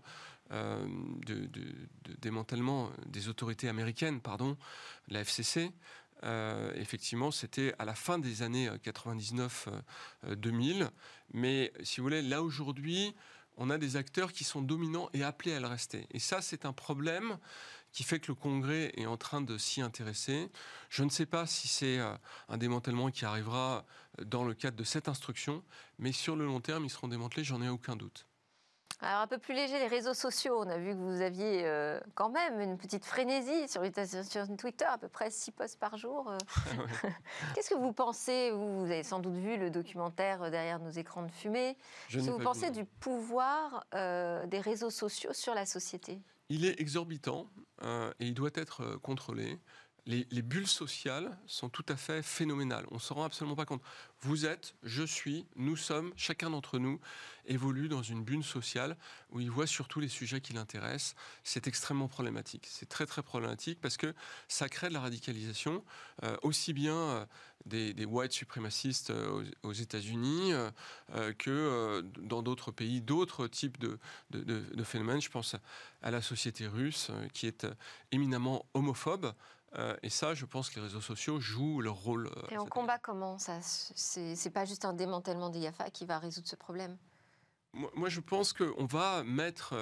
euh, 0.51 0.85
de, 1.25 1.49
démantèlement 2.21 2.89
des 3.05 3.27
autorités 3.27 3.67
américaines, 3.67 4.21
pardon, 4.21 4.57
la 5.09 5.21
FCC. 5.21 5.71
Euh, 6.23 6.71
effectivement, 6.75 7.31
c'était 7.31 7.73
à 7.79 7.85
la 7.85 7.95
fin 7.95 8.19
des 8.19 8.41
années 8.41 8.69
99-2000. 8.83 10.89
Mais 11.33 11.73
si 11.83 11.99
vous 11.99 12.03
voulez, 12.03 12.21
là 12.21 12.41
aujourd'hui, 12.41 13.13
on 13.57 13.69
a 13.69 13.77
des 13.77 13.97
acteurs 13.97 14.31
qui 14.31 14.43
sont 14.43 14.61
dominants 14.61 15.09
et 15.13 15.23
appelés 15.23 15.53
à 15.53 15.59
le 15.59 15.67
rester. 15.67 16.07
Et 16.11 16.19
ça, 16.19 16.41
c'est 16.41 16.65
un 16.65 16.73
problème 16.73 17.37
qui 17.91 18.03
fait 18.03 18.19
que 18.19 18.29
le 18.29 18.35
Congrès 18.35 18.91
est 18.97 19.05
en 19.05 19.17
train 19.17 19.41
de 19.41 19.57
s'y 19.57 19.81
intéresser. 19.81 20.49
Je 20.89 21.03
ne 21.03 21.09
sais 21.09 21.27
pas 21.27 21.45
si 21.45 21.67
c'est 21.67 21.99
euh, 21.99 22.15
un 22.49 22.57
démantèlement 22.57 23.11
qui 23.11 23.25
arrivera 23.25 23.85
dans 24.25 24.43
le 24.43 24.53
cadre 24.53 24.77
de 24.77 24.83
cette 24.83 25.07
instruction, 25.07 25.63
mais 25.99 26.11
sur 26.11 26.35
le 26.35 26.45
long 26.45 26.59
terme, 26.59 26.85
ils 26.85 26.89
seront 26.89 27.07
démantelés, 27.07 27.43
j'en 27.43 27.61
ai 27.61 27.69
aucun 27.69 27.95
doute. 27.95 28.25
Alors 29.03 29.21
un 29.21 29.27
peu 29.27 29.37
plus 29.37 29.53
léger, 29.53 29.79
les 29.79 29.87
réseaux 29.87 30.13
sociaux. 30.13 30.55
On 30.59 30.69
a 30.69 30.77
vu 30.77 30.91
que 30.91 30.99
vous 30.99 31.21
aviez 31.21 31.65
euh, 31.65 31.99
quand 32.15 32.29
même 32.29 32.61
une 32.61 32.77
petite 32.77 33.03
frénésie 33.03 33.67
sur, 33.67 33.81
Twitter, 34.57 34.85
à 34.85 34.97
peu 34.97 35.09
près 35.09 35.29
6 35.29 35.51
posts 35.51 35.79
par 35.79 35.97
jour. 35.97 36.29
Euh. 36.29 36.37
Qu'est-ce 37.55 37.69
que 37.69 37.75
vous 37.75 37.91
pensez 37.91 38.51
vous, 38.51 38.85
avez 38.85 39.03
sans 39.03 39.19
doute 39.19 39.35
vu 39.35 39.57
le 39.57 39.69
documentaire 39.69 40.49
derrière 40.49 40.79
nos 40.79 40.89
écrans 40.89 41.23
de 41.23 41.31
fumée. 41.31 41.77
Qu'est-ce 42.09 42.27
que 42.27 42.31
vous 42.31 42.39
pensez 42.39 42.71
du 42.71 42.85
pouvoir 42.85 43.85
des 43.91 44.59
réseaux 44.59 44.89
sociaux 44.89 45.33
sur 45.33 45.53
la 45.53 45.65
société? 45.65 46.21
Il 46.49 46.65
est 46.65 46.79
exorbitant. 46.79 47.47
Euh, 47.83 48.11
et 48.19 48.27
il 48.27 48.33
doit 48.33 48.51
être 48.53 48.81
euh, 48.81 48.97
contrôlé. 48.97 49.59
Les, 50.05 50.41
bulles 50.41 50.67
sociales 50.67 51.37
sont 51.47 51.69
tout 51.69 51.85
à 51.87 51.95
fait 51.95 52.21
phénoménales. 52.21 52.85
On 52.91 52.95
ne 52.95 52.99
s'en 52.99 53.15
rend 53.15 53.23
absolument 53.23 53.55
pas 53.55 53.65
compte. 53.65 53.81
Vous 54.21 54.45
êtes, 54.45 54.75
je 54.83 55.03
suis, 55.03 55.45
nous 55.55 55.77
sommes, 55.77 56.11
chacun 56.17 56.49
d'entre 56.49 56.77
nous 56.77 56.99
évolue 57.45 57.87
dans 57.87 58.01
une 58.01 58.21
bulle 58.21 58.43
sociale 58.43 58.97
où 59.31 59.39
il 59.39 59.49
voit 59.49 59.67
surtout 59.67 60.01
les 60.01 60.09
sujets 60.09 60.41
qui 60.41 60.51
l'intéressent. 60.51 61.15
C'est 61.43 61.67
extrêmement 61.67 62.09
problématique. 62.09 62.67
C'est 62.69 62.89
très 62.89 63.05
très 63.05 63.23
problématique 63.23 63.79
parce 63.81 63.95
que 63.95 64.13
ça 64.49 64.67
crée 64.67 64.89
de 64.89 64.93
la 64.93 64.99
radicalisation, 64.99 65.85
euh, 66.23 66.35
aussi 66.41 66.73
bien 66.73 67.27
des, 67.65 68.05
white 68.05 68.31
suprémacistes 68.31 69.09
euh, 69.09 69.43
aux, 69.63 69.73
États-Unis 69.73 70.53
euh, 70.53 70.69
euh, 71.15 71.33
que 71.33 72.03
dans 72.19 72.41
d'autres 72.41 72.71
pays, 72.71 73.01
d'autres 73.01 73.47
types 73.47 73.77
de, 73.79 73.97
phénomènes. 74.83 75.21
Je 75.21 75.29
pense 75.29 75.55
à 76.01 76.11
la 76.11 76.21
société 76.21 76.67
russe 76.67 77.11
qui 77.33 77.47
est 77.47 77.65
éminemment 78.11 78.65
homophobe. 78.73 79.33
Et 80.01 80.09
ça, 80.09 80.33
je 80.33 80.45
pense 80.45 80.69
que 80.69 80.75
les 80.75 80.81
réseaux 80.81 81.01
sociaux 81.01 81.39
jouent 81.39 81.81
leur 81.81 81.95
rôle. 81.95 82.29
et 82.51 82.57
on 82.57 82.65
combat 82.65 82.99
comment 82.99 83.37
ça 83.37 83.59
C'est 83.61 84.53
pas 84.53 84.65
juste 84.65 84.85
un 84.85 84.93
démantèlement 84.93 85.49
des 85.49 85.61
GAFA 85.61 85.89
qui 85.89 86.05
va 86.05 86.19
résoudre 86.19 86.47
ce 86.47 86.55
problème? 86.55 86.97
Moi, 87.95 88.07
je 88.07 88.19
pense 88.19 88.53
qu'on 88.53 88.85
va 88.85 89.23
mettre 89.23 89.73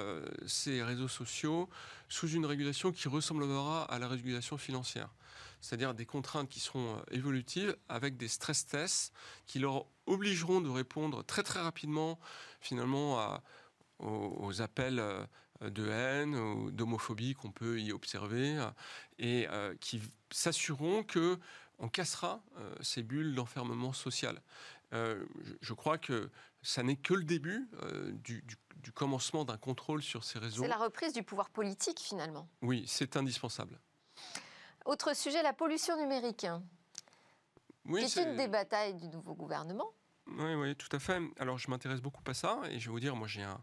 ces 0.46 0.82
réseaux 0.82 1.08
sociaux 1.08 1.68
sous 2.08 2.28
une 2.28 2.46
régulation 2.46 2.90
qui 2.90 3.06
ressemblera 3.08 3.84
à 3.84 3.98
la 3.98 4.08
régulation 4.08 4.56
financière 4.56 5.10
c'est-à-dire 5.62 5.94
des 5.94 6.04
contraintes 6.04 6.48
qui 6.48 6.60
seront 6.60 6.96
euh, 6.96 7.02
évolutives 7.12 7.74
avec 7.88 8.18
des 8.18 8.28
stress 8.28 8.66
tests 8.66 9.14
qui 9.46 9.60
leur 9.60 9.86
obligeront 10.06 10.60
de 10.60 10.68
répondre 10.68 11.24
très 11.24 11.42
très 11.42 11.60
rapidement 11.60 12.18
finalement 12.60 13.40
aux, 14.00 14.60
appels 14.60 14.98
euh, 14.98 15.24
de 15.70 15.88
haine 15.88 16.34
ou 16.34 16.70
d'homophobie 16.70 17.34
qu'on 17.34 17.50
peut 17.50 17.80
y 17.80 17.92
observer 17.92 18.68
et 19.18 19.46
euh, 19.48 19.74
qui 19.80 20.00
s'assureront 20.30 21.02
que 21.04 21.38
on 21.78 21.88
cassera 21.88 22.40
ces 22.80 23.02
bulles 23.02 23.34
d'enfermement 23.34 23.92
social. 23.92 24.40
je, 24.92 25.72
crois 25.72 25.98
que 25.98 26.30
ça 26.62 26.84
n'est 26.84 26.94
que 26.94 27.12
le 27.12 27.24
début 27.24 27.68
du, 28.22 28.44
du 28.82 28.92
commencement 28.92 29.44
d'un 29.44 29.56
contrôle 29.56 30.02
sur 30.02 30.24
ces 30.24 30.38
réseaux. 30.38 30.62
C'est 30.62 30.68
la 30.68 30.76
reprise 30.76 31.12
du 31.12 31.22
pouvoir 31.22 31.50
politique 31.50 32.00
finalement. 32.00 32.48
Oui, 32.60 32.84
c'est 32.86 33.16
indispensable. 33.16 33.80
Autre 34.84 35.14
sujet, 35.14 35.42
la 35.42 35.52
pollution 35.52 35.96
numérique. 35.96 36.46
Oui, 37.86 38.08
c'est 38.08 38.24
une 38.24 38.36
des 38.36 38.48
batailles 38.48 38.94
du 38.94 39.08
nouveau 39.08 39.34
gouvernement. 39.34 39.90
Oui, 40.26 40.54
oui, 40.54 40.76
tout 40.76 40.94
à 40.94 40.98
fait. 40.98 41.20
Alors, 41.38 41.58
je 41.58 41.68
m'intéresse 41.68 42.00
beaucoup 42.00 42.22
à 42.26 42.34
ça 42.34 42.60
et 42.70 42.78
je 42.78 42.86
vais 42.86 42.92
vous 42.92 43.00
dire, 43.00 43.16
moi, 43.16 43.26
j'ai 43.26 43.42
un, 43.42 43.60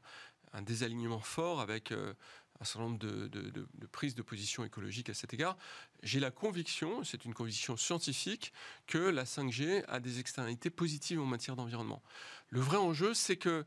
désalignement 0.61 1.19
fort 1.19 1.61
avec 1.61 1.91
euh, 1.91 2.13
un 2.59 2.65
certain 2.65 2.87
nombre 2.87 2.99
de, 2.99 3.67
prises 3.91 4.15
de 4.15 4.21
position 4.21 4.63
écologiques 4.65 5.09
à 5.09 5.13
cet 5.13 5.33
égard. 5.33 5.57
J'ai 6.03 6.19
la 6.19 6.31
conviction, 6.31 7.03
c'est 7.03 7.25
une 7.25 7.33
conviction 7.33 7.77
scientifique, 7.77 8.53
que 8.87 8.97
la 8.97 9.23
5G 9.23 9.85
a 9.87 9.99
des 9.99 10.19
externalités 10.19 10.69
positives 10.69 11.21
en 11.21 11.25
matière 11.25 11.55
d'environnement. 11.55 12.01
Le 12.49 12.59
vrai 12.59 12.77
enjeu, 12.77 13.13
c'est 13.13 13.37
que 13.37 13.65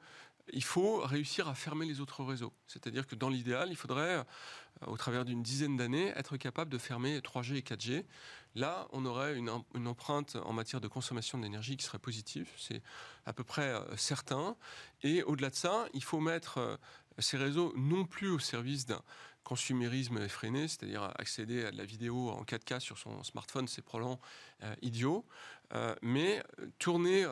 il 0.53 0.64
faut 0.64 0.99
réussir 0.99 1.49
à 1.49 1.55
fermer 1.55 1.87
les 1.87 2.01
autres 2.01 2.25
réseaux. 2.25 2.53
C'est-à-dire 2.66 3.07
que 3.07 3.14
dans 3.14 3.29
l'idéal, 3.29 3.68
il 3.71 3.77
faudrait 3.77 4.25
au 4.87 4.97
travers 4.97 5.25
d'une 5.25 5.42
dizaine 5.42 5.77
d'années, 5.77 6.12
être 6.16 6.37
capable 6.37 6.71
de 6.71 6.79
fermer 6.79 7.21
3G 7.21 7.55
et 7.55 7.61
4G. 7.61 8.05
Là, 8.55 8.87
on 8.91 9.07
aurait 9.07 9.37
une, 9.37 9.49
empreinte 9.87 10.37
en 10.45 10.53
matière 10.53 10.81
de 10.81 10.88
consommation 10.88 11.38
d'énergie 11.38 11.77
qui 11.77 11.85
serait 11.85 11.99
positive, 11.99 12.49
c'est 12.59 12.83
à 13.25 13.33
peu 13.33 13.45
près 13.45 13.69
euh, 13.69 13.97
certain. 13.97 14.57
Et 15.03 15.23
au-delà 15.23 15.51
de 15.51 15.55
ça, 15.55 15.87
il 15.95 16.05
faut 16.05 16.21
mettre 16.21 16.59
euh, 16.59 16.77
ces 17.19 17.38
réseaux 17.38 17.73
non 17.77 18.05
plus 18.05 18.29
au 18.29 18.38
service 18.38 18.85
d'un 18.85 19.03
consumérisme 19.43 20.19
effréné, 20.19 20.69
c'est-à-dire 20.69 21.03
accéder 21.19 21.65
à 21.65 21.71
de 21.71 21.77
la 21.77 21.85
vidéo 21.85 22.31
en 22.31 22.45
4K 22.45 22.79
sur 22.79 22.99
son 22.99 23.25
smartphone, 23.25 23.67
c'est 23.67 23.83
probablement 23.83 24.21
euh, 24.62 24.75
idiot, 24.83 25.27
mais 26.03 26.45
tourner 26.79 27.27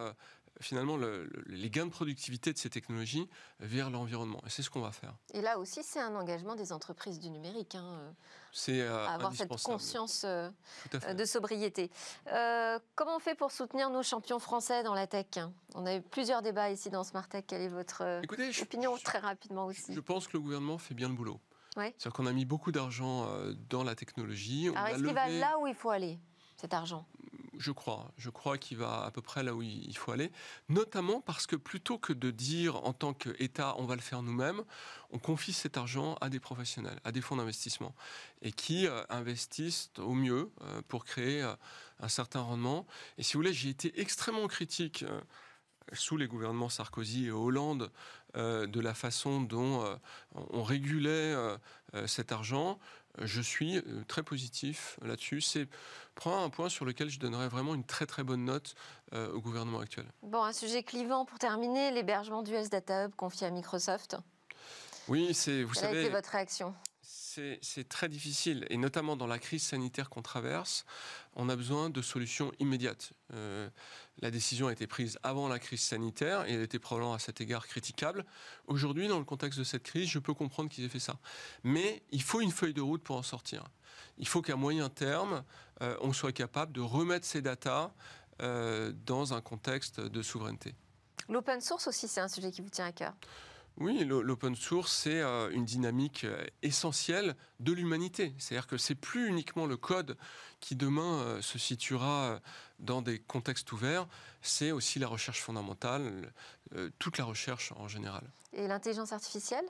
finalement 0.61 0.99
les 1.47 1.71
gains 1.71 1.87
de 1.87 1.91
productivité 1.91 2.53
de 2.53 2.59
ces 2.59 2.71
technologies 2.71 3.29
vers 3.61 3.91
l'environnement. 3.91 4.41
Et 4.47 4.51
c'est 4.51 4.63
ce 4.63 4.71
qu'on 4.71 4.81
va 4.81 4.93
faire. 4.93 5.15
Et 5.33 5.41
là 5.41 5.59
aussi, 5.59 5.83
c'est 5.83 6.01
un 6.01 6.15
engagement 6.15 6.55
des 6.55 6.73
entreprises 6.73 7.19
du 7.19 7.31
numérique. 7.31 7.75
Hein, 7.75 7.99
euh, 8.01 8.11
c'est 8.53 8.81
euh, 8.81 9.07
avoir 9.07 9.33
cette 9.33 9.49
conscience 9.63 10.25
euh, 10.25 10.51
de 11.15 11.25
sobriété. 11.25 11.91
comment 12.95 13.17
on 13.17 13.21
fait 13.21 13.35
pour 13.35 13.53
soutenir 13.53 13.91
nos 13.91 14.03
champions 14.03 14.39
français 14.39 14.83
dans 14.83 14.95
la 14.95 15.07
tech 15.07 15.27
On 15.75 15.87
a 15.87 15.97
eu 15.97 16.03
plusieurs 16.03 16.43
débats 16.43 16.71
ici 16.71 16.91
dans 16.91 17.05
Smart 17.05 17.29
Tech. 17.29 17.45
Quelle 17.47 17.63
est 17.63 17.69
votre 17.69 18.21
opinion 18.63 18.97
très 19.03 19.19
rapidement 19.19 19.67
aussi? 19.67 19.95
Je 19.95 20.01
pense 20.01 20.27
que 20.27 20.35
le 20.35 20.41
gouvernement 20.41 20.79
fait 20.79 20.95
bien 20.95 21.09
le 21.09 21.15
boulot. 21.15 21.41
C'est-à-dire 21.77 22.13
qu'on 22.13 22.27
a 22.27 22.33
mis 22.33 22.45
beaucoup 22.45 22.73
d'argent 22.73 23.27
dans 23.71 23.85
la 23.85 23.95
technologie. 23.95 24.69
Alors 24.69 24.89
est-ce 24.89 25.03
qu'il 25.03 25.15
va 25.15 25.29
là 25.29 25.59
où 25.59 25.67
il 25.67 25.75
faut 25.75 25.91
aller, 25.91 26.19
cet 26.57 26.75
argent? 26.75 27.07
Je 27.61 27.73
crois. 27.73 28.11
Je 28.17 28.31
crois 28.31 28.57
qu'il 28.57 28.79
va 28.79 29.05
à 29.05 29.11
peu 29.11 29.21
près 29.21 29.43
là 29.43 29.55
où 29.55 29.63
il 29.63 29.97
faut 29.97 30.13
aller, 30.13 30.33
notamment 30.71 31.21
parce 31.21 31.47
que 31.47 31.57
plutôt 31.57 31.99
que 31.99 32.15
de 32.15 32.31
dire 32.31 32.77
en 32.87 32.95
tant 32.95 33.13
qu'État, 33.13 33.75
on 33.77 33.85
va 33.85 33.95
le 33.95 34.01
faire 34.01 34.23
nous-mêmes, 34.23 34.63
on 35.11 35.19
confie 35.19 35.53
cet 35.53 35.77
argent 35.77 36.17
à 36.23 36.31
des 36.31 36.41
professionnels, 36.41 36.99
à 37.05 37.13
des 37.13 37.21
fonds 37.21 37.37
d'investissement, 37.37 37.95
et 38.41 38.51
qui 38.51 38.87
euh, 38.87 39.03
investissent 39.11 39.91
au 39.99 40.15
mieux 40.15 40.51
euh, 40.63 40.81
pour 40.89 41.05
créer 41.05 41.43
euh, 41.43 41.55
un 42.01 42.09
certain 42.09 42.41
rendement. 42.41 42.87
Et 43.19 43.23
si 43.23 43.35
vous 43.35 43.41
voulez, 43.41 43.53
j'ai 43.53 43.69
été 43.69 44.01
extrêmement 44.01 44.49
critique 44.49 45.05
sous 45.93 46.17
les 46.17 46.29
gouvernements 46.29 46.71
Sarkozy 46.71 47.27
et 47.27 47.31
Hollande 47.31 47.91
de 48.35 48.81
la 48.81 48.95
façon 48.95 49.43
dont 49.43 49.85
on 50.35 50.63
régulait 50.63 51.35
cet 52.07 52.31
argent 52.31 52.79
je 53.19 53.41
suis 53.41 53.79
euh, 53.79 53.83
très 54.09 54.23
positif 54.23 54.99
là-dessus. 55.03 55.41
C'est 55.41 55.69
un 56.27 56.51
point 56.51 56.69
sur 56.69 56.85
lequel 56.85 57.09
je 57.09 57.19
donnerais 57.19 57.49
vraiment 57.49 57.75
une 57.75 57.85
très 57.85 58.07
très 58.07 58.23
bonne 58.23 58.45
note 58.45 58.75
euh, 59.13 59.33
au 59.33 59.41
gouvernement 59.41 59.81
actuel. 59.81 60.07
Bon, 60.23 60.43
un 60.43 60.53
sujet 60.53 60.83
clivant 60.83 61.25
pour 61.25 61.39
terminer, 61.39 61.91
l'hébergement 61.91 62.43
du 62.43 62.53
S 62.53 62.71
Data 62.71 63.07
Hub 63.07 63.15
confié 63.15 63.47
à 63.47 63.51
Microsoft. 63.51 64.17
Oui, 65.09 65.33
c'est 65.35 65.63
vous 65.63 65.73
Quelle 65.73 65.83
savez. 65.83 65.99
a 65.99 66.03
été 66.03 66.11
votre 66.11 66.31
réaction? 66.31 66.75
c'est 67.63 67.89
très 67.89 68.09
difficile, 68.09 68.67
et 68.71 68.77
notamment 68.77 69.17
dans 69.17 69.27
la 69.27 69.39
crise 69.39 69.63
sanitaire 69.63 70.11
qu'on 70.11 70.23
traverse, 70.23 70.85
on 71.37 71.49
a 71.49 71.57
besoin 71.57 71.91
de 71.91 72.03
solutions 72.03 72.53
immédiates. 72.59 73.13
Euh, 73.33 73.69
la 74.21 74.31
décision 74.31 74.69
a 74.69 74.73
été 74.73 74.87
prise 74.87 75.19
avant 75.23 75.49
la 75.49 75.59
crise 75.59 75.81
sanitaire 75.81 76.47
et 76.47 76.55
elle 76.55 76.63
était 76.63 76.79
probablement 76.79 77.15
à 77.15 77.19
cet 77.19 77.41
égard 77.41 77.67
critiquable. 77.67 78.25
Aujourd'hui, 78.67 79.09
dans 79.09 79.19
le 79.19 79.25
contexte 79.25 79.59
de 79.59 79.65
cette 79.65 79.83
crise, 79.83 80.09
je 80.09 80.19
peux 80.19 80.35
comprendre 80.35 80.69
qu'ils 80.69 80.85
aient 80.85 80.91
fait 80.91 80.99
ça. 80.99 81.17
Mais 81.65 82.03
il 82.11 82.23
faut 82.23 82.41
une 82.41 82.53
feuille 82.53 82.75
de 82.75 82.83
route 82.83 83.03
pour 83.03 83.17
en 83.17 83.23
sortir. 83.23 83.65
Il 84.19 84.29
faut 84.29 84.43
qu'à 84.43 84.57
moyen 84.57 84.89
terme, 84.89 85.43
euh, 85.83 85.97
on 86.01 86.13
soit 86.13 86.33
capable 86.33 86.73
de 86.73 86.81
remettre 86.81 87.27
ces 87.27 87.41
datas 87.41 87.93
euh, 88.43 88.93
dans 89.07 89.35
un 89.35 89.41
contexte 89.41 90.01
de 90.01 90.23
souveraineté. 90.23 90.75
L'open 91.29 91.61
source 91.61 91.87
aussi, 91.87 92.09
c'est 92.09 92.21
un 92.21 92.29
sujet 92.29 92.51
qui 92.51 92.61
vous 92.61 92.71
tient 92.71 92.87
à 92.87 92.93
cœur? 92.93 93.15
Oui, 93.81 94.05
l'open 94.05 94.55
source, 94.55 94.93
c'est 94.93 95.23
euh, 95.23 95.51
une 95.51 95.65
dynamique 95.65 96.25
euh, 96.25 96.45
essentielle 96.63 97.35
de 97.61 97.73
l'humanité. 97.73 98.35
C'est-à-dire 98.37 98.67
que 98.67 98.77
c'est 98.77 98.95
plus 98.95 99.27
uniquement 99.27 99.65
le 99.65 99.79
code 99.79 100.19
qui 100.61 100.77
demain 100.77 101.23
euh, 101.23 101.41
se 101.41 101.59
situera 101.59 102.41
dans 102.79 103.01
des 103.01 103.19
contextes 103.19 103.73
ouverts, 103.73 104.07
c'est 104.43 104.71
aussi 104.71 104.99
la 104.99 105.09
recherche 105.09 105.41
fondamentale, 105.41 106.33
toute 106.99 107.19
la 107.19 107.25
recherche 107.25 107.73
en 107.77 107.89
général. 107.89 108.31
Et 108.55 108.67
l'intelligence 108.69 109.13
artificielle? 109.13 109.65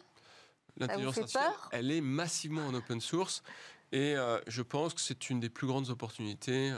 L'intelligence 0.76 1.18
artificielle, 1.18 1.52
elle 1.72 1.90
est 1.90 2.00
massivement 2.00 2.66
en 2.66 2.74
open 2.74 3.00
source 3.00 3.42
et 3.90 4.14
je 4.46 4.62
pense 4.62 4.94
que 4.94 5.00
c'est 5.00 5.28
une 5.28 5.40
des 5.40 5.48
plus 5.48 5.66
grandes 5.66 5.90
opportunités 5.90 6.72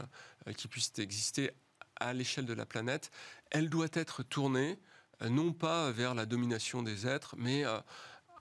qui 0.57 0.69
puissent 0.69 0.95
exister 0.97 1.51
à 1.97 2.15
l'échelle 2.15 2.47
de 2.47 2.55
la 2.55 2.65
planète. 2.65 3.11
Elle 3.51 3.69
doit 3.69 3.89
être 3.93 4.23
tournée 4.23 4.79
non 5.29 5.53
pas 5.53 5.91
vers 5.91 6.15
la 6.15 6.27
domination 6.27 6.83
des 6.83 7.07
êtres, 7.07 7.35
mais 7.39 7.65
euh, 7.65 7.79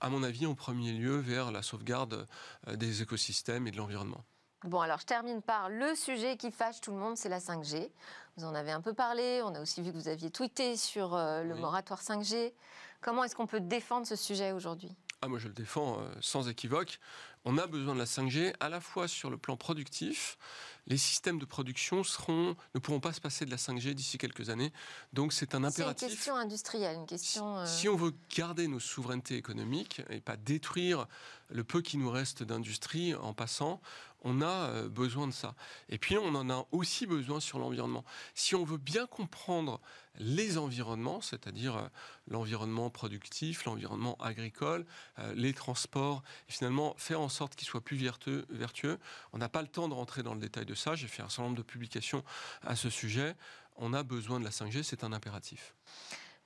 à 0.00 0.08
mon 0.08 0.22
avis, 0.22 0.46
en 0.46 0.54
premier 0.54 0.92
lieu, 0.92 1.16
vers 1.16 1.52
la 1.52 1.62
sauvegarde 1.62 2.26
euh, 2.68 2.76
des 2.76 3.02
écosystèmes 3.02 3.66
et 3.66 3.70
de 3.70 3.76
l'environnement. 3.76 4.24
Bon, 4.64 4.80
alors 4.80 5.00
je 5.00 5.06
termine 5.06 5.42
par 5.42 5.68
le 5.68 5.94
sujet 5.94 6.36
qui 6.36 6.52
fâche 6.52 6.80
tout 6.80 6.92
le 6.92 6.98
monde, 6.98 7.16
c'est 7.16 7.28
la 7.28 7.40
5G. 7.40 7.90
Vous 8.36 8.44
en 8.44 8.54
avez 8.54 8.70
un 8.70 8.80
peu 8.80 8.94
parlé, 8.94 9.42
on 9.44 9.54
a 9.54 9.60
aussi 9.60 9.82
vu 9.82 9.90
que 9.92 9.96
vous 9.96 10.08
aviez 10.08 10.30
tweeté 10.30 10.76
sur 10.76 11.16
le 11.16 11.54
moratoire 11.54 12.00
5G. 12.00 12.52
Comment 13.00 13.24
est-ce 13.24 13.34
qu'on 13.34 13.48
peut 13.48 13.60
défendre 13.60 14.06
ce 14.06 14.14
sujet 14.14 14.52
aujourd'hui? 14.52 14.94
Ah, 15.22 15.28
Moi, 15.28 15.38
je 15.38 15.48
le 15.48 15.54
défends 15.54 15.98
sans 16.20 16.48
équivoque. 16.48 16.98
On 17.44 17.58
a 17.58 17.66
besoin 17.66 17.94
de 17.94 17.98
la 17.98 18.04
5G 18.04 18.54
à 18.60 18.68
la 18.68 18.80
fois 18.80 19.08
sur 19.08 19.28
le 19.28 19.36
plan 19.36 19.56
productif, 19.56 20.38
les 20.86 20.96
systèmes 20.96 21.38
de 21.38 21.44
production 21.44 22.04
seront, 22.04 22.56
ne 22.74 22.80
pourront 22.80 23.00
pas 23.00 23.12
se 23.12 23.20
passer 23.20 23.44
de 23.44 23.50
la 23.50 23.56
5G 23.56 23.94
d'ici 23.94 24.18
quelques 24.18 24.48
années. 24.48 24.72
Donc 25.12 25.32
c'est 25.32 25.54
un 25.54 25.64
impératif. 25.64 26.00
C'est 26.00 26.06
une 26.06 26.12
question 26.12 26.36
industrielle, 26.36 26.96
une 26.96 27.06
question. 27.06 27.58
Euh, 27.58 27.66
si, 27.66 27.88
on 27.88 27.96
veut 27.96 28.12
garder 28.34 28.68
nos 28.68 28.80
souverainetés 28.80 29.36
économiques 29.36 30.02
et 30.10 30.20
pas 30.20 30.36
détruire 30.36 31.06
le 31.50 31.64
peu 31.64 31.82
qui 31.82 31.98
nous 31.98 32.10
reste 32.10 32.42
d'industrie 32.42 33.14
en 33.14 33.32
passant, 33.32 33.80
on 34.22 34.40
a 34.40 34.46
euh, 34.46 34.88
besoin 34.88 35.26
de 35.26 35.32
ça. 35.32 35.54
Et 35.88 35.98
puis 35.98 36.16
on 36.18 36.34
en 36.34 36.50
a 36.50 36.66
aussi 36.72 37.06
besoin 37.06 37.40
sur 37.40 37.58
l'environnement. 37.58 38.04
Si 38.34 38.54
on 38.54 38.64
veut 38.64 38.78
bien 38.78 39.06
comprendre 39.06 39.80
les 40.18 40.58
environnements, 40.58 41.20
c'est-à-dire 41.20 41.76
euh, 41.76 41.88
l'environnement 42.28 42.90
productif, 42.90 43.64
l'environnement 43.64 44.16
agricole, 44.20 44.84
les 45.34 45.52
transports, 45.52 46.22
et 46.48 46.52
finalement 46.52 46.94
faire 46.98 47.20
en 47.20 47.28
sorte 47.28 47.56
qu'ils 47.56 47.66
soient 47.66 47.80
plus 47.80 47.96
vertueux 47.96 48.46
on 49.32 49.38
n'a 49.38 49.48
pas 49.48 49.62
le 49.62 49.68
temps 49.68 49.88
de 49.88 49.94
rentrer 49.94 50.22
dans 50.22 50.34
le 50.34 50.40
détail 50.40 50.66
de 50.66 50.74
ça. 50.74 50.94
J'ai 50.94 51.08
fait 51.08 51.22
un 51.22 51.28
certain 51.28 51.44
nombre 51.44 51.56
de 51.56 51.62
publications 51.62 52.24
à 52.62 52.76
ce 52.76 52.90
sujet. 52.90 53.34
On 53.76 53.92
a 53.92 54.02
besoin 54.02 54.38
de 54.38 54.44
la 54.44 54.50
5G, 54.50 54.82
c'est 54.82 55.04
un 55.04 55.12
impératif. 55.12 55.74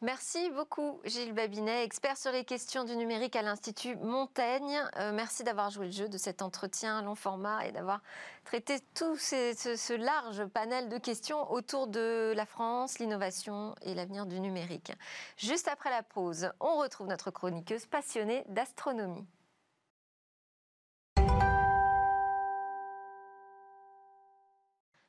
Merci 0.03 0.51
beaucoup 0.51 1.01
Gilles 1.07 1.33
Babinet, 1.33 1.83
expert 1.83 2.19
sur 2.19 2.31
les 2.31 2.45
questions 2.45 2.85
du 2.85 2.95
numérique 2.97 3.35
à 3.35 3.41
l'Institut 3.41 3.97
Montaigne. 3.97 4.79
Euh, 4.99 5.11
merci 5.11 5.43
d'avoir 5.43 5.71
joué 5.71 5.87
le 5.87 5.93
jeu 5.93 6.07
de 6.07 6.19
cet 6.19 6.43
entretien 6.43 7.01
long 7.01 7.15
format 7.15 7.67
et 7.67 7.73
d'avoir 7.73 8.03
traité 8.45 8.79
tout 8.93 9.17
ce, 9.17 9.97
large 9.97 10.45
panel 10.49 10.91
de 10.91 10.99
questions 10.99 11.51
autour 11.51 11.87
de 11.87 12.35
la 12.37 12.45
France, 12.45 12.99
l'innovation 12.99 13.75
et 13.81 13.95
l'avenir 13.95 14.27
du 14.27 14.39
numérique. 14.39 14.93
Juste 15.39 15.67
après 15.67 15.89
la 15.89 16.03
pause, 16.03 16.51
on 16.61 16.77
retrouve 16.77 17.07
notre 17.07 17.31
chroniqueuse 17.31 17.87
passionnée 17.87 18.45
d'astronomie. 18.49 19.27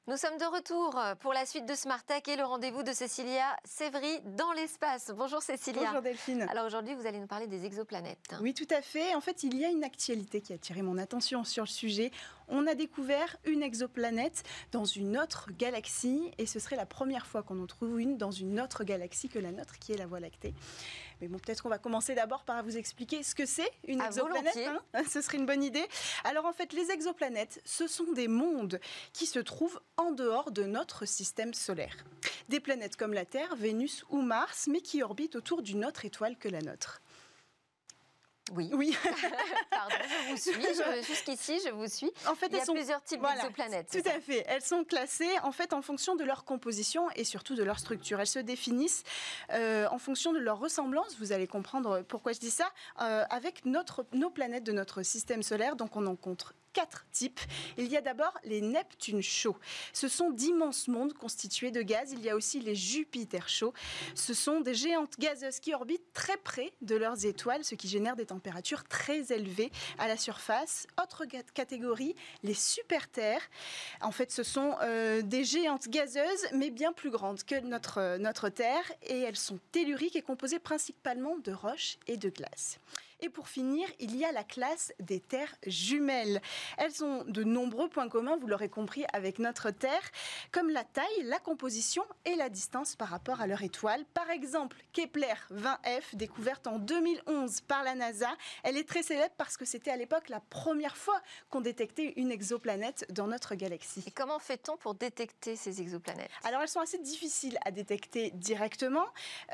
Nous 0.09 0.15
sommes 0.15 0.37
de 0.37 0.45
retour 0.45 0.97
pour 1.19 1.33
la 1.33 1.45
suite 1.45 1.65
de 1.65 1.75
Smart 1.75 2.01
Tech 2.01 2.21
et 2.29 2.37
le 2.37 2.45
rendez-vous 2.45 2.81
de 2.81 2.93
Cécilia 2.93 3.43
Sévry 3.65 4.21
dans 4.37 4.53
l'espace. 4.53 5.11
Bonjour 5.13 5.41
Cécilia. 5.41 5.83
Bonjour 5.83 6.01
Delphine. 6.01 6.47
Alors 6.49 6.65
aujourd'hui, 6.65 6.95
vous 6.95 7.05
allez 7.05 7.19
nous 7.19 7.27
parler 7.27 7.45
des 7.45 7.65
exoplanètes. 7.65 8.33
Oui, 8.39 8.53
tout 8.53 8.73
à 8.73 8.81
fait. 8.81 9.15
En 9.15 9.19
fait, 9.19 9.43
il 9.43 9.57
y 9.57 9.65
a 9.65 9.67
une 9.67 9.83
actualité 9.83 10.39
qui 10.39 10.53
a 10.53 10.55
attiré 10.55 10.81
mon 10.81 10.97
attention 10.97 11.43
sur 11.43 11.65
le 11.65 11.67
sujet. 11.67 12.11
On 12.47 12.67
a 12.67 12.73
découvert 12.73 13.35
une 13.43 13.61
exoplanète 13.61 14.43
dans 14.71 14.85
une 14.85 15.17
autre 15.17 15.49
galaxie 15.51 16.31
et 16.37 16.45
ce 16.45 16.59
serait 16.59 16.77
la 16.77 16.85
première 16.85 17.27
fois 17.27 17.43
qu'on 17.43 17.61
en 17.61 17.67
trouve 17.67 17.99
une 17.99 18.15
dans 18.15 18.31
une 18.31 18.61
autre 18.61 18.85
galaxie 18.85 19.27
que 19.27 19.39
la 19.39 19.51
nôtre, 19.51 19.77
qui 19.77 19.91
est 19.91 19.97
la 19.97 20.05
Voie 20.05 20.21
lactée. 20.21 20.53
Mais 21.22 21.28
bon, 21.28 21.39
peut-être 21.39 21.63
qu'on 21.63 21.70
va 21.70 21.78
commencer 21.78 22.15
d'abord 22.15 22.43
par 22.43 22.63
vous 22.63 22.78
expliquer 22.78 23.24
ce 23.24 23.34
que 23.34 23.45
c'est 23.45 23.72
une 23.88 24.01
exoplanète. 24.01 24.57
Hein. 24.93 25.03
ce 25.09 25.22
serait 25.22 25.38
une 25.38 25.45
bonne 25.45 25.63
idée. 25.63 25.86
Alors 26.24 26.45
en 26.45 26.53
fait, 26.53 26.74
les 26.74 26.91
exoplanètes, 26.91 27.61
ce 27.65 27.88
sont 27.88 28.11
des 28.13 28.28
mondes 28.28 28.80
qui 29.13 29.26
se 29.26 29.39
trouvent 29.39 29.80
en 29.97 30.11
dehors 30.11 30.51
de 30.51 30.63
notre 30.63 31.05
système 31.05 31.53
solaire. 31.53 32.05
Des 32.49 32.59
planètes 32.59 32.95
comme 32.95 33.13
la 33.13 33.26
Terre, 33.26 33.55
Vénus 33.55 34.05
ou 34.09 34.22
Mars, 34.22 34.68
mais 34.68 34.82
qui 34.82 35.01
orbitent 35.01 35.36
autour 35.36 35.61
d'une 35.61 35.86
autre 35.86 36.05
étoile 36.05 36.38
que 36.38 36.49
la 36.49 36.61
nôtre. 36.61 37.01
Oui. 38.53 38.70
Oui. 38.74 38.95
Pardon, 39.70 39.95
vous 40.30 40.38
suis. 40.38 41.03
Jusqu'ici, 41.03 41.59
je 41.65 41.71
vous 41.71 41.88
suis. 41.88 42.11
En 42.28 42.36
fait, 42.36 42.47
il 42.47 42.57
y 42.57 42.59
a 42.59 42.65
plusieurs 42.65 43.03
types 43.03 43.21
d'exoplanètes. 43.21 43.89
Tout 43.91 44.09
à 44.09 44.19
fait. 44.19 44.45
Elles 44.47 44.61
sont 44.61 44.84
classées 44.84 45.39
en 45.43 45.51
fait 45.51 45.73
en 45.73 45.82
fonction 45.82 46.15
de 46.15 46.23
leur 46.23 46.45
composition 46.45 47.09
et 47.15 47.23
surtout 47.23 47.55
de 47.55 47.63
leur 47.63 47.80
structure. 47.80 48.19
Elles 48.19 48.28
se 48.28 48.39
définissent 48.39 49.03
euh, 49.51 49.88
en 49.91 49.97
fonction 49.97 50.34
de 50.34 50.39
leur 50.39 50.59
ressemblance. 50.59 51.17
Vous 51.19 51.32
allez 51.32 51.47
comprendre 51.47 52.03
pourquoi 52.07 52.34
je 52.34 52.39
dis 52.39 52.51
ça. 52.51 52.71
Euh, 53.01 53.23
avec 53.30 53.65
notre, 53.65 54.05
nos 54.13 54.30
planètes 54.30 54.63
de 54.63 54.71
notre 54.71 55.03
système 55.03 55.43
solaire, 55.43 55.75
donc 55.75 55.95
on 55.95 56.05
en 56.05 56.15
compte 56.15 56.53
quatre 56.78 57.07
types. 57.11 57.39
Il 57.80 57.88
y 57.88 57.97
a 57.97 58.01
d'abord 58.01 58.38
les 58.43 58.61
Neptunes 58.61 59.23
chauds. 59.23 59.57
Ce 59.93 60.07
sont 60.07 60.30
d'immenses 60.30 60.88
mondes 60.88 61.13
constitués 61.13 61.71
de 61.71 61.82
gaz. 61.82 62.11
Il 62.11 62.21
y 62.23 62.30
a 62.30 62.36
aussi 62.36 62.59
les 62.59 62.75
Jupiter 62.75 63.49
chauds. 63.49 63.73
Ce 64.13 64.36
sont 64.36 64.61
des 64.61 64.75
géantes 64.75 65.17
gazeuses 65.17 65.59
qui 65.59 65.73
orbitent 65.73 66.13
très 66.13 66.38
près 66.38 66.71
de 66.82 66.95
leurs 66.95 67.25
étoiles, 67.25 67.63
ce 67.63 67.73
qui 67.73 67.88
génère 67.88 68.15
des 68.15 68.28
températures 68.28 68.84
très 68.84 69.32
élevées 69.32 69.71
à 69.97 70.07
la 70.07 70.17
surface. 70.17 70.86
Autre 71.01 71.25
catégorie, 71.25 72.13
les 72.43 72.53
super-terres. 72.53 73.49
En 74.01 74.11
fait, 74.11 74.32
ce 74.32 74.43
sont 74.43 74.75
euh, 74.84 75.23
des 75.23 75.45
géantes 75.45 75.88
gazeuses, 75.88 76.45
mais 76.53 76.69
bien 76.69 76.93
plus 76.93 77.09
grandes 77.09 77.41
que 77.41 77.59
notre, 77.61 78.17
notre 78.17 78.49
Terre. 78.49 78.86
Et 79.01 79.21
elles 79.21 79.36
sont 79.36 79.57
telluriques 79.71 80.15
et 80.15 80.21
composées 80.21 80.59
principalement 80.59 81.38
de 81.39 81.53
roches 81.53 81.97
et 82.05 82.17
de 82.17 82.30
glace. 82.30 82.78
Et 83.20 83.30
pour 83.30 83.47
finir, 83.47 83.88
il 83.99 84.15
y 84.15 84.26
a 84.26 84.32
la 84.32 84.43
classe 84.43 84.93
des 84.99 85.20
terres 85.20 85.55
jumelles. 85.65 86.41
Elles 86.78 87.03
ont 87.03 87.24
de 87.26 87.43
nombreux 87.43 87.89
points 87.89 88.09
communs, 88.09 88.38
vous 88.38 88.47
l'aurez 88.47 88.70
compris, 88.70 89.05
avec 89.11 89.39
notre 89.39 89.72
Terre, 89.72 90.11
comme 90.51 90.70
la 90.70 90.84
taille, 90.84 91.24
la 91.24 91.39
composition 91.39 92.03
et 92.26 92.36
la 92.36 92.49
distance 92.49 92.95
par 92.95 93.09
rapport 93.09 93.41
à 93.41 93.47
leur 93.47 93.63
étoile. 93.63 94.05
Par 94.13 94.30
exemple, 94.30 94.78
Kepler 94.93 95.34
20F, 95.51 96.15
découverte 96.15 96.68
en 96.68 96.78
2011 96.78 97.61
par 97.61 97.84
la 97.84 97.95
NASA, 97.95 98.30
elle 98.63 98.78
est 98.78 98.88
très 98.88 99.01
célèbre 99.01 99.34
parce 99.38 99.57
que 99.57 99.65
c'était 99.65 99.91
à 99.91 99.97
l'époque 99.97 100.30
la 100.30 100.39
première 100.39 100.95
fois 100.95 101.20
qu'on 101.49 101.61
détectait 101.61 102.13
une 102.18 102.32
exoplanète 102.32 103.05
dans 103.09 103.28
notre 103.28 103.55
galaxie. 103.55 104.03
Et 104.05 104.11
comment 104.11 104.39
fait-on 104.39 104.78
pour 104.78 104.93
détecter 104.93 105.55
ces 105.55 105.82
exoplanètes? 105.82 106.30
Alors 106.43 106.61
elles 106.61 106.68
sont 106.68 106.82
assez 106.82 106.99
difficiles 106.99 107.57
à 107.65 107.72
détecter 107.72 108.32
directement 108.32 109.05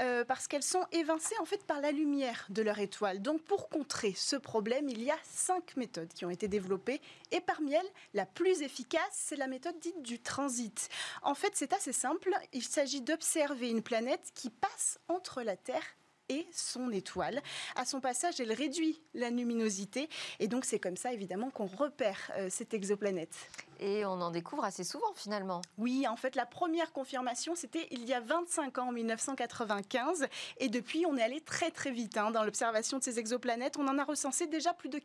euh, 0.01 0.25
parce 0.25 0.47
qu'elles 0.47 0.63
sont 0.63 0.85
évincées 0.91 1.35
en 1.39 1.45
fait 1.45 1.63
par 1.65 1.79
la 1.79 1.91
lumière 1.91 2.45
de 2.49 2.61
leur 2.61 2.79
étoile. 2.79 3.21
Donc 3.21 3.41
pour 3.41 3.52
contrer 3.57 4.13
ce 4.15 4.35
problème, 4.35 4.89
il 4.89 5.01
y 5.01 5.11
a 5.11 5.17
cinq 5.23 5.75
méthodes 5.77 6.13
qui 6.13 6.25
ont 6.25 6.29
été 6.29 6.47
développées 6.47 7.01
et 7.31 7.41
parmi 7.41 7.73
elles, 7.73 7.91
la 8.13 8.25
plus 8.25 8.61
efficace, 8.61 9.01
c'est 9.11 9.35
la 9.35 9.47
méthode 9.47 9.79
dite 9.79 10.01
du 10.01 10.19
transit. 10.19 10.89
En 11.21 11.35
fait, 11.35 11.51
c'est 11.55 11.73
assez 11.73 11.93
simple. 11.93 12.31
Il 12.53 12.63
s'agit 12.63 13.01
d'observer 13.01 13.69
une 13.69 13.83
planète 13.83 14.31
qui 14.33 14.49
passe 14.49 14.99
entre 15.07 15.41
la 15.41 15.55
Terre 15.55 15.83
et 16.29 16.47
son 16.51 16.91
étoile. 16.91 17.41
À 17.75 17.85
son 17.85 17.99
passage, 17.99 18.39
elle 18.39 18.53
réduit 18.53 19.01
la 19.13 19.29
luminosité 19.29 20.09
et 20.39 20.47
donc 20.47 20.65
c'est 20.65 20.79
comme 20.79 20.97
ça 20.97 21.13
évidemment 21.13 21.49
qu'on 21.49 21.65
repère 21.65 22.31
euh, 22.37 22.47
cette 22.49 22.73
exoplanète. 22.73 23.35
Et 23.79 24.05
on 24.05 24.21
en 24.21 24.31
découvre 24.31 24.63
assez 24.63 24.83
souvent 24.83 25.13
finalement. 25.13 25.61
Oui, 25.77 26.07
en 26.07 26.15
fait, 26.15 26.35
la 26.35 26.45
première 26.45 26.93
confirmation, 26.93 27.53
c'était 27.55 27.87
il 27.91 28.05
y 28.05 28.13
a 28.13 28.21
25 28.21 28.77
ans, 28.77 28.87
en 28.87 28.91
1995. 28.91 30.27
Et 30.59 30.69
depuis, 30.69 31.05
on 31.05 31.17
est 31.17 31.21
allé 31.21 31.41
très 31.41 31.71
très 31.71 31.91
vite 31.91 32.17
hein, 32.17 32.31
dans 32.31 32.43
l'observation 32.43 32.97
de 32.97 33.03
ces 33.03 33.19
exoplanètes. 33.19 33.77
On 33.77 33.87
en 33.87 33.97
a 33.97 34.03
recensé 34.03 34.47
déjà 34.47 34.73
plus 34.73 34.89
de 34.89 34.99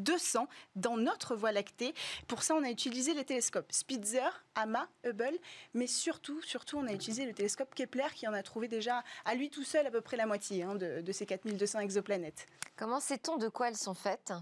4200 0.00 0.48
dans 0.76 0.96
notre 0.96 1.34
Voie 1.34 1.52
lactée. 1.52 1.94
Pour 2.28 2.42
ça, 2.42 2.54
on 2.54 2.64
a 2.64 2.70
utilisé 2.70 3.14
les 3.14 3.24
télescopes 3.24 3.72
Spitzer, 3.72 4.44
AMA, 4.54 4.88
Hubble, 5.04 5.38
mais 5.74 5.86
surtout, 5.86 6.40
surtout, 6.42 6.78
on 6.78 6.86
a 6.86 6.92
utilisé 6.92 7.26
le 7.26 7.32
télescope 7.32 7.74
Kepler 7.74 8.08
qui 8.14 8.26
en 8.26 8.32
a 8.32 8.42
trouvé 8.42 8.68
déjà 8.68 9.02
à 9.24 9.34
lui 9.34 9.50
tout 9.50 9.64
seul 9.64 9.86
à 9.86 9.90
peu 9.90 10.00
près 10.00 10.16
la 10.16 10.26
moitié 10.26 10.62
hein, 10.62 10.74
de, 10.74 11.00
de 11.00 11.12
ces 11.12 11.26
4200 11.26 11.80
exoplanètes. 11.80 12.46
Comment 12.80 12.98
sait-on 13.00 13.36
de 13.36 13.48
quoi 13.48 13.68
elles 13.68 13.76
sont 13.76 13.92
faites? 13.92 14.32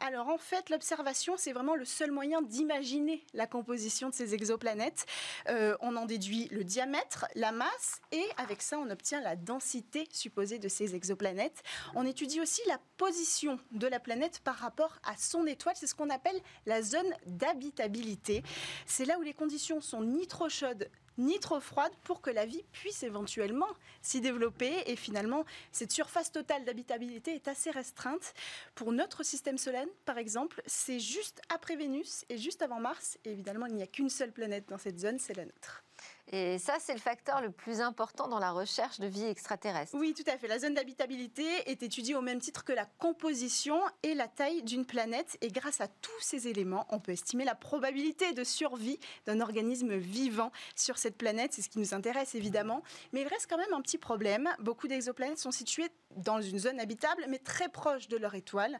Alors 0.00 0.28
en 0.28 0.36
fait, 0.36 0.68
l'observation, 0.68 1.36
c'est 1.36 1.52
vraiment 1.52 1.76
le 1.76 1.84
seul 1.84 2.10
moyen 2.10 2.42
d'imaginer 2.42 3.24
la 3.34 3.46
composition 3.46 4.08
de 4.08 4.14
ces 4.14 4.34
exoplanètes. 4.34 5.06
Euh, 5.48 5.76
on 5.80 5.94
en 5.94 6.04
déduit 6.04 6.48
le 6.50 6.64
diamètre, 6.64 7.26
la 7.36 7.52
masse, 7.52 8.00
et 8.10 8.24
avec 8.36 8.62
ça, 8.62 8.80
on 8.80 8.90
obtient 8.90 9.20
la 9.20 9.36
densité 9.36 10.08
supposée 10.10 10.58
de 10.58 10.68
ces 10.68 10.96
exoplanètes. 10.96 11.62
On 11.94 12.04
étudie 12.04 12.40
aussi 12.40 12.62
la 12.66 12.80
position 12.96 13.60
de 13.70 13.86
la 13.86 14.00
planète 14.00 14.40
par 14.40 14.56
rapport 14.56 14.98
à 15.06 15.16
son 15.16 15.46
étoile. 15.46 15.74
C'est 15.76 15.86
ce 15.86 15.94
qu'on 15.94 16.10
appelle 16.10 16.38
la 16.66 16.82
zone 16.82 17.12
d'habitabilité. 17.26 18.42
C'est 18.86 19.04
là 19.04 19.18
où 19.18 19.22
les 19.22 19.34
conditions 19.34 19.80
sont 19.80 20.02
ni 20.02 20.26
trop 20.26 20.48
chaudes 20.48 20.88
ni 21.18 21.38
trop 21.38 21.60
froide 21.60 21.92
pour 22.02 22.20
que 22.20 22.30
la 22.30 22.46
vie 22.46 22.64
puisse 22.72 23.02
éventuellement 23.02 23.68
s'y 24.02 24.20
développer. 24.20 24.72
Et 24.86 24.96
finalement, 24.96 25.44
cette 25.72 25.92
surface 25.92 26.32
totale 26.32 26.64
d'habitabilité 26.64 27.34
est 27.34 27.48
assez 27.48 27.70
restreinte. 27.70 28.34
Pour 28.74 28.92
notre 28.92 29.22
système 29.22 29.58
solaire, 29.58 29.86
par 30.04 30.18
exemple, 30.18 30.62
c'est 30.66 31.00
juste 31.00 31.40
après 31.48 31.76
Vénus 31.76 32.24
et 32.28 32.38
juste 32.38 32.62
avant 32.62 32.80
Mars. 32.80 33.18
Et 33.24 33.32
évidemment, 33.32 33.66
il 33.66 33.74
n'y 33.74 33.82
a 33.82 33.86
qu'une 33.86 34.10
seule 34.10 34.32
planète 34.32 34.68
dans 34.68 34.78
cette 34.78 34.98
zone, 34.98 35.18
c'est 35.18 35.34
la 35.34 35.44
nôtre. 35.44 35.84
Et 36.32 36.58
ça, 36.58 36.76
c'est 36.80 36.94
le 36.94 37.00
facteur 37.00 37.42
le 37.42 37.50
plus 37.50 37.80
important 37.80 38.28
dans 38.28 38.38
la 38.38 38.50
recherche 38.50 38.98
de 38.98 39.06
vie 39.06 39.24
extraterrestre. 39.24 39.94
Oui, 39.94 40.14
tout 40.14 40.28
à 40.30 40.38
fait. 40.38 40.48
La 40.48 40.58
zone 40.58 40.74
d'habitabilité 40.74 41.44
est 41.66 41.82
étudiée 41.82 42.14
au 42.14 42.22
même 42.22 42.40
titre 42.40 42.64
que 42.64 42.72
la 42.72 42.86
composition 42.86 43.78
et 44.02 44.14
la 44.14 44.26
taille 44.26 44.62
d'une 44.62 44.86
planète. 44.86 45.36
Et 45.42 45.48
grâce 45.48 45.80
à 45.80 45.88
tous 45.88 46.20
ces 46.20 46.48
éléments, 46.48 46.86
on 46.90 46.98
peut 46.98 47.12
estimer 47.12 47.44
la 47.44 47.54
probabilité 47.54 48.32
de 48.32 48.42
survie 48.42 48.98
d'un 49.26 49.40
organisme 49.40 49.94
vivant 49.96 50.50
sur 50.74 50.98
cette 50.98 51.16
planète. 51.16 51.52
C'est 51.52 51.62
ce 51.62 51.68
qui 51.68 51.78
nous 51.78 51.94
intéresse 51.94 52.34
évidemment. 52.34 52.82
Mais 53.12 53.20
il 53.20 53.28
reste 53.28 53.46
quand 53.48 53.58
même 53.58 53.72
un 53.72 53.82
petit 53.82 53.98
problème. 53.98 54.48
Beaucoup 54.60 54.88
d'exoplanètes 54.88 55.38
sont 55.38 55.52
situées 55.52 55.88
dans 56.16 56.40
une 56.40 56.58
zone 56.58 56.80
habitable, 56.80 57.24
mais 57.28 57.38
très 57.38 57.68
proche 57.68 58.08
de 58.08 58.16
leur 58.16 58.34
étoile. 58.34 58.78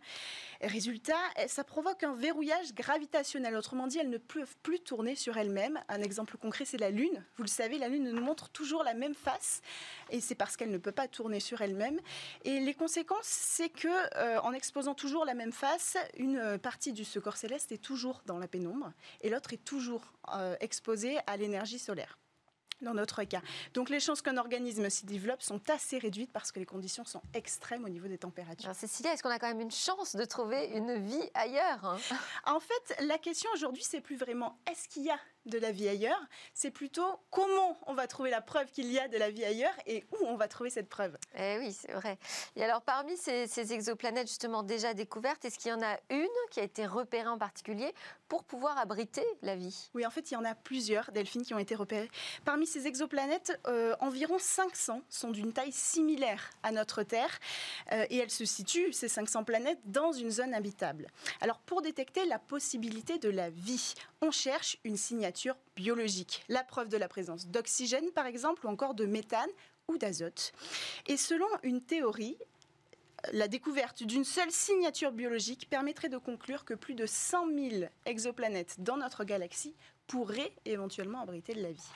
Résultat, 0.61 1.19
ça 1.47 1.65
provoque 1.65 2.03
un 2.03 2.15
verrouillage 2.15 2.75
gravitationnel. 2.75 3.57
Autrement 3.57 3.87
dit, 3.87 3.99
elles 3.99 4.11
ne 4.11 4.19
peuvent 4.19 4.57
plus 4.63 4.81
tourner 4.81 5.15
sur 5.15 5.37
elles-mêmes. 5.37 5.81
Un 5.89 6.01
exemple 6.03 6.37
concret, 6.37 6.65
c'est 6.65 6.79
la 6.79 6.91
Lune. 6.91 7.25
Vous 7.37 7.43
le 7.43 7.49
savez, 7.49 7.79
la 7.79 7.89
Lune 7.89 8.11
nous 8.11 8.23
montre 8.23 8.49
toujours 8.51 8.85
la 8.85 8.95
même 8.95 9.15
face, 9.15 9.61
et 10.11 10.21
c'est 10.21 10.35
parce 10.35 10.57
qu'elle 10.57 10.71
ne 10.71 10.79
peut 10.79 10.93
pas 10.93 11.09
tourner 11.09 11.41
sur 11.41 11.61
elle-même. 11.61 12.01
Et 12.45 12.61
les 12.61 12.75
conséquences, 12.75 13.27
c'est 13.27 13.69
que 13.69 13.89
euh, 14.17 14.41
en 14.41 14.53
exposant 14.53 14.95
toujours 14.95 15.25
la 15.25 15.35
même 15.35 15.53
face, 15.53 15.97
une 16.17 16.59
partie 16.59 16.93
du 16.93 17.05
ce 17.05 17.19
corps 17.19 17.37
céleste 17.37 17.73
est 17.73 17.79
toujours 17.79 18.23
dans 18.27 18.39
la 18.39 18.49
pénombre, 18.49 18.93
et 19.21 19.31
l'autre 19.31 19.53
est 19.53 19.65
toujours 19.65 20.13
euh, 20.35 20.57
exposée 20.61 21.19
à 21.27 21.37
l'énergie 21.37 21.79
solaire 21.79 22.19
dans 22.85 22.95
notre 22.95 23.25
cas. 23.25 23.43
Donc 23.75 23.91
les 23.91 24.01
chances 24.01 24.23
qu'un 24.23 24.37
organisme 24.37 24.89
s'y 24.89 25.07
développe 25.07 25.43
sont 25.43 25.61
assez 25.71 25.99
réduites 25.99 26.33
parce 26.33 26.53
que 26.53 26.61
les 26.61 26.67
conditions 26.67 27.05
sont 27.05 27.23
extrêmes 27.35 27.85
au 27.85 27.89
niveau 27.89 28.09
des 28.09 28.19
températures. 28.19 28.67
Alors 28.67 28.77
Cécilia, 28.77 29.13
est-ce 29.13 29.23
qu'on 29.23 29.31
a 29.31 29.39
quand 29.39 29.49
même 29.49 29.61
une 29.61 29.71
chance 29.71 30.15
de 30.17 30.25
trouver 30.25 30.67
une 30.75 30.95
vie 31.03 31.31
ailleurs 31.35 31.85
hein? 31.85 31.99
En 32.45 32.61
fait, 32.61 32.97
la 33.01 33.19
question 33.19 33.51
aujourd'hui, 33.55 33.83
c'est 33.83 34.01
plus 34.01 34.17
vraiment 34.17 34.59
est-ce 34.71 34.89
qu'il 34.89 35.05
y 35.05 35.11
a 35.11 35.19
de 35.47 35.59
la 35.59 35.71
vie 35.71 35.89
ailleurs, 35.89 36.21
c'est 36.53 36.71
plutôt 36.71 37.19
comment 37.31 37.79
on 37.87 37.95
va 37.95 38.07
trouver 38.07 38.31
la 38.31 38.41
preuve 38.41 38.71
qu'il 38.71 38.91
y 38.91 38.99
a 38.99 39.09
de 39.09 39.19
la 39.19 39.31
vie 39.31 39.45
ailleurs 39.45 39.75
et 39.87 40.05
où 40.13 40.27
on 40.27 40.37
va 40.37 40.49
trouver 40.49 40.71
cette 40.71 40.89
preuve. 40.89 41.17
Eh 41.39 41.59
oui, 41.59 41.73
c'est 41.73 41.93
vrai. 41.93 42.19
Et 42.57 42.65
alors, 42.65 42.83
parmi 42.83 43.17
ces, 43.17 43.47
ces 43.47 43.73
exoplanètes 43.73 44.29
justement 44.29 44.63
déjà 44.63 44.95
découvertes, 44.95 45.45
est-ce 45.45 45.59
qu'il 45.59 45.71
y 45.71 45.75
en 45.75 45.83
a 45.83 45.99
une 46.11 46.27
qui 46.51 46.61
a 46.61 46.63
été 46.63 46.87
repérée 46.87 47.29
en 47.29 47.39
particulier 47.39 47.93
pour 48.29 48.45
pouvoir 48.45 48.79
abriter 48.79 49.25
la 49.43 49.57
vie? 49.57 49.91
Oui, 49.95 50.07
en 50.07 50.11
fait, 50.11 50.31
il 50.31 50.35
y 50.35 50.37
en 50.37 50.45
a 50.45 50.55
plusieurs, 50.55 51.11
Delphine, 51.13 51.43
qui 51.43 51.55
ont 51.55 51.59
été 51.59 51.75
repérées. 51.75 52.11
Parmi 52.45 52.67
ces 52.67 52.87
exoplanètes, 52.87 53.61
euh, 53.67 53.95
environ 54.01 54.39
500 54.39 55.03
sont 55.09 55.31
d'une 55.31 55.53
taille 55.53 55.73
similaire 55.73 56.51
à 56.63 56.73
notre 56.73 57.03
Terre 57.03 57.39
euh, 57.93 58.07
et 58.11 58.19
elles 58.19 58.31
se 58.31 58.45
situent, 58.45 58.93
ces 58.93 59.09
500 59.09 59.45
planètes, 59.45 59.81
dans 59.85 60.13
une 60.13 60.31
zone 60.31 60.55
habitable. 60.55 61.09
Alors, 61.41 61.59
pour 61.59 61.83
détecter 61.83 62.25
la 62.25 62.39
possibilité 62.39 63.19
de 63.19 63.29
la 63.29 63.51
vie, 63.51 63.95
on 64.21 64.31
cherche 64.31 64.79
une 64.85 64.97
signature 64.97 65.34
biologique, 65.77 66.45
la 66.49 66.65
preuve 66.65 66.89
de 66.89 66.97
la 66.97 67.09
présence 67.09 67.47
d'oxygène 67.47 68.11
par 68.13 68.27
exemple, 68.27 68.67
ou 68.67 68.71
encore 68.71 68.95
de 68.95 69.07
méthane 69.07 69.51
ou 69.89 69.99
d'azote. 69.99 70.53
Et 71.07 71.17
selon 71.17 71.47
une 71.63 71.83
théorie, 71.83 72.39
la 73.33 73.49
découverte 73.49 74.03
d'une 74.03 74.25
seule 74.25 74.51
signature 74.51 75.13
biologique 75.13 75.69
permettrait 75.71 76.09
de 76.09 76.19
conclure 76.19 76.65
que 76.65 76.75
plus 76.75 76.95
de 76.95 77.07
100 77.07 77.47
000 77.71 77.85
exoplanètes 78.07 78.77
dans 78.79 78.97
notre 78.97 79.25
galaxie 79.25 79.75
pourraient 80.07 80.53
éventuellement 80.65 81.21
abriter 81.23 81.55
de 81.55 81.63
la 81.63 81.73
vie. 81.73 81.91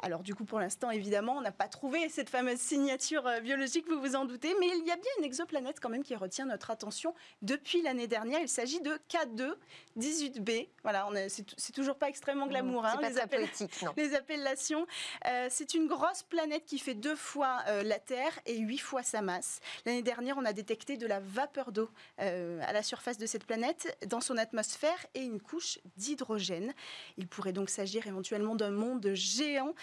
Alors 0.00 0.22
du 0.22 0.34
coup, 0.34 0.44
pour 0.44 0.58
l'instant, 0.58 0.90
évidemment, 0.90 1.36
on 1.36 1.40
n'a 1.40 1.52
pas 1.52 1.68
trouvé 1.68 2.08
cette 2.08 2.30
fameuse 2.30 2.58
signature 2.58 3.26
euh, 3.26 3.40
biologique, 3.40 3.86
vous 3.88 4.00
vous 4.00 4.16
en 4.16 4.24
doutez, 4.24 4.54
mais 4.60 4.68
il 4.68 4.86
y 4.86 4.90
a 4.90 4.96
bien 4.96 5.10
une 5.18 5.24
exoplanète 5.24 5.80
quand 5.80 5.88
même 5.88 6.02
qui 6.02 6.14
retient 6.14 6.46
notre 6.46 6.70
attention 6.70 7.14
depuis 7.42 7.82
l'année 7.82 8.06
dernière. 8.06 8.40
Il 8.40 8.48
s'agit 8.48 8.80
de 8.80 8.98
K2 9.08 9.54
18b. 9.98 10.68
Voilà, 10.82 11.08
c'est 11.28 11.72
toujours 11.72 11.96
pas 11.96 12.08
extrêmement 12.08 12.46
glamour, 12.46 12.84
hein, 12.84 12.98
les, 13.00 13.08
les, 13.96 14.14
appellations. 14.14 14.86
Euh, 15.26 15.46
c'est 15.50 15.74
une 15.74 15.86
grosse 15.86 16.22
planète 16.22 16.64
qui 16.64 16.78
fait 16.78 16.94
deux 16.94 17.16
fois 17.16 17.60
euh, 17.68 17.82
la 17.82 17.98
Terre 17.98 18.38
et 18.46 18.58
huit 18.58 18.78
fois 18.78 19.02
sa 19.02 19.22
masse. 19.22 19.60
L'année 19.86 20.02
dernière, 20.02 20.36
on 20.36 20.44
a 20.44 20.52
détecté 20.52 20.96
de 20.96 21.06
la 21.06 21.20
vapeur 21.20 21.72
d'eau 21.72 21.88
à 22.18 22.72
la 22.72 22.82
surface 22.82 23.18
de 23.18 23.26
cette 23.26 23.44
planète, 23.44 23.96
dans 24.06 24.20
son 24.20 24.36
atmosphère 24.36 25.06
et 25.14 25.20
une 25.20 25.40
couche 25.40 25.78
d'hydrogène. 25.96 26.72
Il 27.16 27.26
pourrait 27.26 27.52
donc 27.52 27.70
s'agir 27.70 28.06
éventuellement 28.06 28.54
d'un 28.54 28.70
monde 28.70 29.10
géant 29.14 29.74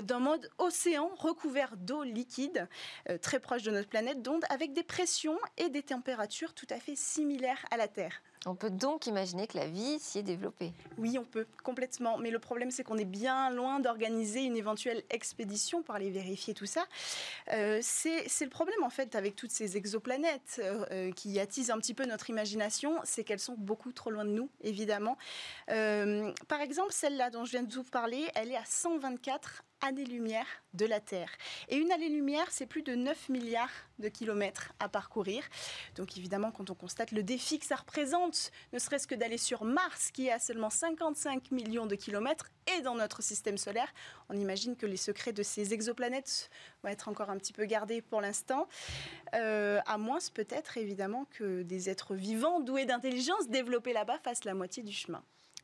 d'un 0.00 0.18
mode 0.18 0.50
océan 0.58 1.10
recouvert 1.16 1.76
d'eau 1.76 2.02
liquide, 2.02 2.68
euh, 3.10 3.18
très 3.18 3.40
proche 3.40 3.62
de 3.62 3.70
notre 3.70 3.88
planète, 3.88 4.22
donc 4.22 4.42
avec 4.50 4.72
des 4.72 4.82
pressions 4.82 5.38
et 5.56 5.68
des 5.68 5.82
températures 5.82 6.54
tout 6.54 6.66
à 6.70 6.78
fait 6.78 6.96
similaires 6.96 7.64
à 7.70 7.76
la 7.76 7.88
Terre. 7.88 8.22
On 8.46 8.54
peut 8.54 8.70
donc 8.70 9.06
imaginer 9.06 9.46
que 9.46 9.56
la 9.56 9.66
vie 9.66 9.98
s'y 9.98 10.18
est 10.18 10.22
développée. 10.22 10.72
Oui, 10.98 11.16
on 11.18 11.24
peut, 11.24 11.46
complètement. 11.62 12.18
Mais 12.18 12.30
le 12.30 12.38
problème, 12.38 12.70
c'est 12.70 12.84
qu'on 12.84 12.98
est 12.98 13.04
bien 13.04 13.50
loin 13.50 13.80
d'organiser 13.80 14.42
une 14.42 14.56
éventuelle 14.56 15.02
expédition 15.10 15.82
pour 15.82 15.94
aller 15.94 16.10
vérifier 16.10 16.52
tout 16.52 16.66
ça. 16.66 16.84
Euh, 17.52 17.78
c'est 17.82 18.26
le 18.40 18.50
problème, 18.50 18.82
en 18.82 18.90
fait, 18.90 19.14
avec 19.14 19.34
toutes 19.36 19.50
ces 19.50 19.76
exoplanètes 19.76 20.60
euh, 20.62 21.10
qui 21.12 21.40
attisent 21.40 21.70
un 21.70 21.78
petit 21.78 21.94
peu 21.94 22.04
notre 22.04 22.28
imagination, 22.30 23.00
c'est 23.04 23.24
qu'elles 23.24 23.38
sont 23.38 23.56
beaucoup 23.56 23.92
trop 23.92 24.10
loin 24.10 24.24
de 24.24 24.30
nous, 24.30 24.50
évidemment. 24.62 25.16
Euh, 25.70 26.32
par 26.48 26.60
exemple, 26.60 26.92
celle-là 26.92 27.30
dont 27.30 27.44
je 27.44 27.52
viens 27.52 27.62
de 27.62 27.72
vous 27.72 27.84
parler, 27.84 28.28
elle 28.34 28.50
est 28.50 28.56
à 28.56 28.64
124 28.66 29.64
années-lumière 29.84 30.46
de 30.72 30.86
la 30.86 31.00
Terre. 31.00 31.30
Et 31.68 31.76
une 31.76 31.92
année-lumière, 31.92 32.46
c'est 32.50 32.66
plus 32.66 32.82
de 32.82 32.94
9 32.94 33.28
milliards 33.28 33.70
de 33.98 34.08
kilomètres 34.08 34.72
à 34.80 34.88
parcourir. 34.88 35.44
Donc 35.96 36.16
évidemment, 36.16 36.50
quand 36.50 36.70
on 36.70 36.74
constate 36.74 37.12
le 37.12 37.22
défi 37.22 37.58
que 37.58 37.66
ça 37.66 37.76
représente, 37.76 38.50
ne 38.72 38.78
serait-ce 38.78 39.06
que 39.06 39.14
d'aller 39.14 39.38
sur 39.38 39.64
Mars, 39.64 40.10
qui 40.10 40.26
est 40.26 40.32
à 40.32 40.38
seulement 40.38 40.70
55 40.70 41.50
millions 41.50 41.86
de 41.86 41.94
kilomètres, 41.94 42.50
et 42.76 42.80
dans 42.80 42.94
notre 42.94 43.22
système 43.22 43.58
solaire, 43.58 43.92
on 44.30 44.36
imagine 44.36 44.74
que 44.74 44.86
les 44.86 44.96
secrets 44.96 45.32
de 45.32 45.42
ces 45.42 45.74
exoplanètes 45.74 46.50
vont 46.82 46.88
être 46.88 47.08
encore 47.08 47.30
un 47.30 47.36
petit 47.36 47.52
peu 47.52 47.66
gardés 47.66 48.00
pour 48.00 48.20
l'instant, 48.20 48.68
euh, 49.34 49.80
à 49.86 49.98
moins 49.98 50.18
peut-être 50.32 50.78
évidemment 50.78 51.26
que 51.30 51.62
des 51.62 51.90
êtres 51.90 52.14
vivants 52.14 52.60
doués 52.60 52.86
d'intelligence 52.86 53.48
développés 53.48 53.92
là-bas 53.92 54.18
fassent 54.18 54.44
la 54.44 54.54
moitié 54.54 54.82
du 54.82 54.92
chemin 54.92 55.22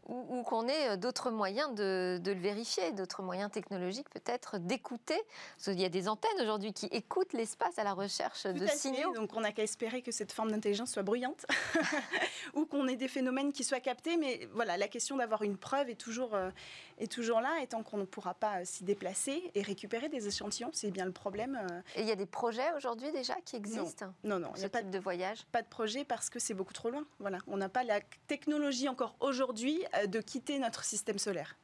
ou, 0.08 0.42
qu'on 0.42 0.66
ait 0.68 0.90
euh, 0.90 0.96
d'autres 0.96 1.30
moyens 1.30 1.74
de, 1.74 2.20
le 2.24 2.40
vérifier, 2.40 2.92
d'autres 2.92 3.22
moyens 3.22 3.50
technologiques 3.50 4.08
peut-être 4.10 4.58
d'écouter. 4.58 5.20
Qu'il 5.62 5.80
y 5.80 5.84
a 5.84 5.88
des 5.88 6.08
antennes 6.08 6.40
aujourd'hui 6.40 6.72
qui 6.72 6.86
écoutent 6.86 7.32
l'espace 7.32 7.78
à 7.78 7.84
la 7.84 7.92
recherche 7.92 8.46
de 8.46 8.66
signaux. 8.66 9.12
Donc 9.14 9.36
on 9.36 9.40
n'a 9.40 9.52
qu'à 9.52 9.62
espérer 9.62 10.02
que 10.02 10.10
cette 10.10 10.32
forme 10.32 10.50
d'intelligence 10.50 10.90
soit 10.90 11.02
bruyante 11.02 11.46
ou 12.54 12.66
qu'on 12.66 12.88
ait 12.88 12.96
des 12.96 13.08
phénomènes 13.08 13.52
qui 13.52 13.62
soient 13.62 13.80
captés. 13.80 14.16
Mais 14.16 14.48
voilà, 14.52 14.76
la 14.76 14.88
question 14.88 15.16
d'avoir 15.16 15.42
une 15.42 15.56
preuve 15.56 15.90
est 15.90 16.00
toujours, 16.00 16.34
euh, 16.34 16.50
est 16.98 17.10
toujours 17.10 17.40
là. 17.40 17.60
Et 17.62 17.66
tant 17.66 17.82
qu'on 17.82 17.98
ne 17.98 18.04
pourra 18.04 18.34
pas 18.34 18.60
euh, 18.60 18.64
s'y 18.64 18.84
déplacer 18.84 19.50
et 19.54 19.62
récupérer 19.62 20.08
des 20.08 20.26
échantillons, 20.26 20.70
c'est 20.72 20.90
bien 20.90 21.04
le 21.04 21.12
problème. 21.12 21.60
Et 21.94 22.02
il 22.02 22.08
y 22.08 22.12
a 22.12 22.16
des 22.16 22.26
projets 22.26 22.72
aujourd'hui 22.76 23.12
déjà 23.12 23.34
qui 23.44 23.56
existent 23.56 24.12
Non, 24.24 24.38
non, 24.38 24.50
il 24.56 24.60
n'y 24.60 24.66
a 24.66 24.70
pas 24.70 24.82
de 24.82 24.98
voyage? 24.98 25.44
Pas 25.52 25.62
de 25.62 25.68
projet 25.68 26.04
parce 26.04 26.30
que 26.30 26.38
c'est 26.38 26.54
beaucoup 26.54 26.72
trop 26.72 26.90
loin. 26.90 27.04
Voilà, 27.18 27.38
on 27.46 27.56
n'a 27.56 27.68
pas 27.68 27.84
la 27.84 28.00
technologie 28.26 28.88
encore 28.88 29.14
aujourd'hui 29.20 29.84
de 30.06 30.20
quitter 30.20 30.58
notre 30.58 30.84
système 30.84 31.18
solaire. 31.18 31.56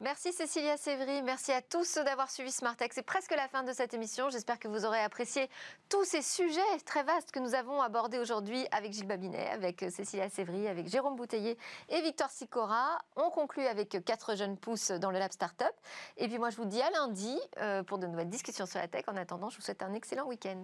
Merci 0.00 0.30
Cécilia 0.34 0.76
Sévry, 0.76 1.22
merci 1.22 1.52
à 1.52 1.62
tous 1.62 1.94
d'avoir 1.94 2.30
suivi 2.30 2.52
Smartech. 2.52 2.92
C'est 2.92 3.02
presque 3.02 3.30
la 3.34 3.48
fin 3.48 3.62
de 3.62 3.72
cette 3.72 3.94
émission. 3.94 4.28
J'espère 4.28 4.58
que 4.58 4.68
vous 4.68 4.84
aurez 4.84 5.00
apprécié 5.00 5.48
tous 5.88 6.04
ces 6.04 6.20
sujets 6.20 6.60
très 6.84 7.02
vastes 7.02 7.30
que 7.30 7.38
nous 7.38 7.54
avons 7.54 7.80
abordés 7.80 8.18
aujourd'hui 8.18 8.66
avec 8.72 8.92
Gilles 8.92 9.06
Babinet, 9.06 9.48
avec 9.48 9.82
Cécilia 9.88 10.28
Sévry, 10.28 10.68
avec 10.68 10.88
Jérôme 10.88 11.16
Bouteiller 11.16 11.56
et 11.88 12.02
Victor 12.02 12.28
Sicora. 12.28 12.98
On 13.16 13.30
conclut 13.30 13.64
avec 13.64 14.04
quatre 14.04 14.36
jeunes 14.36 14.58
pousses 14.58 14.90
dans 14.90 15.10
le 15.10 15.18
Lab 15.18 15.32
Startup. 15.32 15.72
Et 16.18 16.28
puis 16.28 16.38
moi, 16.38 16.50
je 16.50 16.56
vous 16.56 16.66
dis 16.66 16.82
à 16.82 16.90
lundi 16.90 17.34
euh, 17.58 17.82
pour 17.82 17.96
de 17.96 18.06
nouvelles 18.06 18.28
discussions 18.28 18.66
sur 18.66 18.78
la 18.78 18.88
tech. 18.88 19.04
En 19.06 19.16
attendant, 19.16 19.48
je 19.48 19.56
vous 19.56 19.62
souhaite 19.62 19.82
un 19.82 19.94
excellent 19.94 20.26
week-end. 20.26 20.62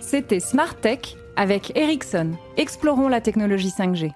C'était 0.00 0.40
Smartech 0.40 1.16
avec 1.36 1.76
Ericsson. 1.76 2.32
Explorons 2.56 3.06
la 3.06 3.20
technologie 3.20 3.68
5G. 3.68 4.12